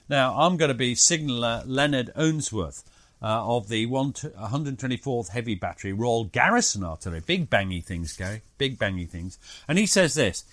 Now, 0.07 0.37
I'm 0.37 0.57
going 0.57 0.69
to 0.69 0.75
be 0.75 0.93
Signaller 0.93 1.63
Leonard 1.65 2.11
Ounsworth 2.15 2.83
Uh, 3.25 3.57
of 3.57 3.69
the 3.69 3.87
124th 3.87 5.29
Heavy 5.29 5.55
Battery 5.55 5.91
Royal 5.91 6.25
Garrison 6.25 6.83
Artillery. 6.83 7.21
Big 7.25 7.49
bangy 7.49 7.83
things, 7.83 8.15
Gary. 8.15 8.43
Big 8.59 8.77
bangy 8.77 9.09
things. 9.09 9.39
And 9.67 9.79
he 9.79 9.87
says 9.87 10.13
this. 10.13 10.43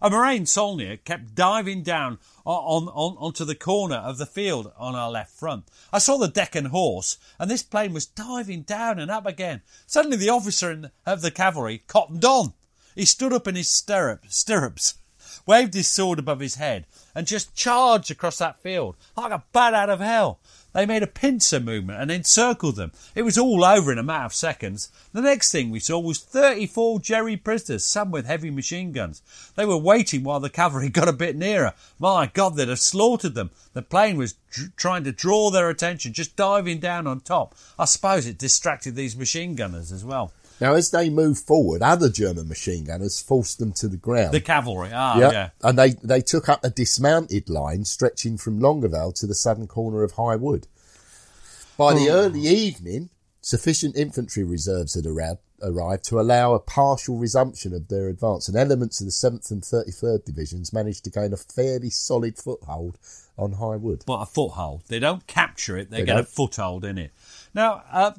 A 0.00 0.08
Morane 0.08 0.46
Saulnier 0.46 0.96
kept 0.96 1.34
diving 1.34 1.82
down 1.82 2.18
on, 2.46 2.88
on, 2.88 3.18
onto 3.18 3.44
the 3.44 3.54
corner 3.54 3.96
of 3.96 4.16
the 4.16 4.24
field 4.24 4.72
on 4.78 4.94
our 4.94 5.10
left 5.10 5.32
front. 5.32 5.64
I 5.92 5.98
saw 5.98 6.16
the 6.16 6.26
Deccan 6.26 6.64
horse, 6.64 7.18
and 7.38 7.50
this 7.50 7.62
plane 7.62 7.92
was 7.92 8.06
diving 8.06 8.62
down 8.62 8.98
and 8.98 9.10
up 9.10 9.26
again. 9.26 9.60
Suddenly, 9.86 10.16
the 10.16 10.30
officer 10.30 10.74
the, 10.74 10.90
of 11.04 11.20
the 11.20 11.30
cavalry 11.30 11.82
cottoned 11.86 12.24
on. 12.24 12.54
He 12.94 13.04
stood 13.04 13.34
up 13.34 13.46
in 13.46 13.56
his 13.56 13.68
stirrup, 13.68 14.24
stirrups, 14.28 14.94
waved 15.46 15.74
his 15.74 15.88
sword 15.88 16.18
above 16.18 16.40
his 16.40 16.54
head, 16.54 16.86
and 17.14 17.26
just 17.26 17.54
charged 17.54 18.10
across 18.10 18.38
that 18.38 18.62
field 18.62 18.96
like 19.16 19.32
a 19.32 19.44
bat 19.52 19.74
out 19.74 19.90
of 19.90 20.00
hell. 20.00 20.40
They 20.72 20.86
made 20.86 21.02
a 21.02 21.06
pincer 21.06 21.60
movement 21.60 22.00
and 22.00 22.10
encircled 22.10 22.76
them. 22.76 22.92
It 23.14 23.22
was 23.22 23.36
all 23.36 23.64
over 23.64 23.92
in 23.92 23.98
a 23.98 24.02
matter 24.02 24.24
of 24.24 24.34
seconds. 24.34 24.90
The 25.12 25.20
next 25.20 25.52
thing 25.52 25.70
we 25.70 25.80
saw 25.80 25.98
was 25.98 26.18
34 26.18 27.00
Jerry 27.00 27.36
prisoners, 27.36 27.84
some 27.84 28.10
with 28.10 28.26
heavy 28.26 28.50
machine 28.50 28.92
guns. 28.92 29.22
They 29.54 29.66
were 29.66 29.76
waiting 29.76 30.22
while 30.22 30.40
the 30.40 30.50
cavalry 30.50 30.88
got 30.90 31.08
a 31.08 31.12
bit 31.12 31.36
nearer. 31.36 31.74
My 31.98 32.30
God, 32.32 32.56
they'd 32.56 32.68
have 32.68 32.78
slaughtered 32.78 33.34
them. 33.34 33.50
The 33.74 33.82
plane 33.82 34.16
was 34.16 34.34
dr- 34.50 34.74
trying 34.76 35.04
to 35.04 35.12
draw 35.12 35.50
their 35.50 35.68
attention, 35.68 36.12
just 36.12 36.36
diving 36.36 36.80
down 36.80 37.06
on 37.06 37.20
top. 37.20 37.54
I 37.78 37.84
suppose 37.84 38.26
it 38.26 38.38
distracted 38.38 38.96
these 38.96 39.16
machine 39.16 39.54
gunners 39.54 39.92
as 39.92 40.04
well. 40.04 40.32
Now, 40.62 40.74
as 40.74 40.92
they 40.92 41.10
moved 41.10 41.44
forward, 41.44 41.82
other 41.82 42.08
German 42.08 42.48
machine 42.48 42.84
gunners 42.84 43.20
forced 43.20 43.58
them 43.58 43.72
to 43.72 43.88
the 43.88 43.96
ground. 43.96 44.32
The 44.32 44.40
cavalry, 44.40 44.90
ah, 44.94 45.18
yep. 45.18 45.32
yeah. 45.32 45.50
And 45.62 45.76
they, 45.76 45.90
they 46.04 46.20
took 46.20 46.48
up 46.48 46.64
a 46.64 46.70
dismounted 46.70 47.50
line 47.50 47.84
stretching 47.84 48.38
from 48.38 48.60
Longueval 48.60 49.18
to 49.20 49.26
the 49.26 49.34
southern 49.34 49.66
corner 49.66 50.04
of 50.04 50.12
High 50.12 50.36
Wood. 50.36 50.68
By 51.76 51.94
the 51.94 52.10
early 52.10 52.42
evening, 52.42 53.10
sufficient 53.40 53.96
infantry 53.96 54.44
reserves 54.44 54.94
had 54.94 55.04
arrived, 55.04 55.40
arrived 55.60 56.04
to 56.04 56.20
allow 56.20 56.54
a 56.54 56.60
partial 56.60 57.16
resumption 57.16 57.74
of 57.74 57.88
their 57.88 58.08
advance, 58.08 58.46
and 58.46 58.56
elements 58.56 59.00
of 59.00 59.06
the 59.06 59.10
7th 59.10 59.50
and 59.50 59.62
33rd 59.62 60.24
Divisions 60.24 60.72
managed 60.72 61.02
to 61.04 61.10
gain 61.10 61.32
a 61.32 61.36
fairly 61.36 61.90
solid 61.90 62.38
foothold 62.38 62.98
on 63.36 63.52
High 63.54 63.76
Wood. 63.76 64.04
But 64.06 64.20
a 64.20 64.26
foothold. 64.26 64.82
They 64.86 65.00
don't 65.00 65.26
capture 65.26 65.76
it, 65.76 65.90
they, 65.90 65.98
they 65.98 66.04
get 66.04 66.14
don't. 66.14 66.22
a 66.22 66.26
foothold 66.26 66.84
in 66.84 66.98
it. 66.98 67.10
Now, 67.54 67.82
uh, 67.90 68.12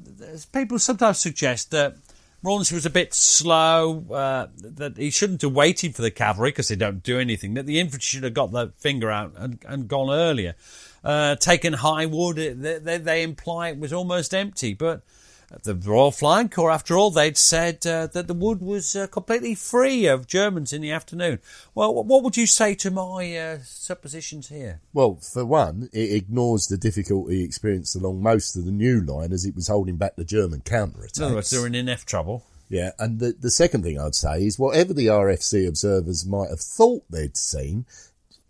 people 0.52 0.78
sometimes 0.78 1.20
suggest 1.20 1.72
that 1.72 1.96
Rawlinson 2.44 2.76
was 2.76 2.86
a 2.86 2.90
bit 2.90 3.14
slow, 3.14 4.06
uh, 4.12 4.48
that 4.58 4.98
he 4.98 5.10
shouldn't 5.10 5.42
have 5.44 5.54
waited 5.54 5.96
for 5.96 6.02
the 6.02 6.12
cavalry 6.12 6.50
because 6.52 6.68
they 6.68 6.76
don't 6.76 7.02
do 7.02 7.18
anything, 7.18 7.54
that 7.54 7.66
the 7.66 7.80
infantry 7.80 8.02
should 8.06 8.24
have 8.24 8.34
got 8.34 8.52
their 8.52 8.68
finger 8.78 9.10
out 9.10 9.34
and, 9.38 9.64
and 9.66 9.88
gone 9.88 10.14
earlier. 10.14 10.56
Uh, 11.06 11.36
taken 11.38 11.74
high 11.74 12.06
wood, 12.06 12.36
they, 12.36 12.80
they, 12.80 12.98
they, 12.98 13.24
imply 13.24 13.70
it 13.70 13.78
was 13.78 13.94
almost 13.94 14.34
empty, 14.34 14.74
but 14.74 15.02
the 15.62 15.76
Royal 15.76 16.12
Flying 16.12 16.50
Corps, 16.50 16.72
after 16.72 16.98
all, 16.98 17.12
they'd 17.12 17.38
said 17.38 17.86
uh, 17.86 18.08
that 18.08 18.28
the 18.28 18.34
wood 18.34 18.62
was 18.62 18.96
uh, 18.96 19.08
completely 19.08 19.56
free 19.56 20.08
of 20.08 20.28
Germans 20.28 20.74
in 20.74 20.82
the 20.82 20.92
afternoon. 20.92 21.40
Well, 21.76 21.94
what 22.04 22.24
would 22.24 22.38
you 22.38 22.48
say 22.48 22.76
to 22.76 22.90
my 22.90 23.38
uh, 23.38 23.58
suppositions 23.64 24.50
here? 24.50 24.82
Well, 24.94 25.16
for 25.16 25.46
one, 25.46 25.90
it 25.94 26.12
ignores 26.12 26.68
the 26.68 26.78
difficulty 26.78 27.44
experienced 27.44 27.96
along 27.96 28.22
most 28.22 28.56
of 28.56 28.66
the 28.66 28.72
new 28.72 29.02
line 29.02 29.32
as 29.32 29.46
it 29.46 29.56
was 29.56 29.68
holding 29.68 29.98
back 29.98 30.16
the 30.16 30.26
German 30.26 30.62
counterattacks. 30.62 31.18
In 31.18 31.24
other 31.24 31.36
words, 31.36 31.50
they 31.50 31.60
were 31.60 31.68
in 31.68 31.76
enough 31.76 32.06
trouble. 32.06 32.44
Yeah, 32.70 32.92
and 32.98 33.20
the, 33.20 33.36
the 33.40 33.52
second 33.52 33.84
thing 33.84 34.00
I'd 34.00 34.16
say 34.16 34.46
is 34.46 34.58
whatever 34.58 34.94
the 34.94 35.08
RFC 35.08 35.68
observers 35.68 36.26
might 36.26 36.50
have 36.50 36.62
thought 36.62 37.04
they'd 37.10 37.38
seen, 37.38 37.86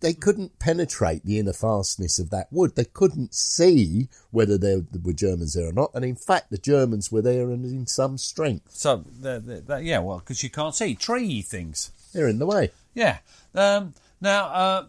they 0.03 0.13
couldn't 0.13 0.59
penetrate 0.59 1.25
the 1.25 1.39
inner 1.39 1.53
fastness 1.53 2.19
of 2.19 2.29
that 2.29 2.47
wood. 2.51 2.75
They 2.75 2.83
couldn't 2.83 3.33
see 3.33 4.09
whether 4.31 4.57
there 4.57 4.81
were 5.01 5.13
Germans 5.13 5.53
there 5.53 5.69
or 5.69 5.71
not. 5.71 5.91
And 5.93 6.03
in 6.03 6.17
fact, 6.17 6.51
the 6.51 6.57
Germans 6.57 7.09
were 7.09 7.21
there 7.21 7.49
and 7.49 7.63
in 7.63 7.87
some 7.87 8.17
strength. 8.17 8.71
So, 8.73 9.05
they're, 9.07 9.39
they're, 9.39 9.79
yeah, 9.79 9.99
well, 9.99 10.19
because 10.19 10.43
you 10.43 10.49
can't 10.49 10.75
see 10.75 10.93
tree 10.93 11.41
things. 11.41 11.91
They're 12.13 12.27
in 12.27 12.39
the 12.39 12.45
way. 12.45 12.71
Yeah. 12.93 13.19
Um, 13.55 13.93
now, 14.19 14.45
uh, 14.47 14.85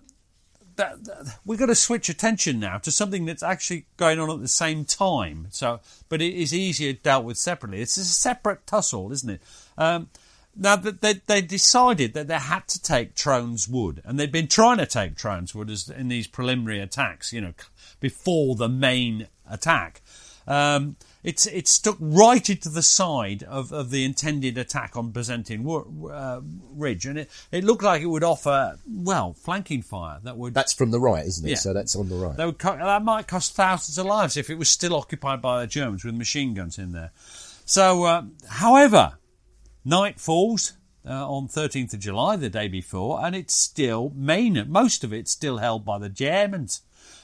that, 0.74 1.04
that, 1.04 1.38
we've 1.46 1.60
got 1.60 1.66
to 1.66 1.76
switch 1.76 2.08
attention 2.08 2.58
now 2.58 2.78
to 2.78 2.90
something 2.90 3.24
that's 3.24 3.44
actually 3.44 3.86
going 3.96 4.18
on 4.18 4.30
at 4.30 4.40
the 4.40 4.48
same 4.48 4.84
time. 4.84 5.46
So, 5.50 5.78
but 6.08 6.22
it 6.22 6.34
is 6.34 6.52
easier 6.52 6.92
dealt 6.92 7.24
with 7.24 7.38
separately. 7.38 7.80
It's 7.80 7.96
a 7.96 8.04
separate 8.04 8.66
tussle, 8.66 9.12
isn't 9.12 9.30
it? 9.30 9.42
Um, 9.78 10.08
now, 10.56 10.76
they, 10.76 11.14
they 11.26 11.40
decided 11.40 12.14
that 12.14 12.28
they 12.28 12.38
had 12.38 12.68
to 12.68 12.82
take 12.82 13.14
Trones 13.14 13.68
Wood, 13.68 14.02
and 14.04 14.18
they'd 14.18 14.32
been 14.32 14.48
trying 14.48 14.78
to 14.78 14.86
take 14.86 15.16
Trones 15.16 15.54
Wood 15.54 15.70
as, 15.70 15.88
in 15.88 16.08
these 16.08 16.26
preliminary 16.26 16.80
attacks, 16.80 17.32
you 17.32 17.40
know, 17.40 17.54
before 18.00 18.54
the 18.54 18.68
main 18.68 19.28
attack. 19.48 20.02
Um, 20.46 20.96
it's 21.22 21.46
it's 21.46 21.70
stuck 21.70 21.96
right 21.98 22.50
into 22.50 22.68
the 22.68 22.82
side 22.82 23.42
of, 23.44 23.72
of 23.72 23.88
the 23.88 24.04
intended 24.04 24.58
attack 24.58 24.94
on 24.94 25.10
Bazentin 25.10 25.64
uh, 26.12 26.40
Ridge, 26.74 27.06
and 27.06 27.18
it, 27.18 27.30
it 27.50 27.64
looked 27.64 27.82
like 27.82 28.02
it 28.02 28.06
would 28.06 28.22
offer 28.22 28.78
well 28.86 29.32
flanking 29.32 29.80
fire 29.80 30.18
that 30.22 30.36
would. 30.36 30.52
That's 30.52 30.74
from 30.74 30.90
the 30.90 31.00
right, 31.00 31.24
isn't 31.24 31.46
it? 31.46 31.50
Yeah. 31.52 31.56
So 31.56 31.72
that's 31.72 31.96
on 31.96 32.10
the 32.10 32.16
right. 32.16 32.36
That 32.36 32.44
would 32.44 32.58
co- 32.58 32.76
that 32.76 33.02
might 33.02 33.26
cost 33.26 33.54
thousands 33.54 33.96
of 33.96 34.04
lives 34.04 34.36
if 34.36 34.50
it 34.50 34.56
was 34.56 34.68
still 34.68 34.94
occupied 34.94 35.40
by 35.40 35.62
the 35.62 35.66
Germans 35.66 36.04
with 36.04 36.14
machine 36.14 36.52
guns 36.52 36.78
in 36.78 36.92
there. 36.92 37.10
So, 37.64 38.04
uh, 38.04 38.24
however, 38.46 39.14
Night 39.84 40.18
falls 40.18 40.72
uh, 41.06 41.28
on 41.28 41.48
13th 41.48 41.92
of 41.92 42.00
July, 42.00 42.36
the 42.36 42.48
day 42.48 42.68
before, 42.68 43.24
and 43.24 43.36
it's 43.36 43.54
still 43.54 44.10
main. 44.14 44.62
Most 44.68 45.04
of 45.04 45.12
it's 45.12 45.30
still 45.30 45.58
held 45.58 45.84
by 45.84 45.98
the 45.98 46.08
Germans. 46.08 46.80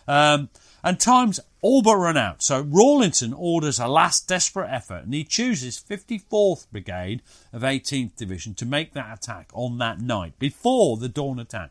Um, 0.07 0.51
and 0.83 0.99
time's 0.99 1.41
all 1.63 1.83
but 1.83 1.97
run 1.97 2.17
out. 2.17 2.43
So 2.43 2.61
Rawlinson 2.61 3.33
orders 3.33 3.79
a 3.79 3.87
last 3.87 4.29
desperate 4.29 4.71
effort, 4.71 5.05
and 5.05 5.15
he 5.15 5.25
chooses 5.25 5.81
54th 5.81 6.67
Brigade 6.71 7.23
of 7.53 7.63
18th 7.63 8.17
Division 8.17 8.55
to 8.55 8.67
make 8.67 8.93
that 8.93 9.19
attack 9.19 9.51
on 9.55 9.79
that 9.79 10.01
night 10.01 10.39
before 10.39 10.97
the 10.97 11.09
dawn 11.09 11.39
attack. 11.39 11.71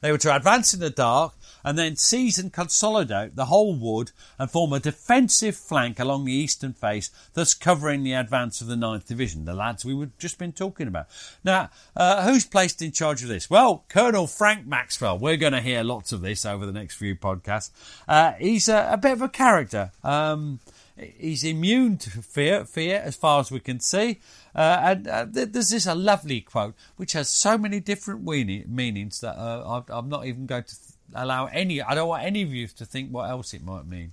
They 0.00 0.12
were 0.12 0.18
to 0.18 0.34
advance 0.34 0.74
in 0.74 0.80
the 0.80 0.90
dark 0.90 1.34
and 1.66 1.76
then 1.76 1.96
seize 1.96 2.38
and 2.38 2.52
consolidate 2.52 3.34
the 3.34 3.46
whole 3.46 3.74
wood 3.74 4.12
and 4.38 4.48
form 4.48 4.72
a 4.72 4.78
defensive 4.78 5.56
flank 5.56 5.98
along 5.98 6.24
the 6.24 6.32
eastern 6.32 6.72
face, 6.72 7.10
thus 7.34 7.54
covering 7.54 8.04
the 8.04 8.12
advance 8.12 8.60
of 8.60 8.68
the 8.68 8.76
9th 8.76 9.06
Division, 9.06 9.44
the 9.44 9.52
lads 9.52 9.84
we 9.84 9.92
were 9.92 10.10
just 10.16 10.38
been 10.38 10.52
talking 10.52 10.86
about. 10.86 11.06
Now, 11.42 11.70
uh, 11.96 12.24
who's 12.24 12.46
placed 12.46 12.82
in 12.82 12.92
charge 12.92 13.22
of 13.22 13.28
this? 13.28 13.50
Well, 13.50 13.84
Colonel 13.88 14.28
Frank 14.28 14.64
Maxwell. 14.64 15.18
We're 15.18 15.36
going 15.36 15.54
to 15.54 15.60
hear 15.60 15.82
lots 15.82 16.12
of 16.12 16.20
this 16.20 16.46
over 16.46 16.64
the 16.64 16.72
next 16.72 16.94
few 16.94 17.16
podcasts. 17.16 17.70
Uh, 18.06 18.32
he's 18.34 18.68
a, 18.68 18.90
a, 18.92 18.96
bit 18.96 19.12
of 19.12 19.22
a 19.22 19.28
character. 19.28 19.90
Um, 20.04 20.60
he's 20.96 21.42
immune 21.42 21.98
to 21.98 22.10
fear, 22.10 22.64
fear 22.64 23.02
as 23.04 23.16
far 23.16 23.40
as 23.40 23.50
we 23.50 23.60
can 23.60 23.80
see. 23.80 24.20
Uh, 24.56 24.80
and 24.82 25.08
uh, 25.08 25.26
there's 25.28 25.68
this 25.68 25.84
a 25.86 25.94
lovely 25.94 26.40
quote 26.40 26.74
which 26.96 27.12
has 27.12 27.28
so 27.28 27.58
many 27.58 27.78
different 27.78 28.24
meanings 28.24 29.20
that 29.20 29.36
uh, 29.36 29.82
I'm 29.90 30.08
not 30.08 30.24
even 30.24 30.46
going 30.46 30.64
to 30.64 30.74
allow 31.14 31.44
any. 31.46 31.82
I 31.82 31.94
don't 31.94 32.08
want 32.08 32.24
any 32.24 32.42
of 32.42 32.54
you 32.54 32.66
to 32.66 32.86
think 32.86 33.10
what 33.10 33.28
else 33.28 33.52
it 33.52 33.62
might 33.62 33.86
mean. 33.86 34.12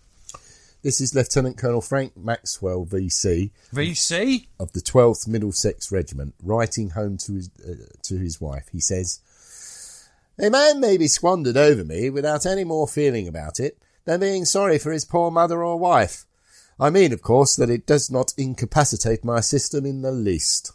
This 0.81 0.99
is 0.99 1.15
Lieutenant 1.15 1.57
Colonel 1.57 1.79
Frank 1.79 2.17
Maxwell, 2.17 2.85
VC. 2.85 3.51
VC 3.73 4.47
of 4.59 4.73
the 4.73 4.81
12th 4.81 5.29
Middlesex 5.29 5.93
Regiment, 5.93 6.35
writing 6.43 6.89
home 6.89 7.17
to 7.19 7.35
his 7.35 7.49
uh, 7.65 7.85
to 8.01 8.17
his 8.17 8.41
wife. 8.41 8.67
He 8.69 8.81
says, 8.81 9.21
"A 10.37 10.49
man 10.49 10.81
may 10.81 10.97
be 10.97 11.07
squandered 11.07 11.55
over 11.55 11.85
me 11.85 12.09
without 12.09 12.45
any 12.45 12.65
more 12.65 12.85
feeling 12.85 13.29
about 13.29 13.61
it 13.61 13.77
than 14.03 14.19
being 14.19 14.43
sorry 14.43 14.77
for 14.77 14.91
his 14.91 15.05
poor 15.05 15.31
mother 15.31 15.63
or 15.63 15.79
wife. 15.79 16.25
I 16.83 16.89
mean, 16.89 17.13
of 17.13 17.21
course, 17.21 17.55
that 17.55 17.69
it 17.69 17.85
does 17.85 18.11
not 18.11 18.33
incapacitate 18.37 19.23
my 19.23 19.39
system 19.39 19.85
in 19.85 20.01
the 20.01 20.11
least." 20.11 20.71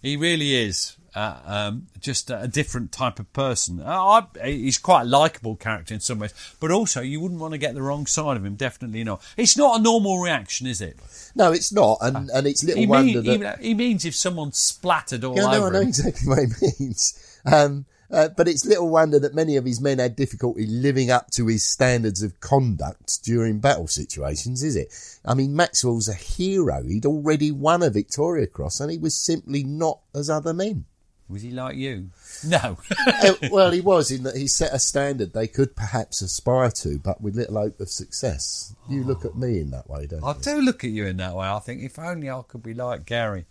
He 0.00 0.16
really 0.16 0.54
is 0.54 0.96
uh, 1.14 1.40
um, 1.44 1.86
just 1.98 2.30
a, 2.30 2.46
different 2.46 2.92
type 2.92 3.18
of 3.18 3.32
person. 3.32 3.80
Uh, 3.80 4.22
I, 4.42 4.48
he's 4.48 4.78
quite 4.78 5.02
a 5.02 5.04
likable 5.06 5.56
character 5.56 5.94
in 5.94 6.00
some 6.00 6.20
ways, 6.20 6.32
but 6.60 6.70
also 6.70 7.00
you 7.00 7.20
wouldn't 7.20 7.40
want 7.40 7.52
to 7.52 7.58
get 7.58 7.74
the 7.74 7.82
wrong 7.82 8.06
side 8.06 8.36
of 8.36 8.44
him. 8.44 8.54
Definitely 8.54 9.04
not. 9.04 9.22
It's 9.36 9.56
not 9.56 9.80
a 9.80 9.82
normal 9.82 10.20
reaction, 10.20 10.66
is 10.66 10.80
it? 10.80 10.98
No, 11.34 11.52
it's 11.52 11.72
not, 11.72 11.98
and 12.00 12.30
and 12.30 12.46
it's 12.46 12.62
little 12.62 12.80
he 12.80 12.86
wonder 12.86 13.22
mean, 13.22 13.40
that 13.40 13.60
he, 13.60 13.74
means 13.74 14.04
if 14.04 14.14
someone 14.14 14.52
splattered 14.52 15.24
all 15.24 15.36
yeah, 15.36 15.46
over. 15.46 15.58
No, 15.58 15.66
I 15.66 15.70
know 15.70 15.80
him. 15.80 15.88
exactly 15.88 16.28
what 16.28 16.38
he 16.38 16.84
means. 16.84 17.40
Um, 17.44 17.86
uh, 18.10 18.28
but 18.36 18.48
it's 18.48 18.64
little 18.64 18.88
wonder 18.88 19.18
that 19.18 19.34
many 19.34 19.56
of 19.56 19.64
his 19.64 19.80
men 19.80 19.98
had 19.98 20.16
difficulty 20.16 20.66
living 20.66 21.10
up 21.10 21.30
to 21.32 21.46
his 21.46 21.64
standards 21.64 22.22
of 22.22 22.40
conduct 22.40 23.22
during 23.24 23.60
battle 23.60 23.86
situations, 23.86 24.62
is 24.62 24.76
it? 24.76 24.92
I 25.24 25.34
mean, 25.34 25.54
Maxwell's 25.54 26.08
a 26.08 26.14
hero. 26.14 26.82
He'd 26.82 27.06
already 27.06 27.50
won 27.50 27.82
a 27.82 27.90
Victoria 27.90 28.46
Cross 28.46 28.80
and 28.80 28.90
he 28.90 28.98
was 28.98 29.14
simply 29.14 29.62
not 29.62 30.00
as 30.14 30.28
other 30.28 30.52
men. 30.52 30.86
Was 31.30 31.42
he 31.42 31.52
like 31.52 31.76
you? 31.76 32.10
No. 32.46 32.76
Uh, 33.22 33.34
well, 33.50 33.70
he 33.70 33.82
was 33.82 34.10
in 34.10 34.22
that 34.22 34.36
he 34.36 34.46
set 34.46 34.72
a 34.72 34.78
standard 34.78 35.32
they 35.32 35.46
could 35.46 35.76
perhaps 35.76 36.22
aspire 36.22 36.70
to, 36.70 36.98
but 36.98 37.20
with 37.20 37.36
little 37.36 37.60
hope 37.60 37.78
of 37.80 37.90
success. 37.90 38.74
You 38.88 39.04
look 39.04 39.26
at 39.26 39.36
me 39.36 39.60
in 39.60 39.70
that 39.72 39.90
way, 39.90 40.06
don't 40.06 40.24
I 40.24 40.28
you? 40.28 40.38
I 40.38 40.40
do 40.40 40.62
look 40.62 40.84
at 40.84 40.90
you 40.90 41.06
in 41.06 41.18
that 41.18 41.34
way. 41.34 41.46
I 41.46 41.58
think 41.58 41.82
if 41.82 41.98
only 41.98 42.30
I 42.30 42.40
could 42.48 42.62
be 42.62 42.72
like 42.72 43.04
Gary. 43.04 43.44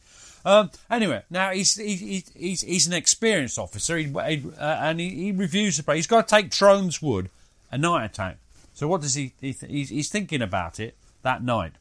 Um, 0.46 0.72
anyway, 0.90 1.24
now 1.30 1.52
he's 1.52 1.76
he, 1.76 2.24
he's 2.36 2.62
he's 2.62 2.88
an 2.88 2.94
experienced 2.94 3.60
officer, 3.60 3.98
he, 3.98 4.06
he, 4.06 4.12
uh, 4.58 4.78
and 4.82 5.00
he, 5.00 5.10
he 5.10 5.32
reviews 5.32 5.78
the 5.78 5.84
play. 5.84 5.98
He's 5.98 6.08
got 6.08 6.28
to 6.28 6.36
take 6.36 6.52
Trones 6.52 7.02
Wood, 7.02 7.30
a 7.72 7.78
night 7.78 8.06
attack. 8.06 8.38
So 8.74 8.88
what 8.88 9.02
does 9.02 9.16
he? 9.16 9.34
he 9.42 9.52
he's, 9.52 9.90
he's 9.90 10.10
thinking 10.10 10.42
about 10.42 10.80
it 10.80 10.96
that 11.22 11.44
night. 11.44 11.74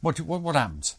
What 0.00 0.20
what 0.20 0.40
what 0.40 0.56
happens? 0.56 0.96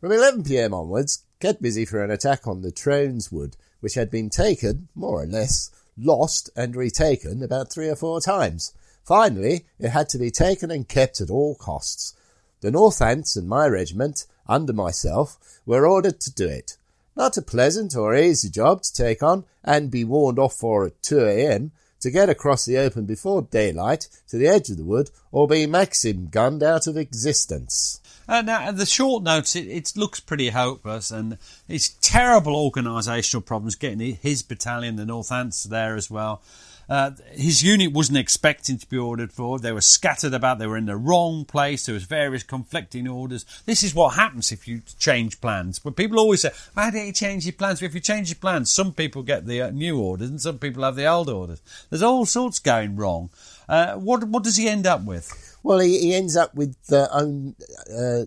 From 0.00 0.10
11pm 0.10 0.72
onwards, 0.72 1.24
get 1.40 1.62
busy 1.62 1.84
for 1.84 2.02
an 2.02 2.10
attack 2.10 2.46
on 2.46 2.62
the 2.62 2.72
Trones 2.72 3.30
Wood, 3.30 3.56
which 3.80 3.94
had 3.94 4.10
been 4.10 4.30
taken, 4.30 4.88
more 4.94 5.22
or 5.22 5.26
less, 5.26 5.70
lost 5.96 6.50
and 6.56 6.74
retaken 6.74 7.42
about 7.42 7.72
three 7.72 7.88
or 7.88 7.96
four 7.96 8.20
times. 8.20 8.72
Finally, 9.04 9.64
it 9.78 9.90
had 9.90 10.08
to 10.08 10.18
be 10.18 10.30
taken 10.30 10.70
and 10.70 10.88
kept 10.88 11.20
at 11.20 11.30
all 11.30 11.54
costs. 11.54 12.14
The 12.60 12.70
Northants 12.70 13.36
and 13.36 13.48
my 13.48 13.66
regiment, 13.66 14.26
under 14.48 14.72
myself, 14.72 15.38
were 15.66 15.86
ordered 15.86 16.20
to 16.20 16.32
do 16.32 16.48
it. 16.48 16.76
Not 17.16 17.36
a 17.36 17.42
pleasant 17.42 17.94
or 17.94 18.16
easy 18.16 18.48
job 18.48 18.82
to 18.82 18.92
take 18.92 19.22
on 19.22 19.44
and 19.62 19.90
be 19.90 20.04
warned 20.04 20.38
off 20.38 20.54
for 20.54 20.86
at 20.86 21.02
2 21.02 21.20
a.m. 21.20 21.72
to 22.00 22.10
get 22.10 22.30
across 22.30 22.64
the 22.64 22.78
open 22.78 23.04
before 23.04 23.42
daylight 23.42 24.08
to 24.28 24.38
the 24.38 24.48
edge 24.48 24.70
of 24.70 24.78
the 24.78 24.84
wood 24.84 25.10
or 25.30 25.46
be 25.46 25.66
maxim 25.66 26.28
gunned 26.28 26.62
out 26.62 26.86
of 26.86 26.96
existence. 26.96 28.00
Uh, 28.28 28.40
now, 28.40 28.70
the 28.70 28.86
short 28.86 29.22
notes, 29.22 29.56
it, 29.56 29.66
it 29.66 29.92
looks 29.96 30.20
pretty 30.20 30.50
hopeless, 30.50 31.10
and 31.10 31.38
it's 31.68 31.90
terrible 32.00 32.70
organisational 32.70 33.44
problems 33.44 33.74
getting 33.74 34.16
his 34.16 34.42
battalion, 34.42 34.96
the 34.96 35.04
North 35.04 35.28
Northants, 35.28 35.64
there 35.64 35.96
as 35.96 36.10
well. 36.10 36.40
Uh, 36.88 37.12
his 37.32 37.62
unit 37.62 37.92
wasn't 37.92 38.18
expecting 38.18 38.78
to 38.78 38.88
be 38.88 38.98
ordered 38.98 39.32
for. 39.32 39.58
They 39.58 39.72
were 39.72 39.80
scattered 39.80 40.34
about. 40.34 40.58
They 40.58 40.66
were 40.66 40.76
in 40.76 40.86
the 40.86 40.96
wrong 40.96 41.44
place. 41.44 41.86
There 41.86 41.94
was 41.94 42.04
various 42.04 42.42
conflicting 42.42 43.08
orders. 43.08 43.44
This 43.66 43.82
is 43.82 43.94
what 43.94 44.14
happens 44.14 44.52
if 44.52 44.68
you 44.68 44.82
change 44.98 45.40
plans. 45.40 45.78
But 45.78 45.96
people 45.96 46.18
always 46.18 46.42
say, 46.42 46.50
"Why 46.74 46.90
don't 46.90 47.06
you 47.06 47.12
change 47.12 47.46
your 47.46 47.54
plans?" 47.54 47.80
But 47.80 47.86
if 47.86 47.94
you 47.94 48.00
change 48.00 48.28
your 48.28 48.36
plans, 48.36 48.70
some 48.70 48.92
people 48.92 49.22
get 49.22 49.46
the 49.46 49.62
uh, 49.62 49.70
new 49.70 49.98
orders 49.98 50.28
and 50.28 50.40
some 50.40 50.58
people 50.58 50.82
have 50.82 50.96
the 50.96 51.06
old 51.06 51.28
orders. 51.28 51.60
There's 51.90 52.02
all 52.02 52.26
sorts 52.26 52.58
going 52.58 52.96
wrong. 52.96 53.30
Uh, 53.68 53.94
what 53.94 54.24
what 54.24 54.42
does 54.42 54.56
he 54.56 54.68
end 54.68 54.86
up 54.86 55.04
with? 55.04 55.58
Well, 55.62 55.78
he, 55.78 55.98
he 55.98 56.14
ends 56.14 56.36
up 56.36 56.54
with 56.54 56.76
uh, 56.92 57.08
own 57.12 57.54
uh, 57.96 58.24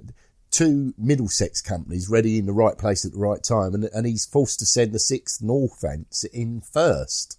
two 0.56 0.94
Middlesex 0.98 1.62
companies 1.62 2.10
ready 2.10 2.38
in 2.38 2.46
the 2.46 2.54
right 2.54 2.78
place 2.78 3.04
at 3.04 3.12
the 3.12 3.20
right 3.20 3.44
time, 3.44 3.74
and, 3.76 3.84
and 3.86 4.08
he's 4.08 4.26
forced 4.26 4.60
to 4.60 4.66
send 4.66 4.94
the 4.94 5.00
sixth 5.00 5.42
Northants 5.42 6.24
in 6.32 6.62
first. 6.62 7.38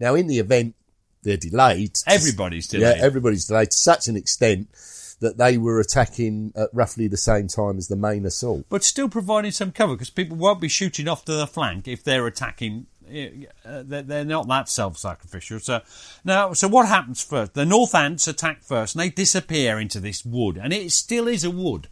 Now, 0.00 0.14
in 0.14 0.26
the 0.26 0.38
event 0.38 0.74
they're 1.22 1.36
delayed, 1.36 1.98
Everybody's 2.06 2.68
delayed. 2.68 2.96
Yeah, 2.98 3.04
everybody's 3.04 3.46
delayed 3.46 3.70
to 3.72 3.76
such 3.76 4.08
an 4.08 4.16
extent 4.16 4.68
that 5.20 5.36
they 5.36 5.58
were 5.58 5.80
attacking 5.80 6.52
at 6.54 6.68
roughly 6.72 7.08
the 7.08 7.16
same 7.16 7.48
time 7.48 7.76
as 7.76 7.88
the 7.88 7.96
main 7.96 8.24
assault. 8.24 8.64
but 8.68 8.84
still 8.84 9.08
providing 9.08 9.50
some 9.50 9.72
cover 9.72 9.94
because 9.94 10.10
people 10.10 10.36
won't 10.36 10.60
be 10.60 10.68
shooting 10.68 11.08
off 11.08 11.24
to 11.24 11.32
the 11.32 11.46
flank 11.46 11.88
if 11.88 12.04
they're 12.04 12.26
attacking. 12.26 12.86
Uh, 13.64 13.82
they're 13.84 14.24
not 14.24 14.46
that 14.48 14.68
self-sacrificial. 14.68 15.58
So 15.60 15.80
now, 16.24 16.52
so 16.52 16.68
what 16.68 16.86
happens 16.86 17.22
first? 17.24 17.54
The 17.54 17.64
Northants 17.64 18.28
attack 18.28 18.62
first, 18.62 18.94
and 18.94 19.02
they 19.02 19.08
disappear 19.10 19.80
into 19.80 19.98
this 19.98 20.24
wood, 20.24 20.56
and 20.56 20.72
it 20.72 20.92
still 20.92 21.26
is 21.26 21.42
a 21.42 21.50
wood. 21.50 21.88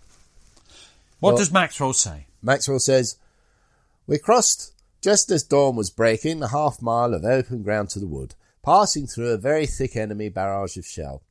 What 1.18 1.30
Well- 1.30 1.38
does 1.38 1.50
Maxwell 1.50 1.94
say? 1.94 2.26
Maxwell 2.42 2.78
says, 2.78 3.16
We 4.07 4.18
crossed 4.18 4.72
just 5.07 5.30
as 5.30 5.44
dawn 5.44 5.76
was 5.76 5.88
breaking 5.88 6.40
the 6.40 6.48
half 6.48 6.82
mile 6.82 7.14
of 7.14 7.24
open 7.24 7.62
ground 7.62 7.88
to 7.88 8.00
the 8.00 8.09
wood, 8.09 8.34
passing 8.64 9.07
through 9.07 9.28
a 9.28 9.38
very 9.38 9.64
thick 9.64 9.94
enemy 9.94 10.28
barrage 10.28 10.76
of 10.76 10.84
shell. 10.84 11.22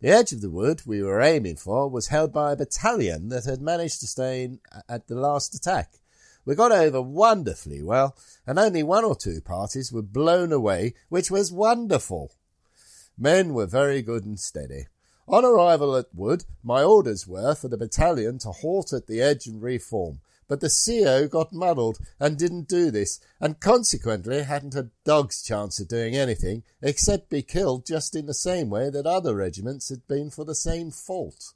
The 0.00 0.08
edge 0.08 0.32
of 0.32 0.40
the 0.40 0.48
wood 0.48 0.80
we 0.86 1.02
were 1.02 1.20
aiming 1.20 1.56
for 1.56 1.90
was 1.90 2.06
held 2.06 2.32
by 2.32 2.52
a 2.52 2.56
battalion 2.56 3.28
that 3.28 3.44
had 3.44 3.60
managed 3.60 4.00
to 4.00 4.06
stay 4.06 4.44
in 4.44 4.60
at 4.88 5.08
the 5.08 5.14
last 5.14 5.54
attack. 5.54 5.98
We 6.46 6.54
got 6.54 6.72
over 6.72 7.02
wonderfully 7.02 7.82
well, 7.82 8.16
and 8.46 8.58
only 8.58 8.82
one 8.82 9.04
or 9.04 9.14
two 9.14 9.42
parties 9.42 9.92
were 9.92 10.00
blown 10.00 10.50
away, 10.50 10.94
which 11.10 11.30
was 11.30 11.52
wonderful. 11.52 12.32
Men 13.18 13.52
were 13.52 13.66
very 13.66 14.00
good 14.00 14.24
and 14.24 14.40
steady. 14.40 14.86
On 15.26 15.44
arrival 15.44 15.96
at 15.96 16.14
Wood, 16.14 16.46
my 16.62 16.82
orders 16.82 17.26
were 17.26 17.54
for 17.54 17.68
the 17.68 17.76
battalion 17.76 18.38
to 18.38 18.52
halt 18.52 18.94
at 18.94 19.06
the 19.06 19.20
edge 19.20 19.46
and 19.46 19.60
reform, 19.60 20.20
but 20.48 20.60
the 20.60 20.70
CO 20.70 21.28
got 21.28 21.52
muddled 21.52 21.98
and 22.18 22.38
didn't 22.38 22.68
do 22.68 22.90
this, 22.90 23.20
and 23.38 23.60
consequently 23.60 24.42
hadn't 24.42 24.74
a 24.74 24.88
dog's 25.04 25.42
chance 25.42 25.78
of 25.78 25.88
doing 25.88 26.16
anything 26.16 26.64
except 26.82 27.28
be 27.28 27.42
killed 27.42 27.86
just 27.86 28.16
in 28.16 28.26
the 28.26 28.34
same 28.34 28.70
way 28.70 28.88
that 28.90 29.06
other 29.06 29.36
regiments 29.36 29.90
had 29.90 30.06
been 30.08 30.30
for 30.30 30.44
the 30.44 30.54
same 30.54 30.90
fault. 30.90 31.52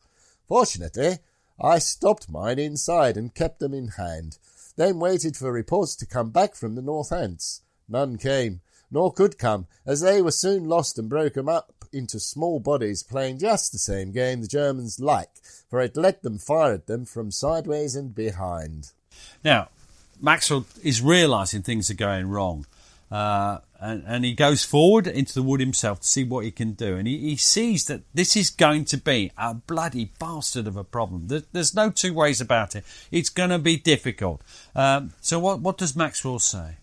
Fortunately, 0.46 1.18
I 1.58 1.78
stopped 1.78 2.30
mine 2.30 2.58
inside 2.58 3.16
and 3.16 3.34
kept 3.34 3.60
them 3.60 3.72
in 3.72 3.88
hand, 3.88 4.38
then 4.76 4.98
waited 4.98 5.36
for 5.36 5.50
reports 5.50 5.96
to 5.96 6.06
come 6.06 6.30
back 6.30 6.54
from 6.54 6.74
the 6.74 6.82
Northants. 6.82 7.60
None 7.88 8.18
came, 8.18 8.60
nor 8.90 9.12
could 9.12 9.38
come, 9.38 9.66
as 9.86 10.00
they 10.00 10.20
were 10.20 10.30
soon 10.30 10.64
lost 10.64 10.98
and 10.98 11.08
broken 11.08 11.48
up 11.48 11.81
into 11.92 12.18
small 12.18 12.60
bodies 12.60 13.02
playing 13.02 13.38
just 13.38 13.72
the 13.72 13.78
same 13.78 14.12
game 14.12 14.40
the 14.40 14.46
Germans 14.46 15.00
like, 15.00 15.30
for 15.68 15.80
it 15.80 15.96
let 15.96 16.22
them 16.22 16.38
fire 16.38 16.74
at 16.74 16.86
them 16.86 17.04
from 17.04 17.30
sideways 17.30 17.94
and 17.94 18.14
behind. 18.14 18.92
Now, 19.44 19.68
Maxwell 20.20 20.66
is 20.82 21.02
realising 21.02 21.62
things 21.62 21.90
are 21.90 21.94
going 21.94 22.28
wrong. 22.28 22.66
Uh, 23.10 23.58
and, 23.78 24.04
and 24.06 24.24
he 24.24 24.32
goes 24.32 24.64
forward 24.64 25.06
into 25.06 25.34
the 25.34 25.42
wood 25.42 25.60
himself 25.60 26.00
to 26.00 26.06
see 26.06 26.24
what 26.24 26.44
he 26.44 26.50
can 26.50 26.72
do. 26.72 26.96
And 26.96 27.06
he, 27.06 27.18
he 27.18 27.36
sees 27.36 27.84
that 27.86 28.02
this 28.14 28.36
is 28.36 28.48
going 28.48 28.86
to 28.86 28.96
be 28.96 29.30
a 29.36 29.52
bloody 29.52 30.12
bastard 30.18 30.66
of 30.66 30.76
a 30.76 30.84
problem. 30.84 31.26
There, 31.26 31.42
there's 31.52 31.74
no 31.74 31.90
two 31.90 32.14
ways 32.14 32.40
about 32.40 32.74
it. 32.74 32.84
It's 33.10 33.28
going 33.28 33.50
to 33.50 33.58
be 33.58 33.76
difficult. 33.76 34.40
Um, 34.74 35.12
so, 35.20 35.38
what, 35.38 35.60
what 35.60 35.76
does 35.76 35.94
Maxwell 35.94 36.38
say? 36.38 36.76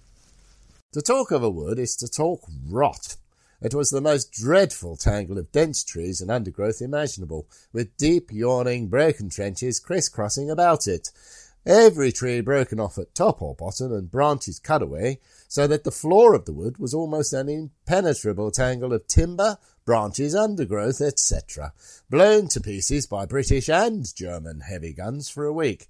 To 0.94 1.02
talk 1.02 1.32
of 1.32 1.42
a 1.42 1.50
wood 1.50 1.80
is 1.80 1.96
to 1.96 2.08
talk 2.08 2.42
rot. 2.68 3.16
It 3.62 3.74
was 3.74 3.90
the 3.90 4.02
most 4.02 4.32
dreadful 4.32 4.96
tangle 4.96 5.38
of 5.38 5.52
dense 5.52 5.84
trees 5.84 6.22
and 6.22 6.32
undergrowth 6.32 6.82
imaginable, 6.82 7.48
with 7.74 7.98
deep, 7.98 8.32
yawning, 8.32 8.88
broken 8.88 9.30
trenches 9.30 9.80
crisscrossing 9.80 10.50
about 10.50 10.88
it. 10.88 11.12
Every 11.66 12.14
tree 12.14 12.40
broken 12.40 12.80
off 12.80 12.98
at 12.98 13.14
top 13.14 13.42
or 13.42 13.54
bottom 13.56 13.92
and 13.92 14.10
branches 14.10 14.60
cut 14.60 14.82
away, 14.82 15.20
so 15.48 15.68
that 15.68 15.84
the 15.84 15.92
floor 15.92 16.34
of 16.34 16.46
the 16.46 16.54
wood 16.54 16.78
was 16.78 16.94
almost 16.94 17.34
an 17.34 17.50
impenetrable 17.50 18.50
tangle 18.50 18.94
of 18.94 19.08
timber, 19.08 19.58
branches, 19.84 20.34
undergrowth, 20.34 21.02
etc., 21.02 21.74
blown 22.10 22.48
to 22.48 22.62
pieces 22.62 23.08
by 23.08 23.26
British 23.26 23.68
and 23.68 24.16
German 24.16 24.62
heavy 24.62 24.94
guns 24.94 25.30
for 25.30 25.46
a 25.46 25.54
week. 25.54 25.90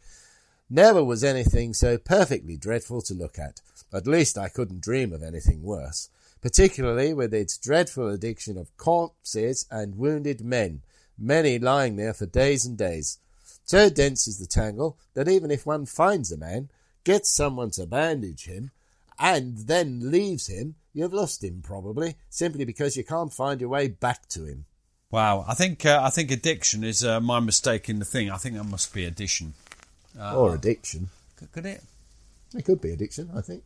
Never 0.72 1.04
was 1.04 1.24
anything 1.24 1.74
so 1.74 1.98
perfectly 1.98 2.58
dreadful 2.58 3.02
to 3.04 3.14
look 3.14 3.38
at. 3.38 3.62
At 3.94 4.08
least 4.08 4.38
I 4.38 4.50
couldn't 4.50 4.82
dream 4.82 5.14
of 5.14 5.22
anything 5.22 5.62
worse, 5.64 6.10
particularly 6.42 7.14
with 7.14 7.34
its 7.34 7.58
dreadful 7.58 8.10
addiction 8.10 8.58
of 8.58 8.76
corpses 8.78 9.66
and 9.70 9.98
wounded 9.98 10.42
men, 10.42 10.82
many 11.18 11.60
lying 11.60 11.96
there 11.96 12.14
for 12.14 12.26
days 12.26 12.66
and 12.66 12.78
days. 12.78 13.18
So 13.64 13.90
dense 13.90 14.28
is 14.28 14.40
the 14.40 14.48
tangle 14.48 14.98
that 15.14 15.28
even 15.28 15.52
if 15.52 15.66
one 15.66 15.86
finds 15.86 16.32
a 16.32 16.38
man, 16.38 16.70
gets 17.04 17.30
someone 17.30 17.72
to 17.72 17.86
bandage 17.86 18.46
him, 18.46 18.72
and 19.20 19.58
then 19.68 20.12
leaves 20.12 20.48
him, 20.48 20.76
you've 20.94 21.14
lost 21.14 21.44
him 21.44 21.62
probably, 21.62 22.16
simply 22.30 22.66
because 22.66 22.96
you 22.96 23.04
can't 23.04 23.34
find 23.34 23.60
your 23.60 23.70
way 23.70 23.88
back 23.88 24.28
to 24.30 24.46
him. 24.46 24.66
Wow, 25.12 25.44
I 25.48 25.56
think 25.56 25.86
uh, 25.86 26.02
I 26.04 26.12
think 26.12 26.30
addiction 26.30 26.84
is 26.84 27.04
uh, 27.04 27.20
my 27.20 27.40
mistake 27.40 27.90
in 27.90 27.98
the 28.00 28.06
thing. 28.06 28.30
I 28.30 28.38
think 28.38 28.56
that 28.56 28.64
must 28.64 28.94
be 28.94 29.06
addition. 29.06 29.54
Uh, 30.20 30.38
or 30.38 30.56
addiction. 30.56 31.10
Could, 31.36 31.52
could 31.52 31.66
it? 31.66 31.84
It 32.56 32.66
could 32.66 32.80
be 32.80 32.92
addiction, 32.92 33.30
I 33.36 33.42
think. 33.42 33.64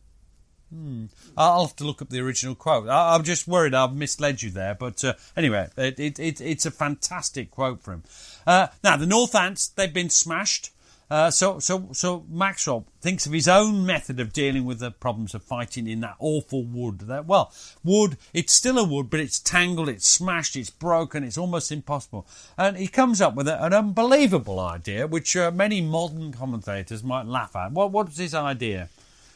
Hmm. 0.74 1.04
I'll 1.36 1.66
have 1.66 1.76
to 1.76 1.84
look 1.84 2.02
up 2.02 2.08
the 2.08 2.20
original 2.20 2.56
quote. 2.56 2.88
I, 2.88 3.14
I'm 3.14 3.22
just 3.22 3.46
worried 3.46 3.74
I've 3.74 3.94
misled 3.94 4.42
you 4.42 4.50
there, 4.50 4.74
but 4.74 5.04
uh, 5.04 5.14
anyway, 5.36 5.68
it, 5.76 6.00
it, 6.00 6.18
it, 6.18 6.40
it's 6.40 6.66
a 6.66 6.70
fantastic 6.72 7.52
quote 7.52 7.80
from 7.80 7.94
him. 7.94 8.02
Uh, 8.44 8.66
now, 8.82 8.96
the 8.96 9.06
Northants, 9.06 9.72
they've 9.72 9.94
been 9.94 10.10
smashed. 10.10 10.70
Uh, 11.08 11.30
so, 11.30 11.60
so, 11.60 11.90
so 11.92 12.24
Maxwell 12.28 12.86
thinks 13.00 13.24
of 13.24 13.32
his 13.32 13.46
own 13.46 13.86
method 13.86 14.18
of 14.18 14.32
dealing 14.32 14.64
with 14.64 14.80
the 14.80 14.90
problems 14.90 15.32
of 15.32 15.44
fighting 15.44 15.86
in 15.86 16.00
that 16.00 16.16
awful 16.18 16.64
wood. 16.64 17.00
That 17.00 17.26
well, 17.26 17.52
wood. 17.84 18.16
It's 18.32 18.52
still 18.52 18.78
a 18.78 18.84
wood, 18.84 19.10
but 19.10 19.20
it's 19.20 19.38
tangled, 19.38 19.88
it's 19.88 20.08
smashed, 20.08 20.56
it's 20.56 20.70
broken, 20.70 21.22
it's 21.22 21.38
almost 21.38 21.70
impossible. 21.70 22.26
And 22.58 22.76
he 22.76 22.88
comes 22.88 23.20
up 23.20 23.36
with 23.36 23.46
an 23.46 23.72
unbelievable 23.72 24.58
idea, 24.58 25.06
which 25.06 25.36
uh, 25.36 25.52
many 25.52 25.80
modern 25.80 26.32
commentators 26.32 27.04
might 27.04 27.26
laugh 27.26 27.54
at. 27.54 27.70
What, 27.70 27.92
what 27.92 28.06
was 28.06 28.18
his 28.18 28.34
idea? 28.34 28.88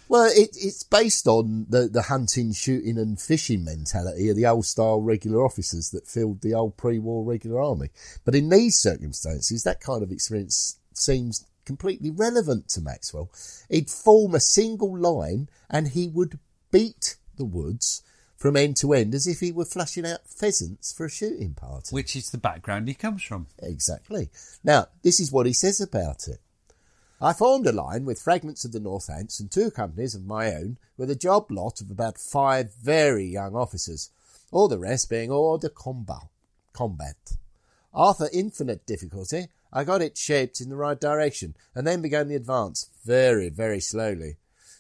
Well, 0.09 0.31
it, 0.35 0.57
it's 0.57 0.83
based 0.83 1.27
on 1.27 1.67
the, 1.69 1.89
the 1.89 2.03
hunting, 2.03 2.53
shooting, 2.53 2.97
and 2.97 3.21
fishing 3.21 3.65
mentality 3.65 4.31
of 4.31 4.37
the 4.37 4.47
old 4.47 4.65
style 4.65 5.01
regular 5.01 5.45
officers 5.45 5.91
that 5.91 6.09
filled 6.09 6.41
the 6.41 6.55
old 6.55 6.77
pre 6.77 6.99
war 6.99 7.25
regular 7.25 7.61
army. 7.61 7.91
But 8.25 8.35
in 8.35 8.49
these 8.49 8.79
circumstances, 8.79 9.65
that 9.65 9.81
kind 9.81 10.03
of 10.03 10.11
experience 10.11 10.79
seems 10.95 11.47
completely 11.67 12.11
relevant 12.11 12.69
to 12.71 12.81
Maxwell. 12.81 13.31
He'd 13.69 13.91
form 13.91 14.35
a 14.35 14.41
single 14.41 14.99
line 14.99 15.51
and 15.69 15.89
he 15.89 16.09
would 16.09 16.39
beat 16.71 17.17
the 17.37 17.45
woods 17.45 18.03
from 18.39 18.57
end 18.57 18.77
to 18.79 18.95
end 18.95 19.15
as 19.15 19.27
if 19.27 19.41
he 19.41 19.53
were 19.53 19.65
flushing 19.65 20.07
out 20.07 20.27
pheasants 20.27 20.93
for 20.93 21.05
a 21.05 21.11
shooting 21.11 21.55
party. 21.55 21.95
Which 21.95 22.17
is 22.17 22.31
the 22.31 22.39
background 22.39 22.89
he 22.89 22.95
comes 22.95 23.23
from. 23.23 23.49
Exactly. 23.59 24.31
Now, 24.65 24.87
this 25.03 25.21
is 25.21 25.31
what 25.31 25.47
he 25.47 25.53
says 25.53 25.81
about 25.81 26.29
it. 26.29 26.39
I 27.21 27.33
formed 27.33 27.67
a 27.67 27.73
line 27.73 28.05
with 28.05 28.23
fragments 28.23 28.65
of 28.65 28.71
the 28.71 28.79
Northants 28.79 29.41
and 29.41 29.51
two 29.51 29.73
companies 29.73 30.15
of 30.15 30.25
my 30.25 30.55
own 30.55 30.79
with 30.97 31.11
a 31.11 31.17
job 31.17 31.51
lot 31.51 31.81
of 31.81 31.91
about 31.91 32.17
five 32.17 32.73
very 32.75 33.25
young 33.25 33.57
officers, 33.57 34.11
all 34.53 34.69
the 34.69 34.79
rest 34.79 35.11
being 35.11 35.29
hors 35.29 35.59
de 35.59 35.69
combat. 35.69 36.29
combat. 36.73 37.17
After 37.93 38.29
infinite 38.33 38.87
difficulty, 38.87 39.49
I 39.73 39.83
got 39.83 40.01
it 40.01 40.17
shaped 40.17 40.61
in 40.61 40.69
the 40.69 40.77
right 40.77 41.01
direction 41.01 41.57
and 41.75 41.85
then 41.85 42.03
began 42.03 42.29
the 42.29 42.37
advance 42.37 42.89
very, 43.05 43.49
very 43.49 43.81
slowly. 43.81 44.37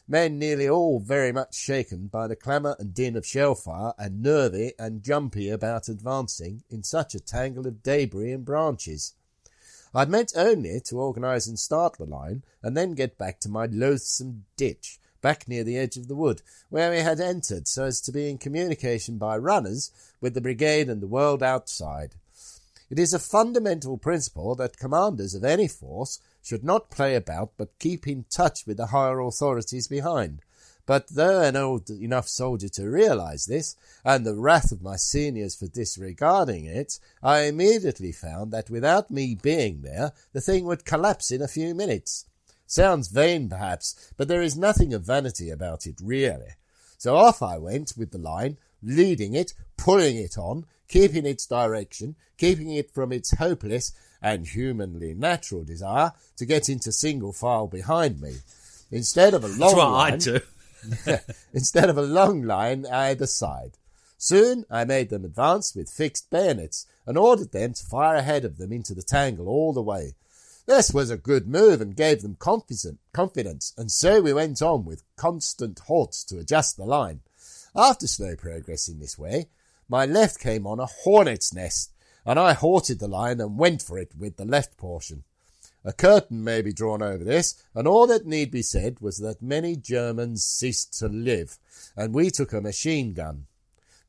Men 0.06 0.38
nearly 0.38 0.68
all 0.68 1.00
very 1.00 1.32
much 1.32 1.56
shaken 1.56 2.06
by 2.06 2.28
the 2.28 2.36
clamour 2.36 2.76
and 2.78 2.94
din 2.94 3.16
of 3.16 3.26
shell 3.26 3.56
fire 3.56 3.94
and 3.98 4.22
nervy 4.22 4.74
and 4.78 5.02
jumpy 5.02 5.50
about 5.50 5.88
advancing 5.88 6.62
in 6.70 6.84
such 6.84 7.16
a 7.16 7.20
tangle 7.20 7.66
of 7.66 7.82
debris 7.82 8.30
and 8.30 8.44
branches. 8.44 9.14
I'd 9.98 10.08
meant 10.08 10.34
only 10.36 10.78
to 10.84 11.00
organise 11.00 11.48
and 11.48 11.58
start 11.58 11.98
the 11.98 12.04
line, 12.04 12.44
and 12.62 12.76
then 12.76 12.92
get 12.92 13.18
back 13.18 13.40
to 13.40 13.48
my 13.48 13.66
loathsome 13.66 14.44
ditch, 14.56 15.00
back 15.20 15.48
near 15.48 15.64
the 15.64 15.76
edge 15.76 15.96
of 15.96 16.06
the 16.06 16.14
wood, 16.14 16.40
where 16.70 16.92
we 16.92 16.98
had 16.98 17.18
entered 17.18 17.66
so 17.66 17.86
as 17.86 18.00
to 18.02 18.12
be 18.12 18.30
in 18.30 18.38
communication 18.38 19.18
by 19.18 19.36
runners 19.36 19.90
with 20.20 20.34
the 20.34 20.40
brigade 20.40 20.88
and 20.88 21.02
the 21.02 21.08
world 21.08 21.42
outside. 21.42 22.14
It 22.88 23.00
is 23.00 23.12
a 23.12 23.18
fundamental 23.18 23.98
principle 23.98 24.54
that 24.54 24.78
commanders 24.78 25.34
of 25.34 25.42
any 25.42 25.66
force 25.66 26.20
should 26.44 26.62
not 26.62 26.92
play 26.92 27.16
about 27.16 27.54
but 27.56 27.76
keep 27.80 28.06
in 28.06 28.24
touch 28.30 28.68
with 28.68 28.76
the 28.76 28.86
higher 28.86 29.18
authorities 29.18 29.88
behind. 29.88 30.42
But 30.88 31.08
though 31.08 31.42
an 31.42 31.54
old 31.54 31.90
enough 31.90 32.28
soldier 32.28 32.70
to 32.70 32.88
realize 32.88 33.44
this, 33.44 33.76
and 34.06 34.24
the 34.24 34.34
wrath 34.34 34.72
of 34.72 34.80
my 34.80 34.96
seniors 34.96 35.54
for 35.54 35.66
disregarding 35.66 36.64
it, 36.64 36.98
I 37.22 37.40
immediately 37.40 38.10
found 38.10 38.52
that 38.52 38.70
without 38.70 39.10
me 39.10 39.34
being 39.34 39.82
there, 39.82 40.12
the 40.32 40.40
thing 40.40 40.64
would 40.64 40.86
collapse 40.86 41.30
in 41.30 41.42
a 41.42 41.46
few 41.46 41.74
minutes. 41.74 42.24
Sounds 42.66 43.08
vain, 43.08 43.50
perhaps, 43.50 44.12
but 44.16 44.28
there 44.28 44.40
is 44.40 44.56
nothing 44.56 44.94
of 44.94 45.02
vanity 45.02 45.50
about 45.50 45.86
it, 45.86 46.00
really. 46.02 46.54
So 46.96 47.16
off 47.16 47.42
I 47.42 47.58
went 47.58 47.92
with 47.98 48.10
the 48.10 48.16
line, 48.16 48.56
leading 48.82 49.34
it, 49.34 49.52
pulling 49.76 50.16
it 50.16 50.38
on, 50.38 50.64
keeping 50.88 51.26
its 51.26 51.44
direction, 51.44 52.16
keeping 52.38 52.70
it 52.70 52.90
from 52.90 53.12
its 53.12 53.36
hopeless 53.36 53.92
and 54.22 54.46
humanly 54.46 55.12
natural 55.12 55.64
desire 55.64 56.12
to 56.38 56.46
get 56.46 56.70
into 56.70 56.92
single 56.92 57.34
file 57.34 57.66
behind 57.66 58.22
me. 58.22 58.36
Instead 58.90 59.34
of 59.34 59.44
a 59.44 59.48
long 59.48 59.58
That's 59.58 59.74
what 59.74 59.90
line, 59.90 60.12
I 60.14 60.16
do. 60.16 60.40
Instead 61.52 61.90
of 61.90 61.98
a 61.98 62.02
long 62.02 62.42
line 62.42 62.86
either 62.86 63.26
side. 63.26 63.78
Soon 64.16 64.64
I 64.70 64.84
made 64.84 65.10
them 65.10 65.24
advance 65.24 65.74
with 65.74 65.90
fixed 65.90 66.28
bayonets 66.30 66.86
and 67.06 67.16
ordered 67.16 67.52
them 67.52 67.72
to 67.74 67.86
fire 67.86 68.16
ahead 68.16 68.44
of 68.44 68.58
them 68.58 68.72
into 68.72 68.94
the 68.94 69.02
tangle 69.02 69.48
all 69.48 69.72
the 69.72 69.82
way. 69.82 70.14
This 70.66 70.92
was 70.92 71.08
a 71.08 71.16
good 71.16 71.48
move 71.48 71.80
and 71.80 71.96
gave 71.96 72.20
them 72.20 72.36
confidence, 72.38 73.72
and 73.78 73.90
so 73.90 74.20
we 74.20 74.34
went 74.34 74.60
on 74.60 74.84
with 74.84 75.02
constant 75.16 75.78
halts 75.78 76.22
to 76.24 76.38
adjust 76.38 76.76
the 76.76 76.84
line. 76.84 77.20
After 77.74 78.06
slow 78.06 78.36
progress 78.36 78.86
in 78.86 78.98
this 78.98 79.18
way, 79.18 79.48
my 79.88 80.04
left 80.04 80.38
came 80.38 80.66
on 80.66 80.78
a 80.78 80.84
hornet's 80.84 81.54
nest, 81.54 81.92
and 82.26 82.38
I 82.38 82.52
halted 82.52 82.98
the 82.98 83.08
line 83.08 83.40
and 83.40 83.56
went 83.56 83.80
for 83.80 83.98
it 83.98 84.12
with 84.18 84.36
the 84.36 84.44
left 84.44 84.76
portion. 84.76 85.24
A 85.88 85.92
curtain 85.94 86.44
may 86.44 86.60
be 86.60 86.74
drawn 86.74 87.00
over 87.00 87.24
this, 87.24 87.54
and 87.74 87.88
all 87.88 88.06
that 88.08 88.26
need 88.26 88.50
be 88.50 88.60
said 88.60 89.00
was 89.00 89.16
that 89.20 89.40
many 89.40 89.74
Germans 89.74 90.44
ceased 90.44 90.92
to 90.98 91.08
live, 91.08 91.58
and 91.96 92.14
we 92.14 92.28
took 92.28 92.52
a 92.52 92.60
machine 92.60 93.14
gun. 93.14 93.46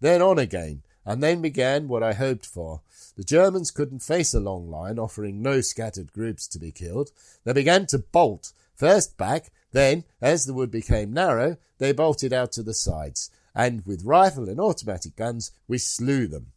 Then 0.01 0.21
on 0.21 0.37
again, 0.37 0.81
and 1.05 1.23
then 1.23 1.41
began 1.41 1.87
what 1.87 2.03
I 2.03 2.11
hoped 2.11 2.45
for. 2.45 2.81
The 3.15 3.23
Germans 3.23 3.71
couldn't 3.71 4.03
face 4.03 4.33
a 4.33 4.41
long 4.41 4.69
line 4.69 4.99
offering 4.99 5.41
no 5.41 5.61
scattered 5.61 6.11
groups 6.11 6.49
to 6.49 6.59
be 6.59 6.73
killed. 6.73 7.11
They 7.45 7.53
began 7.53 7.85
to 7.85 7.99
bolt, 7.99 8.51
first 8.75 9.15
back, 9.15 9.49
then, 9.71 10.03
as 10.19 10.45
the 10.45 10.53
wood 10.53 10.71
became 10.71 11.13
narrow, 11.13 11.55
they 11.77 11.93
bolted 11.93 12.33
out 12.33 12.51
to 12.53 12.61
the 12.61 12.73
sides, 12.73 13.31
and 13.55 13.85
with 13.85 14.03
rifle 14.03 14.49
and 14.49 14.59
automatic 14.59 15.15
guns 15.15 15.51
we 15.65 15.77
slew 15.77 16.27
them. 16.27 16.47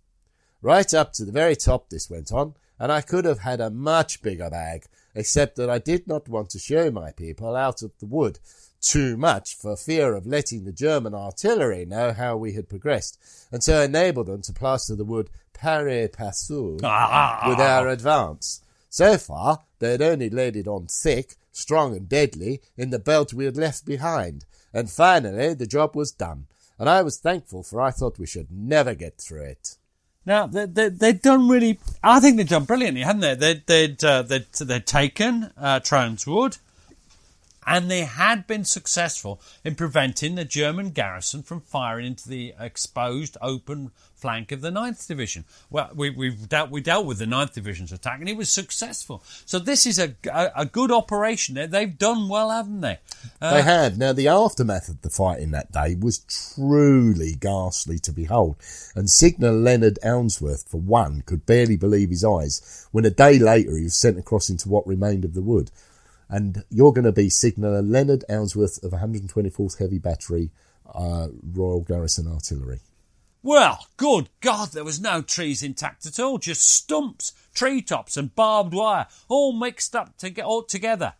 Right 0.60 0.92
up 0.92 1.12
to 1.12 1.24
the 1.24 1.30
very 1.30 1.54
top 1.54 1.90
this 1.90 2.10
went 2.10 2.32
on, 2.32 2.54
and 2.80 2.90
I 2.90 3.02
could 3.02 3.24
have 3.24 3.38
had 3.38 3.60
a 3.60 3.70
much 3.70 4.20
bigger 4.20 4.50
bag, 4.50 4.86
except 5.14 5.56
that 5.56 5.70
I 5.70 5.78
did 5.78 6.06
not 6.06 6.28
want 6.28 6.50
to 6.50 6.58
show 6.58 6.90
my 6.90 7.12
people 7.12 7.54
out 7.54 7.82
of 7.82 7.92
the 7.98 8.06
wood 8.06 8.38
too 8.82 9.16
much 9.16 9.54
for 9.54 9.76
fear 9.76 10.14
of 10.14 10.26
letting 10.26 10.64
the 10.64 10.72
German 10.72 11.14
artillery 11.14 11.86
know 11.86 12.12
how 12.12 12.36
we 12.36 12.52
had 12.52 12.68
progressed, 12.68 13.18
and 13.50 13.62
so 13.62 13.80
enable 13.80 14.24
them 14.24 14.42
to 14.42 14.52
plaster 14.52 14.96
the 14.96 15.04
wood 15.04 15.30
pari 15.52 16.08
passu 16.08 16.78
ah. 16.82 17.44
with 17.48 17.60
our 17.60 17.88
advance. 17.88 18.60
So 18.90 19.16
far, 19.16 19.60
they 19.78 19.92
had 19.92 20.02
only 20.02 20.28
laid 20.28 20.56
it 20.56 20.66
on 20.66 20.86
thick, 20.86 21.36
strong 21.52 21.96
and 21.96 22.08
deadly 22.08 22.60
in 22.76 22.90
the 22.90 22.98
belt 22.98 23.32
we 23.32 23.44
had 23.44 23.56
left 23.56 23.86
behind, 23.86 24.44
and 24.74 24.90
finally 24.90 25.54
the 25.54 25.66
job 25.66 25.94
was 25.94 26.10
done, 26.10 26.46
and 26.78 26.90
I 26.90 27.02
was 27.02 27.18
thankful 27.18 27.62
for 27.62 27.80
I 27.80 27.92
thought 27.92 28.18
we 28.18 28.26
should 28.26 28.50
never 28.50 28.94
get 28.94 29.18
through 29.18 29.44
it. 29.44 29.76
Now 30.24 30.46
they, 30.46 30.66
they 30.66 30.88
they've 30.88 31.20
done 31.20 31.48
really. 31.48 31.78
I 32.02 32.20
think 32.20 32.36
they've 32.36 32.48
done 32.48 32.64
brilliantly, 32.64 33.02
haven't 33.02 33.20
they? 33.20 33.34
They 33.34 33.54
they'd 33.66 34.04
uh, 34.04 34.22
they'd, 34.22 34.46
they'd 34.52 34.86
taken 34.86 35.50
uh, 35.56 35.80
Wood, 36.26 36.58
and 37.66 37.90
they 37.90 38.04
had 38.04 38.46
been 38.46 38.64
successful 38.64 39.40
in 39.64 39.74
preventing 39.74 40.34
the 40.34 40.44
German 40.44 40.90
garrison 40.90 41.42
from 41.42 41.60
firing 41.60 42.06
into 42.06 42.28
the 42.28 42.54
exposed 42.58 43.36
open 43.40 43.90
flank 44.22 44.52
of 44.52 44.60
the 44.60 44.70
9th 44.70 45.06
Division. 45.08 45.44
Well, 45.68 45.90
we, 45.94 46.10
we've 46.10 46.48
dealt, 46.48 46.70
we 46.70 46.80
dealt 46.80 47.06
with 47.06 47.18
the 47.18 47.24
9th 47.24 47.54
Division's 47.54 47.90
attack 47.90 48.20
and 48.20 48.28
it 48.28 48.36
was 48.36 48.50
successful. 48.50 49.22
So 49.44 49.58
this 49.58 49.84
is 49.84 49.98
a, 49.98 50.14
a, 50.32 50.52
a 50.56 50.66
good 50.66 50.92
operation. 50.92 51.70
They've 51.70 51.98
done 51.98 52.28
well, 52.28 52.50
haven't 52.50 52.82
they? 52.82 52.98
Uh, 53.40 53.54
they 53.54 53.62
had. 53.62 53.98
Now, 53.98 54.12
the 54.12 54.28
aftermath 54.28 54.88
of 54.88 55.02
the 55.02 55.10
fighting 55.10 55.50
that 55.50 55.72
day 55.72 55.96
was 55.98 56.20
truly 56.54 57.34
ghastly 57.34 57.98
to 57.98 58.12
behold. 58.12 58.56
And 58.94 59.10
Signor 59.10 59.52
Leonard 59.52 59.98
Ounsworth, 60.04 60.68
for 60.68 60.80
one, 60.80 61.22
could 61.22 61.44
barely 61.44 61.76
believe 61.76 62.10
his 62.10 62.24
eyes 62.24 62.86
when 62.92 63.04
a 63.04 63.10
day 63.10 63.40
later 63.40 63.76
he 63.76 63.84
was 63.84 64.00
sent 64.00 64.18
across 64.18 64.48
into 64.48 64.68
what 64.68 64.86
remained 64.86 65.24
of 65.24 65.34
the 65.34 65.42
wood. 65.42 65.72
And 66.32 66.64
you're 66.70 66.94
going 66.94 67.04
to 67.04 67.12
be 67.12 67.28
Signor 67.28 67.82
Leonard 67.82 68.24
Ounsworth 68.30 68.82
of 68.82 68.92
124th 68.92 69.78
Heavy 69.78 69.98
Battery, 69.98 70.50
uh, 70.92 71.28
Royal 71.52 71.82
Garrison 71.82 72.26
Artillery. 72.26 72.80
Well, 73.42 73.86
good 73.98 74.30
God, 74.40 74.70
there 74.72 74.82
was 74.82 74.98
no 74.98 75.20
trees 75.20 75.62
intact 75.62 76.06
at 76.06 76.18
all, 76.18 76.38
just 76.38 76.66
stumps, 76.66 77.34
treetops, 77.54 78.16
and 78.16 78.34
barbed 78.34 78.72
wire, 78.72 79.08
all 79.28 79.52
mixed 79.52 79.94
up 79.94 80.16
to 80.18 80.30
get 80.30 80.46
all 80.46 80.62
together. 80.62 81.12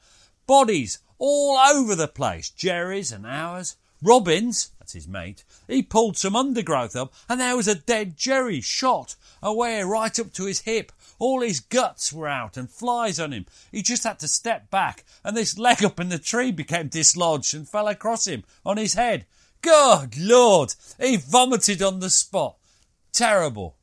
Bodies 0.47 1.01
all 1.19 1.59
over 1.59 1.95
the 1.95 2.09
place, 2.09 2.49
Jerry's 2.49 3.13
and 3.13 3.27
ours. 3.27 3.77
Robbins, 4.03 4.72
that's 4.83 4.95
his 4.95 5.07
mate, 5.07 5.45
he 5.69 5.81
pulled 5.81 6.19
some 6.19 6.35
undergrowth 6.35 6.97
up, 6.97 7.15
and 7.29 7.41
there 7.41 7.57
was 7.57 7.69
a 7.69 7.75
dead 7.77 8.17
Jerry 8.17 8.61
shot 8.61 9.15
away 9.41 9.81
right 9.85 10.19
up 10.19 10.33
to 10.33 10.47
his 10.47 10.63
hip. 10.63 10.91
All 11.21 11.41
his 11.41 11.61
guts 11.61 12.13
were 12.13 12.27
out 12.27 12.57
and 12.57 12.69
flies 12.69 13.21
on 13.21 13.33
him. 13.33 13.47
He 13.71 13.81
just 13.83 14.03
had 14.03 14.19
to 14.19 14.27
step 14.27 14.73
back, 14.73 15.05
and 15.23 15.37
this 15.37 15.57
leg 15.57 15.85
up 15.85 16.01
in 16.01 16.09
the 16.09 16.19
tree 16.19 16.51
became 16.51 16.89
dislodged 16.89 17.55
and 17.55 17.69
fell 17.69 17.87
across 17.87 18.27
him 18.27 18.43
on 18.67 18.77
his 18.77 18.95
head. 18.95 19.25
Good 19.61 20.19
Lord! 20.19 20.75
He 21.01 21.17
vomited 21.17 21.81
on 21.81 22.01
the 22.01 22.11
spot. 22.11 22.57
Terrible. 23.13 23.77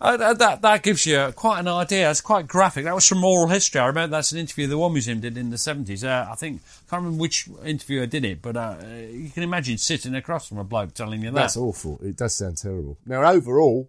Uh, 0.00 0.34
that, 0.34 0.60
that 0.60 0.82
gives 0.82 1.06
you 1.06 1.32
quite 1.34 1.60
an 1.60 1.68
idea. 1.68 2.10
It's 2.10 2.20
quite 2.20 2.46
graphic. 2.46 2.84
That 2.84 2.94
was 2.94 3.06
from 3.06 3.24
Oral 3.24 3.48
History. 3.48 3.80
I 3.80 3.86
remember 3.86 4.16
that's 4.16 4.32
an 4.32 4.38
interview 4.38 4.66
the 4.66 4.76
War 4.76 4.90
Museum 4.90 5.20
did 5.20 5.38
in 5.38 5.50
the 5.50 5.56
70s. 5.56 6.04
Uh, 6.04 6.30
I 6.30 6.34
think, 6.34 6.60
I 6.86 6.90
can't 6.90 7.02
remember 7.02 7.20
which 7.20 7.48
interviewer 7.64 8.06
did 8.06 8.24
it, 8.24 8.42
but 8.42 8.56
uh, 8.56 8.76
you 9.10 9.30
can 9.30 9.42
imagine 9.42 9.78
sitting 9.78 10.14
across 10.14 10.48
from 10.48 10.58
a 10.58 10.64
bloke 10.64 10.92
telling 10.92 11.22
you 11.22 11.30
that. 11.30 11.34
That's 11.34 11.56
awful. 11.56 11.98
It 12.02 12.16
does 12.16 12.34
sound 12.34 12.58
terrible. 12.58 12.98
Now, 13.06 13.24
overall, 13.24 13.88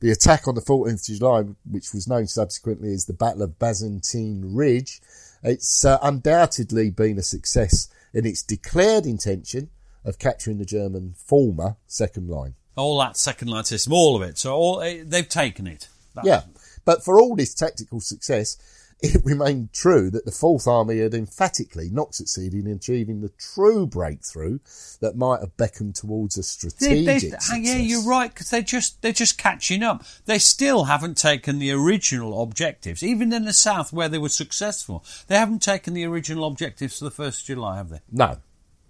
the 0.00 0.10
attack 0.10 0.48
on 0.48 0.54
the 0.54 0.62
14th 0.62 1.08
of 1.08 1.18
July, 1.18 1.42
which 1.70 1.92
was 1.92 2.08
known 2.08 2.26
subsequently 2.26 2.92
as 2.92 3.04
the 3.04 3.12
Battle 3.12 3.42
of 3.42 3.58
Bazentin 3.58 4.42
Ridge, 4.44 5.00
it's 5.42 5.84
uh, 5.84 5.98
undoubtedly 6.02 6.90
been 6.90 7.18
a 7.18 7.22
success 7.22 7.88
in 8.14 8.24
its 8.24 8.42
declared 8.42 9.04
intention 9.04 9.68
of 10.04 10.18
capturing 10.18 10.58
the 10.58 10.64
German 10.64 11.14
former 11.16 11.76
second 11.86 12.28
line. 12.28 12.54
All 12.76 12.98
that 13.00 13.16
second 13.16 13.48
line 13.48 13.64
system, 13.64 13.92
all 13.92 14.16
of 14.16 14.22
it. 14.22 14.38
So 14.38 14.54
all, 14.54 14.80
eh, 14.82 15.02
they've 15.04 15.28
taken 15.28 15.66
it. 15.66 15.88
Yeah, 16.24 16.42
but 16.84 17.04
for 17.04 17.20
all 17.20 17.34
this 17.36 17.54
tactical 17.54 18.00
success, 18.00 18.56
it 19.00 19.20
remained 19.24 19.72
true 19.72 20.08
that 20.10 20.24
the 20.24 20.30
Fourth 20.32 20.66
Army 20.66 20.98
had 20.98 21.12
emphatically 21.14 21.90
not 21.90 22.14
succeeded 22.14 22.64
in 22.66 22.72
achieving 22.72 23.20
the 23.20 23.30
true 23.38 23.86
breakthrough 23.86 24.60
that 25.00 25.16
might 25.16 25.40
have 25.40 25.56
beckoned 25.56 25.94
towards 25.96 26.38
a 26.38 26.42
strategic 26.42 27.04
They- 27.06 27.18
they- 27.28 27.58
yeah, 27.60 27.76
you're 27.76 28.04
right 28.04 28.32
because 28.32 28.50
they're 28.50 28.62
just 28.62 29.02
they're 29.02 29.12
just 29.12 29.36
catching 29.36 29.82
up. 29.82 30.04
They 30.26 30.38
still 30.38 30.84
haven't 30.84 31.18
taken 31.18 31.58
the 31.58 31.72
original 31.72 32.42
objectives, 32.42 33.02
even 33.02 33.32
in 33.32 33.44
the 33.44 33.52
south 33.52 33.92
where 33.92 34.08
they 34.08 34.18
were 34.18 34.28
successful. 34.28 35.04
They 35.26 35.36
haven't 35.36 35.62
taken 35.62 35.92
the 35.94 36.04
original 36.04 36.46
objectives 36.46 36.98
for 36.98 37.04
the 37.04 37.10
first 37.10 37.40
of 37.42 37.46
July, 37.46 37.76
have 37.76 37.88
they? 37.90 38.00
No. 38.10 38.38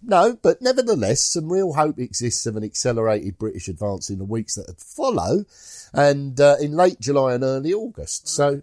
No, 0.07 0.39
but 0.41 0.61
nevertheless, 0.61 1.23
some 1.23 1.51
real 1.51 1.73
hope 1.73 1.99
exists 1.99 2.45
of 2.47 2.57
an 2.57 2.65
accelerated 2.65 3.39
British 3.39 3.69
advance 3.69 4.11
in 4.11 4.19
the 4.19 4.25
weeks 4.25 4.55
that 4.57 4.79
follow, 4.79 5.45
and 5.93 6.39
uh, 6.41 6.57
in 6.61 6.73
late 6.73 7.01
July 7.01 7.35
and 7.35 7.43
early 7.43 7.73
August. 7.73 8.29
So, 8.29 8.61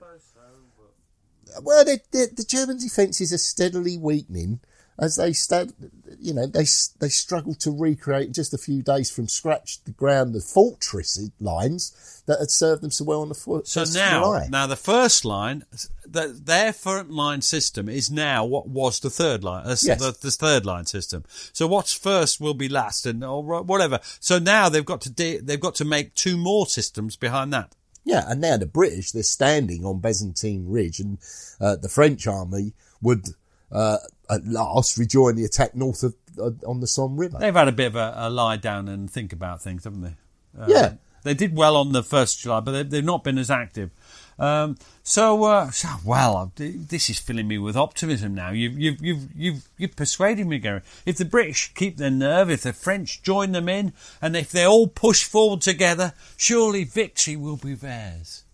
well, 1.64 1.84
the, 1.84 2.00
the, 2.12 2.30
the 2.36 2.44
German 2.44 2.78
defences 2.78 3.34
are 3.34 3.40
steadily 3.40 3.98
weakening 3.98 4.60
as 5.02 5.16
they 5.18 5.34
stand. 5.34 5.74
You 6.20 6.34
know, 6.34 6.46
they 6.46 6.66
they 7.00 7.10
struggle 7.10 7.56
to 7.56 7.72
recreate 7.72 8.28
in 8.28 8.34
just 8.34 8.54
a 8.54 8.58
few 8.58 8.82
days 8.84 9.10
from 9.10 9.28
scratch 9.28 9.84
the 9.86 9.92
ground, 9.92 10.34
the 10.36 10.40
fortress 10.42 11.20
lines 11.40 12.22
that 12.28 12.40
had 12.40 12.52
served 12.52 12.84
them 12.84 12.92
so 12.92 13.04
well 13.06 13.22
on 13.22 13.30
the 13.30 13.36
fo- 13.36 13.64
So 13.64 13.84
now, 13.94 14.20
July. 14.22 14.48
now 14.52 14.68
the 14.68 14.76
first 14.76 15.26
line, 15.26 15.64
the, 16.06 16.28
their 16.28 16.72
front 16.74 17.10
line 17.10 17.42
system 17.42 17.90
is 17.90 18.12
now 18.12 18.46
what 18.46 18.68
was 18.68 19.00
the 19.00 19.10
third 19.10 19.44
line, 19.44 19.66
uh, 19.66 19.76
Yes. 19.82 20.00
the, 20.00 20.16
the 20.22 20.30
third 20.32 20.66
line 20.66 20.86
system. 20.86 21.24
So 21.52 21.66
what's 21.66 21.94
first 21.94 22.40
will 22.40 22.54
be 22.54 22.70
last, 22.70 23.06
and 23.08 23.24
or 23.24 23.42
whatever. 23.64 24.00
So 24.20 24.38
now 24.38 24.70
they've 24.70 24.86
got 24.86 25.02
to 25.02 25.10
de- 25.10 25.40
they've 25.40 25.60
got 25.60 25.76
to 25.76 25.86
make 25.86 26.14
two 26.14 26.38
more 26.38 26.68
systems 26.68 27.16
behind 27.16 27.52
that. 27.54 27.74
Yeah, 28.04 28.26
and 28.28 28.42
now 28.42 28.58
the 28.58 28.66
British, 28.66 29.12
they're 29.12 29.24
standing 29.24 29.86
on 29.86 30.02
Bazentin 30.02 30.66
Ridge, 30.68 31.00
and 31.00 31.18
uh, 31.60 31.76
the 31.76 31.90
French 31.90 32.28
army 32.28 32.74
would 33.02 33.28
uh, 33.72 33.98
at 34.30 34.46
last 34.46 34.98
rejoin 34.98 35.36
the 35.36 35.46
attack 35.46 35.76
north 35.76 36.04
of 36.04 36.16
uh, 36.40 36.52
on 36.66 36.80
the 36.80 36.88
Somme 36.88 37.18
River. 37.18 37.38
They've 37.40 37.54
had 37.54 37.68
a 37.68 37.74
bit 37.74 37.88
of 37.88 37.96
a, 37.96 38.14
a 38.16 38.30
lie 38.30 38.58
down 38.58 38.88
and 38.88 39.10
think 39.10 39.34
about 39.34 39.62
things, 39.62 39.84
haven't 39.84 40.02
they? 40.02 40.16
Uh, 40.60 40.66
Yeah. 40.68 40.94
They 41.24 41.36
did 41.36 41.56
well 41.56 41.76
on 41.76 41.92
the 41.92 42.02
first 42.02 42.38
of 42.38 42.42
July, 42.44 42.60
but 42.62 42.72
they, 42.72 42.84
they've 42.84 43.04
not 43.04 43.24
been 43.24 43.38
as 43.38 43.52
active. 43.52 43.92
Um, 44.40 44.76
so, 45.04 45.44
uh, 45.44 45.70
so, 45.70 45.88
well, 46.04 46.52
this 46.56 47.12
is 47.12 47.20
filling 47.20 47.48
me 47.48 47.60
with 47.60 47.78
optimism 47.78 48.34
now. 48.34 48.50
You've, 48.50 48.80
you've, 48.80 49.02
you've, 49.02 49.28
you've, 49.36 49.70
you've 49.78 49.96
persuaded 49.96 50.48
me, 50.48 50.58
Gary. 50.58 50.82
If 51.06 51.18
the 51.18 51.26
British 51.26 51.76
keep 51.76 51.98
their 51.98 52.10
nerve, 52.10 52.50
if 52.50 52.64
the 52.64 52.74
French 52.74 53.22
join 53.22 53.52
them 53.52 53.70
in, 53.70 53.94
and 54.20 54.36
if 54.36 54.52
they 54.52 54.66
all 54.66 54.88
push 54.88 55.24
forward 55.24 55.62
together, 55.62 56.14
surely 56.38 56.86
victory 56.86 57.36
will 57.36 57.58
be 57.58 57.76
theirs. 57.76 58.46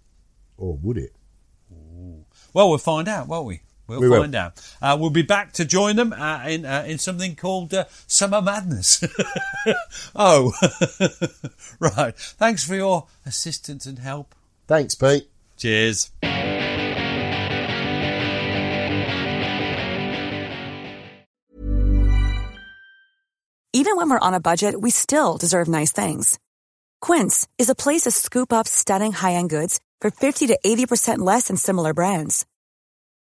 Or 0.57 0.75
would 0.75 0.97
it? 0.97 1.13
Well, 2.53 2.67
we'll 2.67 2.79
find 2.79 3.07
out, 3.07 3.29
won't 3.29 3.47
we? 3.47 3.61
We'll 3.87 4.01
We 4.01 4.09
will. 4.09 4.21
find 4.21 4.35
out. 4.35 4.61
Uh, 4.81 4.97
we'll 4.99 5.09
be 5.09 5.21
back 5.21 5.53
to 5.53 5.65
join 5.65 5.95
them 5.95 6.11
uh, 6.13 6.43
in 6.47 6.65
uh, 6.65 6.83
in 6.85 6.97
something 6.97 7.35
called 7.35 7.73
uh, 7.73 7.85
Summer 8.05 8.41
Madness. 8.41 9.03
oh, 10.15 10.51
right. 11.79 12.15
Thanks 12.17 12.65
for 12.65 12.75
your 12.75 13.07
assistance 13.25 13.85
and 13.85 13.99
help. 13.99 14.35
Thanks, 14.67 14.95
Pete. 14.95 15.29
Cheers. 15.55 16.11
Even 23.73 23.95
when 23.95 24.09
we're 24.09 24.19
on 24.19 24.33
a 24.33 24.39
budget, 24.39 24.79
we 24.81 24.89
still 24.89 25.37
deserve 25.37 25.67
nice 25.67 25.91
things. 25.91 26.39
Quince 26.99 27.47
is 27.57 27.69
a 27.69 27.75
place 27.75 28.01
to 28.03 28.11
scoop 28.11 28.51
up 28.51 28.67
stunning 28.67 29.11
high-end 29.11 29.49
goods 29.49 29.79
for 30.01 30.09
50 30.09 30.47
to 30.47 30.57
80% 30.65 31.19
less 31.19 31.47
than 31.47 31.57
similar 31.57 31.93
brands. 31.93 32.45